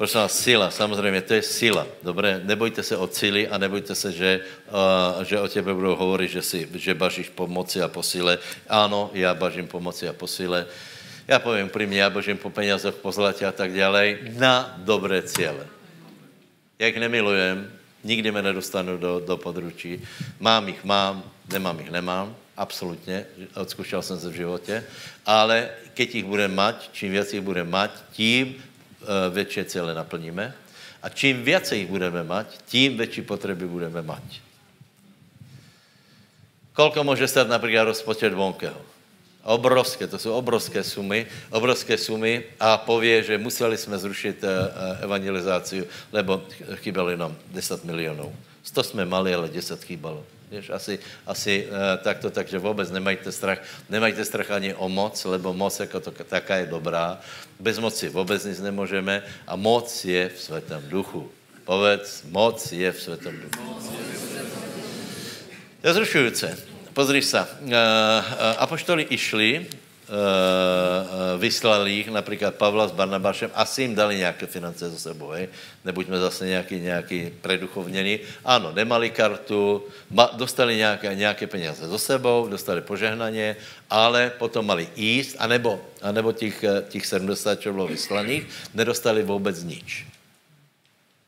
Prosím 0.00 0.20
vás, 0.20 0.38
sila, 0.38 0.70
samozřejmě, 0.70 1.20
to 1.20 1.34
je 1.34 1.42
sila. 1.42 1.86
Dobré, 2.02 2.40
nebojte 2.44 2.82
se 2.82 2.96
od 2.96 3.14
síly 3.14 3.48
a 3.48 3.58
nebojte 3.58 3.94
se, 3.94 4.12
že, 4.12 4.40
uh, 4.72 5.20
že 5.24 5.40
o 5.40 5.48
tebe 5.48 5.74
budou 5.74 5.96
hovorit, 5.96 6.30
že, 6.30 6.42
si, 6.42 6.68
že 6.74 6.94
bažíš 6.94 7.28
po 7.28 7.46
moci 7.46 7.82
a 7.82 7.88
po 7.88 8.02
síle. 8.02 8.38
Ano, 8.68 9.10
já 9.12 9.34
bažím 9.34 9.68
po 9.68 9.80
moci 9.80 10.08
a 10.08 10.16
po 10.16 10.24
síle. 10.26 10.66
Já 11.28 11.38
povím 11.38 11.66
upřímně, 11.66 12.00
já 12.00 12.10
bažím 12.10 12.36
po 12.36 12.50
penězech, 12.50 12.94
po 12.94 13.12
zlatě 13.12 13.46
a 13.46 13.52
tak 13.52 13.76
dále 13.76 14.16
na 14.40 14.74
dobré 14.78 15.22
cíle. 15.22 15.68
Jak 16.78 16.96
nemilujem, 16.96 17.79
nikdy 18.04 18.32
me 18.32 18.42
nedostanu 18.42 18.98
do, 18.98 19.20
do 19.20 19.36
područí. 19.36 20.02
Mám 20.40 20.68
jich, 20.68 20.84
mám, 20.84 21.22
nemám 21.52 21.78
jich, 21.78 21.90
nemám. 21.90 22.36
Absolutně, 22.56 23.26
odskušel 23.54 24.02
jsem 24.02 24.20
se 24.20 24.28
v 24.28 24.32
životě. 24.32 24.84
Ale 25.26 25.68
keď 25.94 26.14
jich 26.14 26.24
budem 26.24 26.54
mať, 26.54 26.88
čím 26.92 27.12
víc 27.12 27.32
jich 27.32 27.42
budem 27.42 27.70
mať, 27.70 27.90
tím 28.12 28.62
Eh, 29.02 29.30
větší 29.30 29.64
cíle 29.64 29.94
naplníme. 29.94 30.54
A 31.02 31.08
čím 31.08 31.44
více 31.44 31.76
jich 31.76 31.88
budeme 31.88 32.24
mať, 32.24 32.46
tím 32.66 32.96
větší 32.96 33.22
potřeby 33.22 33.66
budeme 33.66 34.02
mať. 34.02 34.22
Kolko 36.72 37.04
může 37.04 37.28
stát 37.28 37.48
například 37.48 37.84
rozpočet 37.84 38.34
vonkeho? 38.34 38.80
Obrovské, 39.44 40.06
to 40.06 40.18
jsou 40.18 40.32
obrovské 40.32 40.82
sumy, 40.84 41.26
obrovské 41.50 41.98
sumy 41.98 42.44
a 42.60 42.76
pově, 42.76 43.22
že 43.22 43.38
museli 43.38 43.76
jsme 43.76 43.98
zrušit 43.98 44.44
eh, 44.44 44.48
eh, 44.48 45.04
evangelizaci, 45.04 45.86
lebo 46.12 46.42
chybělo 46.74 47.16
nám 47.16 47.36
10 47.48 47.84
milionů. 47.84 48.36
100 48.62 48.82
jsme 48.82 49.04
mali, 49.04 49.34
ale 49.34 49.48
10 49.48 49.84
chýbalo. 49.84 50.24
Víš, 50.50 50.70
asi, 50.70 50.98
asi 51.26 51.66
uh, 51.66 52.02
takto, 52.02 52.30
takže 52.30 52.58
vůbec 52.58 52.90
nemajte 52.90 53.32
strach. 53.32 53.58
Nemajte 53.88 54.24
strach 54.24 54.50
ani 54.50 54.74
o 54.74 54.88
moc, 54.88 55.24
lebo 55.24 55.54
moc 55.54 55.80
jako 55.80 56.00
to, 56.00 56.10
taká 56.10 56.56
je 56.56 56.66
dobrá. 56.66 57.20
Bez 57.60 57.78
moci 57.78 58.08
vůbec 58.08 58.44
nic 58.44 58.60
nemůžeme 58.60 59.22
a 59.46 59.56
moc 59.56 60.04
je 60.04 60.28
v 60.28 60.40
světém 60.40 60.82
duchu. 60.88 61.30
Povedz, 61.64 62.22
moc 62.28 62.72
je 62.72 62.92
v 62.92 63.02
světém 63.02 63.40
duchu. 63.40 63.78
Je 65.84 65.94
zrušující. 65.94 66.46
Pozri 67.00 67.22
se. 67.22 67.40
Uh, 67.40 67.72
uh, 67.72 67.72
apoštoli 68.60 69.08
išli 69.08 69.66
Eh, 70.10 70.12
eh, 70.12 71.38
vyslali 71.38 71.92
jich, 71.92 72.08
například 72.10 72.54
Pavla 72.54 72.88
s 72.88 72.92
Barnabášem, 72.92 73.50
asi 73.54 73.82
jim 73.82 73.94
dali 73.94 74.16
nějaké 74.16 74.46
finance 74.46 74.90
za 74.90 74.98
sebou, 74.98 75.30
hej? 75.30 75.48
nebuďme 75.84 76.18
zase 76.18 76.46
nějaký, 76.46 76.80
nějaký 76.80 77.30
preduchovnění. 77.40 78.18
Ano, 78.44 78.72
nemali 78.74 79.10
kartu, 79.10 79.86
dostali 80.34 80.76
nějaké, 80.76 81.14
nějaké 81.14 81.46
peníze 81.46 81.88
za 81.88 81.98
sebou, 81.98 82.48
dostali 82.50 82.80
požehnaně, 82.80 83.56
ale 83.90 84.30
potom 84.38 84.66
mali 84.66 84.88
jíst, 84.96 85.36
anebo, 85.38 85.78
anebo 86.02 86.32
těch, 86.32 86.64
eh, 86.64 86.82
těch 86.88 87.06
70, 87.06 87.60
čo 87.60 87.72
bylo 87.72 87.86
vyslaných, 87.86 88.46
nedostali 88.74 89.22
vůbec 89.22 89.62
nič. 89.62 90.06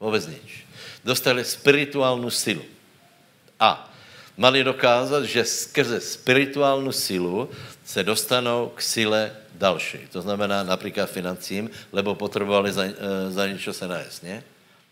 Vůbec 0.01 0.27
nič. 0.27 0.67
Dostali 1.05 1.45
spirituálnu 1.45 2.31
silu. 2.31 2.63
A 3.61 3.92
mali 4.43 4.67
dokázat, 4.67 5.23
že 5.23 5.47
skrze 5.47 6.03
spirituálnu 6.03 6.91
silu 6.91 7.47
se 7.87 8.03
dostanou 8.03 8.75
k 8.75 8.83
sile 8.83 9.31
další. 9.55 9.99
To 10.11 10.19
znamená 10.19 10.67
například 10.67 11.07
financím, 11.07 11.71
lebo 11.95 12.19
potřebovali 12.19 12.73
za, 12.73 12.85
eh, 12.91 13.31
za 13.31 13.47
něco 13.47 13.71
se 13.71 13.87
najet, 13.87 14.11
ne? 14.27 14.43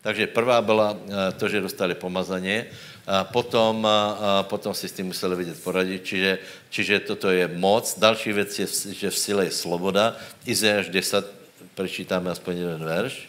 Takže 0.06 0.30
prvá 0.30 0.62
byla 0.62 0.94
eh, 0.94 1.32
to, 1.34 1.50
že 1.50 1.60
dostali 1.66 1.98
pomazaně, 1.98 2.70
a 3.10 3.24
potom, 3.26 3.82
a 3.82 4.46
potom 4.46 4.70
si 4.70 4.86
s 4.86 4.92
tím 4.92 5.10
museli 5.10 5.34
vidět 5.34 5.58
poradit, 5.64 6.04
čiže, 6.04 6.38
čiže 6.70 7.10
toto 7.10 7.26
je 7.26 7.48
moc. 7.48 7.98
Další 7.98 8.30
věc 8.32 8.58
je, 8.58 8.66
že 8.94 9.10
v 9.10 9.18
sile 9.18 9.42
je 9.50 9.50
sloboda. 9.50 10.14
Izajáš 10.46 10.94
10, 10.94 11.26
prečítáme 11.74 12.30
aspoň 12.30 12.54
jeden 12.56 12.84
verš. 12.84 13.26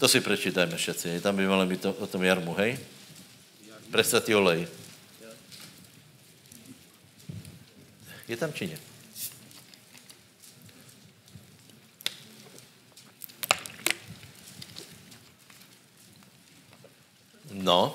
To 0.00 0.08
si 0.08 0.24
prečítajme 0.24 0.80
všetci. 0.80 1.20
Tam 1.20 1.36
by 1.36 1.44
malo 1.44 1.68
být 1.68 1.84
to, 1.84 1.92
o 1.92 2.06
tom 2.08 2.24
jarmu, 2.24 2.56
hej? 2.56 2.80
Prestatý 3.92 4.32
olej. 4.32 4.64
Je 8.24 8.36
tam 8.38 8.48
či 8.48 8.72
ne? 8.72 8.78
No. 17.50 17.92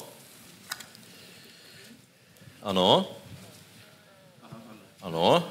Ano. 2.62 3.08
Ano. 5.01 5.41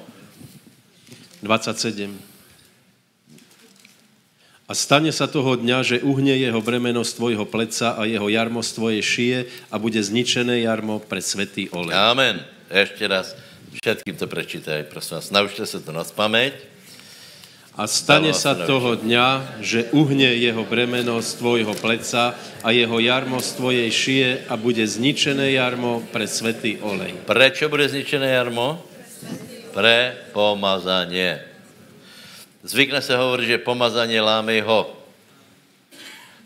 27. 1.42 2.33
A 4.74 4.82
stane 4.82 5.14
sa 5.14 5.30
toho 5.30 5.54
dňa, 5.54 5.86
že 5.86 6.02
uhne 6.02 6.34
jeho 6.34 6.58
bremeno 6.58 7.06
z 7.06 7.14
tvojho 7.14 7.46
pleca 7.46 7.94
a 7.94 8.10
jeho 8.10 8.26
jarmo 8.26 8.58
z 8.58 8.74
tvojej 8.74 9.02
šije 9.06 9.38
a 9.70 9.78
bude 9.78 10.02
zničené 10.02 10.66
jarmo 10.66 10.98
pre 10.98 11.22
svetý 11.22 11.70
olej. 11.70 11.94
Amen. 11.94 12.42
Ešte 12.66 13.06
raz. 13.06 13.38
Všetkým 13.78 14.18
to 14.18 14.26
prečítaj, 14.26 14.90
prosím 14.90 15.22
vás. 15.22 15.30
Naučte 15.30 15.62
sa 15.62 15.78
to 15.78 15.94
na 15.94 16.02
spameť. 16.02 16.58
A 17.78 17.86
stane 17.86 18.34
sa 18.34 18.58
toho 18.58 18.98
dňa, 18.98 19.62
že 19.62 19.94
uhne 19.94 20.34
jeho 20.42 20.66
bremeno 20.66 21.22
z 21.22 21.30
tvojho 21.38 21.78
pleca 21.78 22.34
a 22.66 22.68
jeho 22.74 22.98
jarmo 22.98 23.38
z 23.38 23.54
tvojej 23.54 23.90
šije 23.94 24.50
a 24.50 24.58
bude 24.58 24.82
zničené 24.82 25.54
jarmo 25.54 26.02
pre 26.10 26.26
svetý 26.26 26.82
olej. 26.82 27.14
Prečo 27.30 27.70
bude 27.70 27.86
zničené 27.86 28.26
jarmo? 28.26 28.82
Pre 29.70 30.18
pomazanie. 30.34 31.53
Zvykne 32.64 33.04
se 33.04 33.12
hovorit, 33.16 33.46
že 33.46 33.58
pomazání 33.60 34.20
láme 34.20 34.56
ho. 34.64 34.96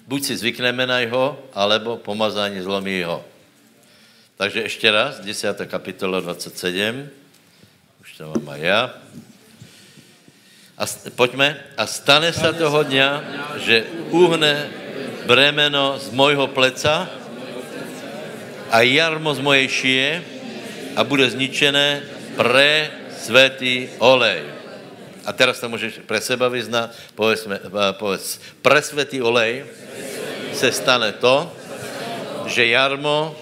Buď 0.09 0.25
si 0.25 0.35
zvykneme 0.37 0.83
na 0.83 0.99
jeho, 0.99 1.39
alebo 1.55 1.97
pomazání 1.97 2.59
zlomí 2.59 3.03
ho. 3.07 3.23
Takže 4.37 4.61
ještě 4.61 4.91
raz, 4.91 5.21
10. 5.21 5.55
kapitola 5.67 6.21
27, 6.21 7.09
už 8.01 8.09
to 8.19 8.25
mám 8.27 8.49
aj 8.49 8.61
já. 8.61 8.83
A 10.79 10.85
pojďme. 11.15 11.59
A 11.77 11.87
stane 11.87 12.33
se 12.33 12.53
toho 12.53 12.83
dňa, 12.83 13.11
že 13.59 13.87
uhne 14.15 14.71
bremeno 15.27 15.99
z 15.99 16.11
mojho 16.15 16.47
pleca 16.55 17.11
a 18.71 18.77
jarmo 18.87 19.35
z 19.35 19.41
mojej 19.43 19.69
šije 19.69 20.11
a 20.95 21.01
bude 21.03 21.31
zničené 21.31 22.03
pre 22.39 22.91
světý 23.19 23.91
olej. 23.99 24.58
A 25.29 25.33
teraz 25.37 25.61
to 25.61 25.69
můžeš 25.69 26.09
pre 26.09 26.25
seba 26.25 26.49
vyznat. 26.49 26.97
Povedz, 27.13 27.45
povedz 28.01 28.41
pre 28.65 28.81
světý 28.81 29.21
olej 29.21 29.69
se 30.57 30.73
stane 30.73 31.13
to, 31.21 31.53
že 32.49 32.73
jarmo, 32.73 33.37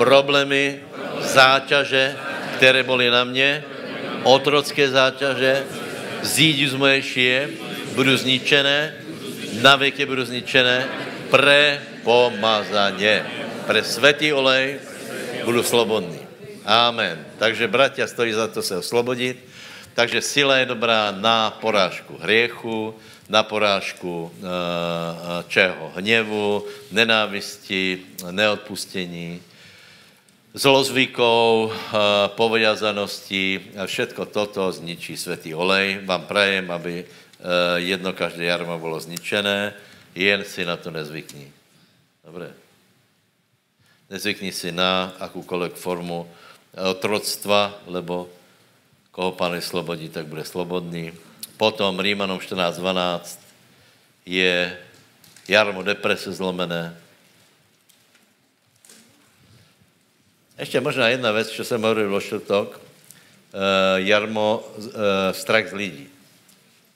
problémy, 0.00 0.80
záťaže, 1.20 2.16
které 2.56 2.80
byly 2.80 3.12
na 3.12 3.28
mě, 3.28 3.64
otrocké 4.24 4.88
záťaže, 4.88 5.68
zídu 6.24 6.72
z 6.72 6.74
mojej 6.80 7.02
šije, 7.02 7.40
budu 7.92 8.16
zničené, 8.16 8.94
na 9.60 9.76
věky 9.76 10.08
budu 10.08 10.24
zničené, 10.24 10.88
pre 11.28 11.82
pomazaně. 12.08 13.20
Pre 13.68 13.84
světý 13.84 14.32
olej 14.32 14.80
budu 15.44 15.60
slobodný. 15.60 16.24
Amen. 16.64 17.20
Takže, 17.36 17.68
bratia, 17.68 18.08
stojí 18.08 18.32
za 18.32 18.48
to 18.48 18.64
se 18.64 18.80
oslobodit 18.80 19.36
takže 19.98 20.22
sila 20.22 20.62
je 20.62 20.70
dobrá 20.70 21.10
na 21.10 21.50
porážku 21.50 22.14
hriechu, 22.22 22.94
na 23.26 23.42
porážku 23.42 24.30
e, 24.30 24.46
čeho? 25.50 25.90
Hněvu, 25.98 26.62
nenávisti, 26.94 28.06
neodpustení, 28.30 29.42
zlozvykov, 30.54 31.50
e, 31.66 31.70
poviazanosti 32.38 33.74
všetko 33.74 34.30
toto 34.30 34.70
zničí 34.70 35.18
světý 35.18 35.50
olej. 35.58 36.06
Vám 36.06 36.30
prajem, 36.30 36.70
aby 36.70 37.02
jedno 37.76 38.12
každé 38.12 38.44
jarmo 38.44 38.78
bylo 38.78 39.00
zničené, 39.00 39.74
jen 40.14 40.44
si 40.44 40.66
na 40.66 40.76
to 40.76 40.90
nezvykni. 40.90 41.46
Dobré. 42.26 42.50
Nezvykni 44.10 44.50
si 44.50 44.74
na 44.74 45.14
akoukoliv 45.18 45.74
formu 45.78 46.26
otroctva, 46.74 47.78
lebo 47.86 48.26
Koho 49.18 49.34
pán 49.34 49.58
slobodí, 49.58 50.06
tak 50.14 50.30
bude 50.30 50.46
slobodný. 50.46 51.10
Potom 51.58 51.98
Rímanom 51.98 52.38
14.12 52.38 53.42
je 54.22 54.78
jarmo 55.50 55.82
deprese 55.82 56.30
zlomené. 56.30 56.94
Ještě 60.58 60.80
možná 60.80 61.08
jedna 61.08 61.32
věc, 61.32 61.50
co 61.50 61.64
jsem 61.64 61.82
hovoril 61.82 62.14
o 62.14 62.20
štotok. 62.20 62.78
Uh, 62.78 64.06
jarmo, 64.06 64.62
uh, 64.78 64.92
strach 65.34 65.66
z 65.66 65.72
lidí. 65.74 66.06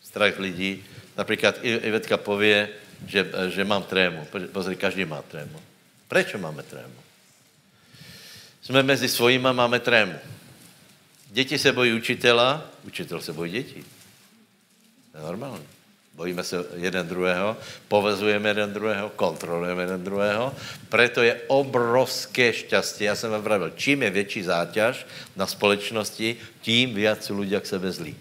Strach 0.02 0.34
z 0.34 0.38
lidí. 0.38 0.84
Například 1.18 1.58
Ivetka 1.62 2.16
pově, 2.16 2.68
že, 3.06 3.26
že 3.50 3.64
mám 3.64 3.82
trému. 3.82 4.26
Pozri, 4.52 4.76
každý 4.76 5.04
má 5.04 5.22
trému. 5.22 5.58
Proč 6.08 6.34
máme 6.38 6.62
trému? 6.62 7.02
Jsme 8.62 8.82
mezi 8.82 9.08
svojima, 9.08 9.52
máme 9.52 9.82
trému. 9.82 10.18
Děti 11.32 11.58
se 11.58 11.72
bojí 11.72 11.92
učitela, 11.92 12.64
učitel 12.86 13.20
se 13.20 13.32
bojí 13.32 13.52
dětí. 13.52 13.84
To 15.12 15.18
je 15.18 15.24
normální. 15.24 15.64
Bojíme 16.14 16.44
se 16.44 16.64
jeden 16.76 17.08
druhého, 17.08 17.56
povezujeme 17.88 18.48
jeden 18.50 18.72
druhého, 18.72 19.08
kontrolujeme 19.08 19.82
jeden 19.82 20.04
druhého. 20.04 20.54
Proto 20.88 21.22
je 21.22 21.40
obrovské 21.46 22.52
šťastie. 22.52 23.08
Já 23.08 23.16
jsem 23.16 23.30
vám 23.30 23.42
pravil, 23.42 23.72
čím 23.76 24.02
je 24.02 24.10
větší 24.10 24.42
záťaž 24.42 25.06
na 25.36 25.46
společnosti, 25.46 26.36
tím 26.60 26.94
víc 26.94 27.28
lidé 27.28 27.60
k 27.60 27.66
sebe 27.66 27.92
zlí. 27.92 28.16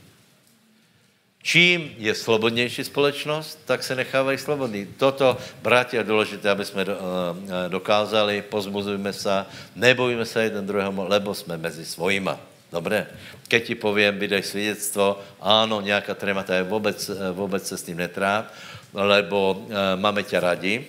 Čím 1.44 1.92
je 1.98 2.16
slobodnější 2.16 2.84
společnost, 2.84 3.60
tak 3.66 3.84
se 3.84 3.96
nechávají 3.96 4.38
slobodní. 4.38 4.88
Toto, 4.98 5.38
bratě, 5.62 5.98
je 5.98 6.04
důležité, 6.04 6.50
aby 6.50 6.66
jsme 6.66 6.82
eh, 6.82 7.70
dokázali, 7.70 8.42
pozbuzujme 8.42 9.14
se, 9.14 9.46
nebojíme 9.76 10.26
se 10.26 10.44
jeden 10.44 10.68
druhého, 10.68 11.08
lebo 11.08 11.36
jsme 11.36 11.58
mezi 11.58 11.86
svojima. 11.86 12.51
Dobré? 12.72 13.04
Keď 13.52 13.62
ti 13.68 13.76
povím, 13.76 14.16
vydej 14.16 14.44
svědectvo, 14.44 15.20
ano, 15.44 15.82
nějaká 15.84 16.16
trémata 16.16 16.56
je 16.56 16.64
vůbec, 16.64 17.10
eh, 17.10 17.32
vůbec 17.32 17.68
se 17.68 17.78
s 17.78 17.84
tím 17.84 17.98
netráp, 17.98 18.48
lebo 18.94 19.52
uh, 19.52 19.72
máme 19.96 20.24
tě 20.24 20.40
radi, 20.40 20.88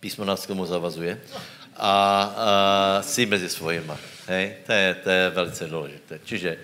písmo 0.00 0.24
nás 0.24 0.44
k 0.44 0.48
tomu 0.56 0.66
zavazuje, 0.66 1.20
a 1.76 1.92
uh, 2.28 3.04
jsi 3.04 3.26
mezi 3.26 3.48
svojima. 3.48 3.98
Hej? 4.26 4.64
To 4.66 4.72
je, 4.72 4.94
to 4.94 5.10
je 5.10 5.30
velice 5.30 5.66
důležité. 5.66 6.20
Čiže, 6.24 6.58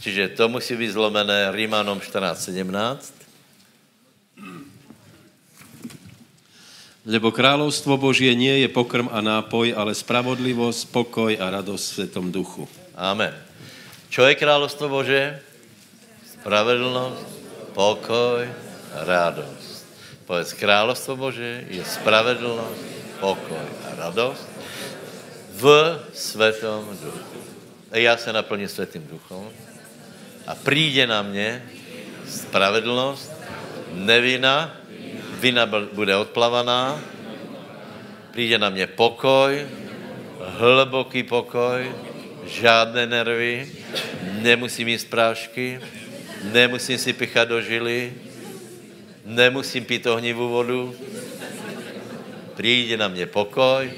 čiže 0.00 0.28
to 0.28 0.48
musí 0.48 0.76
být 0.76 0.92
zlomené 0.92 1.52
Rímanom 1.52 2.00
14.17. 2.00 3.16
Lebo 7.06 7.30
královstvo 7.30 7.96
Božie 7.96 8.34
nie 8.34 8.66
je 8.66 8.68
pokrm 8.68 9.06
a 9.08 9.22
nápoj, 9.22 9.72
ale 9.78 9.94
spravodlivosť, 9.94 10.90
pokoj 10.90 11.32
a 11.38 11.46
radosť 11.54 11.84
v 11.86 11.94
Svetom 11.94 12.34
duchu. 12.34 12.68
Amen. 12.96 13.36
Čo 14.08 14.24
je 14.24 14.40
královstvo 14.40 14.88
Bože? 14.88 15.36
Spravedlnost, 16.24 17.28
pokoj, 17.76 18.48
radost. 19.04 19.84
Povedz, 20.24 20.56
královstvo 20.56 21.12
Bože 21.20 21.68
je 21.68 21.84
spravedlnost, 21.84 22.80
pokoj 23.20 23.66
a 23.84 24.00
radost 24.00 24.48
v 25.60 25.64
Svetom 26.16 26.88
duchu. 26.96 27.40
Já 27.92 28.16
se 28.16 28.32
naplním 28.32 28.68
Svetým 28.68 29.06
duchom 29.06 29.44
a 30.46 30.54
přijde 30.56 31.06
na 31.06 31.22
mě 31.22 31.68
spravedlnost, 32.28 33.32
nevina, 33.92 34.72
vina 35.40 35.68
bude 35.92 36.16
odplavaná, 36.16 37.00
přijde 38.32 38.58
na 38.58 38.70
mě 38.70 38.86
pokoj, 38.86 39.68
hlboký 40.40 41.22
pokoj, 41.22 41.92
žádné 42.46 43.06
nervy, 43.06 43.68
nemusím 44.22 44.88
jíst 44.88 45.10
prášky, 45.10 45.80
nemusím 46.42 46.98
si 46.98 47.12
pichat 47.12 47.48
do 47.48 47.60
žily, 47.60 48.12
nemusím 49.24 49.84
pít 49.84 50.06
ohnivou 50.06 50.48
vodu. 50.48 50.94
Přijde 52.56 52.96
na 52.96 53.08
mě 53.08 53.26
pokoj 53.26 53.92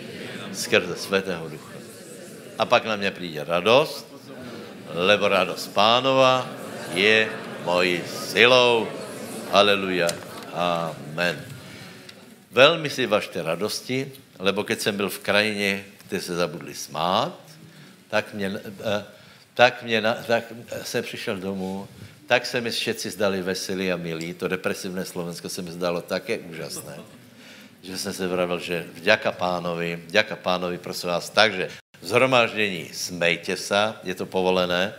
skrze 0.53 0.97
Svatého 0.97 1.49
Ducha. 1.49 1.79
A 2.59 2.67
pak 2.67 2.85
na 2.85 2.97
mě 2.97 3.11
přijde 3.11 3.45
radost, 3.45 4.07
lebo 4.95 5.29
radost 5.29 5.67
pánova 5.75 6.49
je 6.95 7.29
mojí 7.65 8.03
silou. 8.07 8.89
Aleluja. 9.53 10.09
Amen. 10.53 11.45
Velmi 12.51 12.91
si 12.91 13.07
vašte 13.07 13.43
radosti, 13.43 14.13
lebo 14.39 14.65
keď 14.65 14.81
jsem 14.81 14.97
byl 14.97 15.09
v 15.09 15.19
krajině, 15.19 15.85
kde 16.09 16.21
se 16.21 16.35
zabudli 16.35 16.75
smát, 16.75 17.48
tak 18.09 18.35
mě, 18.35 18.53
eh, 18.85 19.05
tak 19.55 19.83
mě, 19.83 20.03
tak 20.27 20.45
jsem 20.83 21.05
přišel 21.05 21.37
domů, 21.37 21.89
tak 22.27 22.47
se 22.47 22.61
mi 22.61 22.71
všetci 22.71 23.11
zdali 23.11 23.43
veselí 23.43 23.93
a 23.93 23.97
milí. 23.97 24.35
To 24.35 24.49
depresivné 24.49 25.05
Slovensko 25.05 25.49
se 25.49 25.63
mi 25.63 25.73
zdalo 25.73 26.01
také 26.05 26.39
úžasné, 26.39 27.01
že 27.83 27.99
jsem 27.99 28.13
se 28.13 28.27
vravil, 28.29 28.61
že 28.61 28.87
vďaka 28.95 29.33
pánovi, 29.33 29.97
vďaka 30.07 30.37
pánovi, 30.37 30.79
prosím 30.79 31.09
vás. 31.09 31.31
Takže 31.31 31.69
zhromáždění 32.03 32.93
smejte 32.93 33.57
se, 33.57 33.95
je 34.05 34.15
to 34.15 34.27
povolené. 34.27 34.93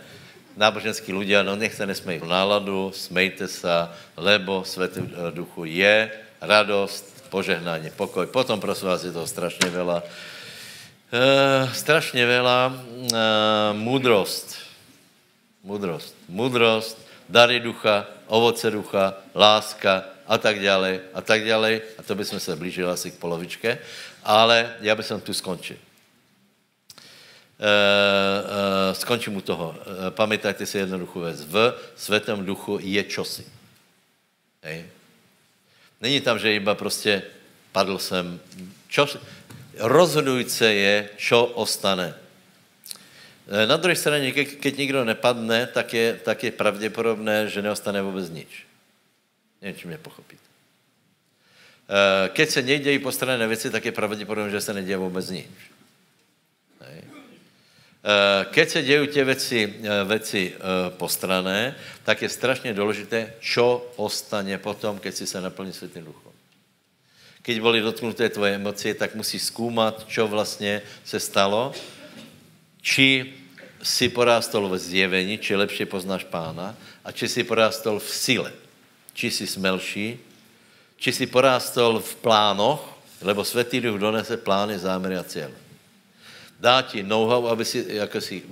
Náboženskí 0.50 1.14
ľudia, 1.14 1.46
no 1.46 1.54
nech 1.56 1.72
se 1.72 1.86
nesmejí 1.86 2.20
náladu, 2.26 2.90
smejte 2.92 3.48
se, 3.48 3.70
lebo 4.18 4.66
Svetý 4.66 5.00
duchu 5.30 5.64
je 5.64 6.10
radost, 6.42 7.06
požehnání, 7.30 7.94
pokoj. 7.96 8.26
Potom, 8.26 8.60
prosím 8.60 8.88
vás, 8.88 9.04
je 9.04 9.14
toho 9.14 9.26
strašně 9.26 9.70
veľa 9.70 10.02
Uh, 11.10 11.66
strašně 11.74 12.22
veľa. 12.22 12.70
Uh, 12.70 13.74
moudrost. 13.74 14.54
Moudrost. 15.64 16.14
Moudrost, 16.28 16.98
dary 17.28 17.60
ducha, 17.60 18.06
ovoce 18.26 18.70
ducha, 18.70 19.14
láska 19.34 20.04
a 20.26 20.38
tak 20.38 20.62
dále, 20.62 21.00
a 21.14 21.20
tak 21.20 21.42
dále. 21.44 21.80
A 21.98 22.02
to 22.02 22.14
bychom 22.14 22.40
se 22.40 22.56
blížili 22.56 22.90
asi 22.90 23.10
k 23.10 23.18
polovičke. 23.18 23.78
Ale 24.22 24.74
já 24.80 24.94
bych 24.94 25.12
tu 25.22 25.34
skončil. 25.34 25.76
Uh, 25.76 27.66
uh, 27.66 28.94
skončím 28.94 29.36
u 29.36 29.40
toho. 29.40 29.74
Uh, 29.74 30.10
pamätajte 30.10 30.66
si 30.66 30.78
jednoduchou 30.78 31.20
věc. 31.20 31.44
V 31.44 31.74
světém 31.96 32.46
duchu 32.46 32.78
je 32.80 33.02
čosi. 33.04 33.44
Hej. 34.62 34.86
Není 36.00 36.20
tam, 36.20 36.38
že 36.38 36.54
iba 36.54 36.74
prostě 36.74 37.22
padl 37.72 37.98
jsem. 37.98 38.40
Čosi, 38.88 39.18
rozhodující 39.80 40.64
je, 40.64 41.08
čo 41.16 41.44
ostane. 41.44 42.14
E, 43.48 43.66
na 43.66 43.76
druhé 43.76 43.96
straně, 43.96 44.32
ke, 44.32 44.44
keď 44.44 44.76
nikdo 44.76 45.04
nepadne, 45.04 45.66
tak 45.66 45.94
je, 45.94 46.20
tak 46.24 46.44
je 46.44 46.50
pravděpodobné, 46.50 47.48
že 47.48 47.62
neostane 47.62 48.02
vůbec 48.02 48.30
nič. 48.30 48.66
Nevím, 49.62 49.76
či 49.76 49.88
mě 49.88 49.98
pochopíte. 49.98 50.42
E, 51.88 52.28
keď 52.28 52.48
se 52.50 52.62
nedějí 52.62 52.98
postrané 52.98 53.48
věci, 53.48 53.70
tak 53.70 53.84
je 53.84 53.92
pravděpodobné, 53.92 54.50
že 54.50 54.60
se 54.60 54.74
neděje 54.74 54.96
vůbec 54.96 55.30
nič. 55.30 55.50
E, 56.80 58.44
keď 58.50 58.68
se 58.68 58.82
dějí 58.82 59.08
tě 59.08 59.24
věci, 59.24 59.74
věci 60.04 60.54
postrané, 60.88 61.74
tak 62.04 62.22
je 62.22 62.28
strašně 62.28 62.74
důležité, 62.74 63.34
čo 63.40 63.92
ostane 63.96 64.58
potom, 64.58 64.98
keď 64.98 65.14
si 65.14 65.26
se 65.26 65.40
naplní 65.40 65.72
světým 65.72 66.04
duchom 66.04 66.29
keď 67.42 67.56
boli 67.60 67.80
dotknuté 67.80 68.28
tvoje 68.28 68.54
emocie, 68.54 68.94
tak 68.94 69.14
musíš 69.14 69.42
zkoumat, 69.48 70.04
čo 70.08 70.28
vlastně 70.28 70.82
se 71.04 71.20
stalo, 71.20 71.72
či 72.82 73.34
si 73.82 74.08
porástol 74.08 74.68
v 74.68 74.78
zjevení, 74.78 75.38
či 75.38 75.56
lepše 75.56 75.88
poznáš 75.88 76.24
pána, 76.28 76.76
a 77.04 77.12
či 77.12 77.28
si 77.28 77.44
porástol 77.44 77.96
v 77.96 78.10
sile, 78.12 78.52
či 79.16 79.32
si 79.32 79.48
smelší, 79.48 80.20
či 81.00 81.10
si 81.12 81.24
porástol 81.26 82.00
v 82.00 82.12
plánoch, 82.20 82.84
lebo 83.24 83.44
Svetý 83.44 83.80
Duch 83.80 83.96
donese 83.96 84.36
plány, 84.36 84.78
záměry 84.78 85.16
a 85.16 85.24
cíle. 85.24 85.56
Dá 86.60 86.84
ti 86.84 87.00
know-how, 87.00 87.48
aby 87.48 87.64
si, 87.64 87.84
jako, 87.88 88.20
si, 88.20 88.44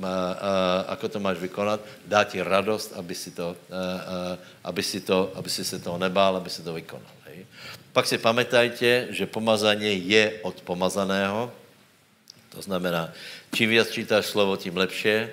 ako 0.89 1.09
to 1.09 1.20
máš 1.20 1.45
vykonat, 1.45 1.80
dá 2.09 2.24
ti 2.24 2.41
radost, 2.41 2.97
aby 2.97 3.12
si, 3.12 3.30
to, 3.36 3.53
aby, 4.64 4.82
si 4.82 5.01
to, 5.05 5.32
aby 5.36 5.51
si 5.51 5.61
se 5.64 5.76
toho 5.76 6.01
nebál, 6.01 6.36
aby 6.36 6.49
si 6.49 6.64
to 6.64 6.72
vykonal. 6.72 7.17
Pak 7.99 8.07
si 8.07 8.14
pamätajte, 8.14 9.11
že 9.11 9.26
pomazání 9.26 10.07
je 10.07 10.38
od 10.46 10.62
pomazaného. 10.62 11.51
To 12.55 12.62
znamená, 12.62 13.11
čím 13.51 13.70
víc 13.74 13.90
čítáš 13.90 14.26
slovo, 14.26 14.55
tím 14.55 14.76
lepší. 14.76 15.26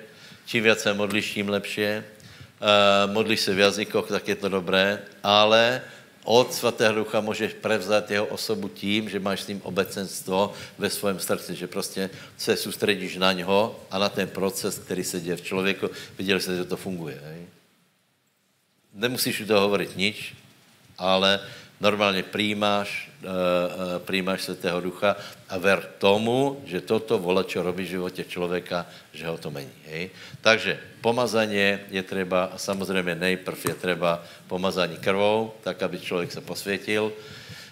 Čím 0.46 0.64
víc 0.64 0.78
se 0.78 0.90
modlíš, 0.90 1.30
tím 1.30 1.48
lepší. 1.48 2.02
Uh, 2.02 3.12
modlíš 3.14 3.40
se 3.40 3.54
v 3.54 3.58
jazykoch, 3.58 4.08
tak 4.08 4.28
je 4.28 4.34
to 4.34 4.48
dobré. 4.48 4.98
Ale 5.22 5.82
od 6.24 6.54
svatého 6.54 6.94
ducha 6.94 7.20
můžeš 7.20 7.54
prevzat 7.62 8.10
jeho 8.10 8.26
osobu 8.26 8.68
tím, 8.68 9.08
že 9.14 9.22
máš 9.22 9.40
s 9.40 9.46
ním 9.46 9.62
obecenstvo 9.62 10.50
ve 10.78 10.90
svém 10.90 11.22
srdci, 11.22 11.54
že 11.54 11.70
prostě 11.70 12.10
se 12.34 12.56
soustředíš 12.56 13.16
na 13.16 13.32
něho 13.32 13.78
a 13.90 13.98
na 13.98 14.08
ten 14.08 14.26
proces, 14.28 14.78
který 14.78 15.04
se 15.04 15.20
děje 15.20 15.36
v 15.36 15.46
člověku. 15.46 15.90
Viděli 16.18 16.40
jste, 16.40 16.56
že 16.56 16.64
to 16.64 16.76
funguje. 16.76 17.22
Hej? 17.24 17.46
Nemusíš 18.94 19.40
u 19.40 19.46
toho 19.46 19.60
hovorit 19.60 19.96
nič, 19.96 20.34
ale 20.98 21.40
normálně 21.80 22.22
přijímáš, 22.22 23.10
uh, 23.22 23.28
uh, 23.28 24.02
přijímáš 24.04 24.42
Svatého 24.42 24.80
Ducha 24.80 25.16
a 25.48 25.58
ver 25.58 25.90
tomu, 25.98 26.62
že 26.64 26.80
toto 26.80 27.18
vola, 27.18 27.42
čo 27.42 27.62
robí 27.62 27.84
v 27.84 28.00
životě 28.00 28.24
člověka, 28.24 28.86
že 29.12 29.26
ho 29.26 29.38
to 29.38 29.50
mení. 29.50 29.72
Hej? 29.86 30.10
Takže 30.40 30.80
pomazání 31.00 31.56
je 31.90 32.02
třeba, 32.02 32.44
a 32.44 32.58
samozřejmě 32.58 33.14
nejprv 33.14 33.66
je 33.66 33.74
třeba 33.74 34.24
pomazání 34.46 34.96
krvou, 34.96 35.52
tak, 35.62 35.82
aby 35.82 36.00
člověk 36.00 36.32
se 36.32 36.40
posvětil. 36.40 37.12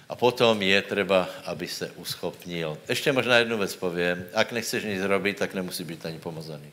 A 0.09 0.15
potom 0.17 0.63
je 0.63 0.83
třeba, 0.83 1.29
aby 1.45 1.69
se 1.69 1.91
uschopnil. 1.97 2.79
Ještě 2.89 3.13
možná 3.13 3.37
jednu 3.37 3.59
věc 3.59 3.77
povím. 3.77 4.25
Ak 4.35 4.53
nechceš 4.53 4.85
nic 4.85 5.03
robit, 5.03 5.37
tak 5.39 5.55
nemusí 5.55 5.85
být 5.85 6.07
ani 6.07 6.19
pomazaný. 6.19 6.73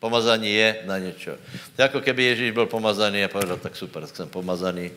Pomazání 0.00 0.54
je 0.54 0.76
na 0.84 0.98
něco. 0.98 1.36
Jako 1.78 2.00
keby 2.00 2.24
Ježíš 2.24 2.50
byl 2.50 2.66
pomazaný 2.66 3.24
a 3.24 3.28
povedal, 3.28 3.56
tak 3.56 3.76
super, 3.76 4.06
tak 4.06 4.16
jsem 4.16 4.28
pomazaný 4.28 4.90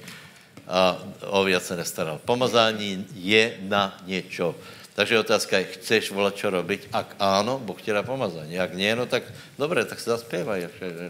a 0.67 0.97
o 1.25 1.43
věc 1.43 1.65
se 1.65 1.75
nestaral. 1.75 2.19
Pomazání 2.25 3.05
je 3.13 3.57
na 3.61 3.97
něco. 4.05 4.55
Takže 4.93 5.19
otázka 5.19 5.57
je, 5.57 5.65
chceš 5.65 6.11
volat 6.13 6.37
čo 6.37 6.53
robiť? 6.53 6.93
Ak 6.93 7.17
áno, 7.17 7.57
Boh 7.57 7.81
ti 7.81 7.89
dá 7.89 8.05
pomazání. 8.05 8.61
Ak 8.61 8.77
nie, 8.77 8.93
no 8.93 9.09
tak 9.09 9.25
dobré, 9.57 9.81
tak 9.85 9.97
se 9.97 10.09
zaspěvaj. 10.13 10.69
V 10.69 11.09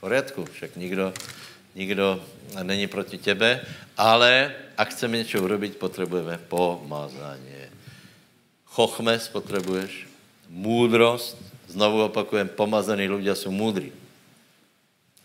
poriadku, 0.00 0.48
však 0.48 0.76
nikdo, 0.76 1.12
nikdo 1.76 2.24
není 2.62 2.86
proti 2.88 3.20
tebe, 3.20 3.60
ale 3.96 4.56
ak 4.76 4.88
chceme 4.96 5.20
něco 5.20 5.36
urobiť, 5.36 5.76
potřebujeme 5.76 6.40
pomazání. 6.48 7.68
Chochmes 8.64 9.28
potřebuješ, 9.28 10.08
múdrost, 10.48 11.36
znovu 11.68 12.04
opakujem, 12.04 12.48
pomazaní 12.48 13.08
ľudia 13.08 13.34
jsou 13.34 13.50
múdrí. 13.50 13.92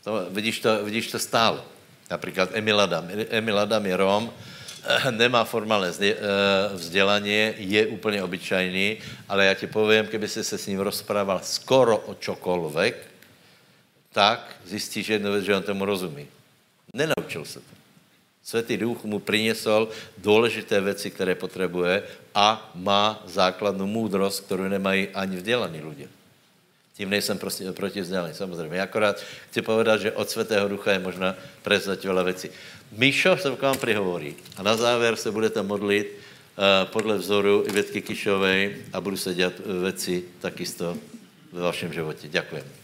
To, 0.03 0.27
vidíš, 0.29 0.59
to, 0.59 0.85
vidíš 0.85 1.11
to 1.11 1.19
stále. 1.19 1.63
Například 2.09 2.49
Emil 2.53 2.81
Adam. 2.81 3.07
Emil 3.29 3.59
Adam 3.59 3.85
je 3.85 3.97
Rom, 3.97 4.33
nemá 5.11 5.43
formálné 5.43 5.91
eh, 6.01 6.15
vzdělání, 6.73 7.53
je 7.57 7.87
úplně 7.87 8.23
obyčajný, 8.23 8.97
ale 9.29 9.45
já 9.45 9.53
ti 9.53 9.67
povím, 9.67 10.05
kdyby 10.05 10.27
si 10.27 10.43
se 10.43 10.57
s 10.57 10.67
ním 10.67 10.79
rozprával 10.79 11.39
skoro 11.43 11.97
o 11.97 12.13
čokoľvek, 12.13 12.93
tak 14.11 14.55
zjistíš 14.65 15.07
jednu 15.07 15.31
věc, 15.31 15.45
že 15.45 15.55
on 15.55 15.63
tomu 15.63 15.85
rozumí. 15.85 16.27
Nenaučil 16.93 17.45
se 17.45 17.59
to. 17.59 17.75
Světý 18.43 18.77
duch 18.77 19.03
mu 19.03 19.19
přinesl 19.19 19.89
důležité 20.17 20.81
věci, 20.81 21.11
které 21.11 21.35
potřebuje 21.35 22.03
a 22.35 22.71
má 22.75 23.23
základnou 23.25 23.85
můdrost, 23.85 24.39
kterou 24.39 24.63
nemají 24.63 25.07
ani 25.13 25.37
vzdělaní 25.37 25.81
lidé. 25.81 26.18
Tím 26.99 27.09
nejsem 27.09 27.37
prostě 27.37 27.71
proti 27.71 28.01
vzdělání, 28.01 28.33
samozřejmě. 28.33 28.81
Akorát 28.81 29.23
chci 29.49 29.61
povedat, 29.61 30.01
že 30.01 30.11
od 30.11 30.29
Svatého 30.29 30.67
Ducha 30.67 30.91
je 30.91 30.99
možná 30.99 31.31
prezat 31.63 32.03
veľa 32.03 32.27
věcí. 32.27 32.51
Míšo 32.91 33.39
se 33.39 33.55
k 33.55 33.61
vám 33.61 33.79
prihovorí 33.79 34.35
a 34.59 34.63
na 34.63 34.75
závěr 34.75 35.15
se 35.15 35.31
budete 35.31 35.63
modlit 35.63 36.11
uh, 36.11 36.91
podle 36.91 37.15
vzoru 37.15 37.63
Ivetky 37.71 38.01
Kišovej 38.01 38.91
a 38.93 39.01
budu 39.01 39.17
se 39.17 39.33
dělat 39.33 39.53
věci 39.63 40.23
takisto 40.43 40.97
ve 41.55 41.61
vašem 41.61 41.93
životě. 41.93 42.27
Děkujem. 42.27 42.78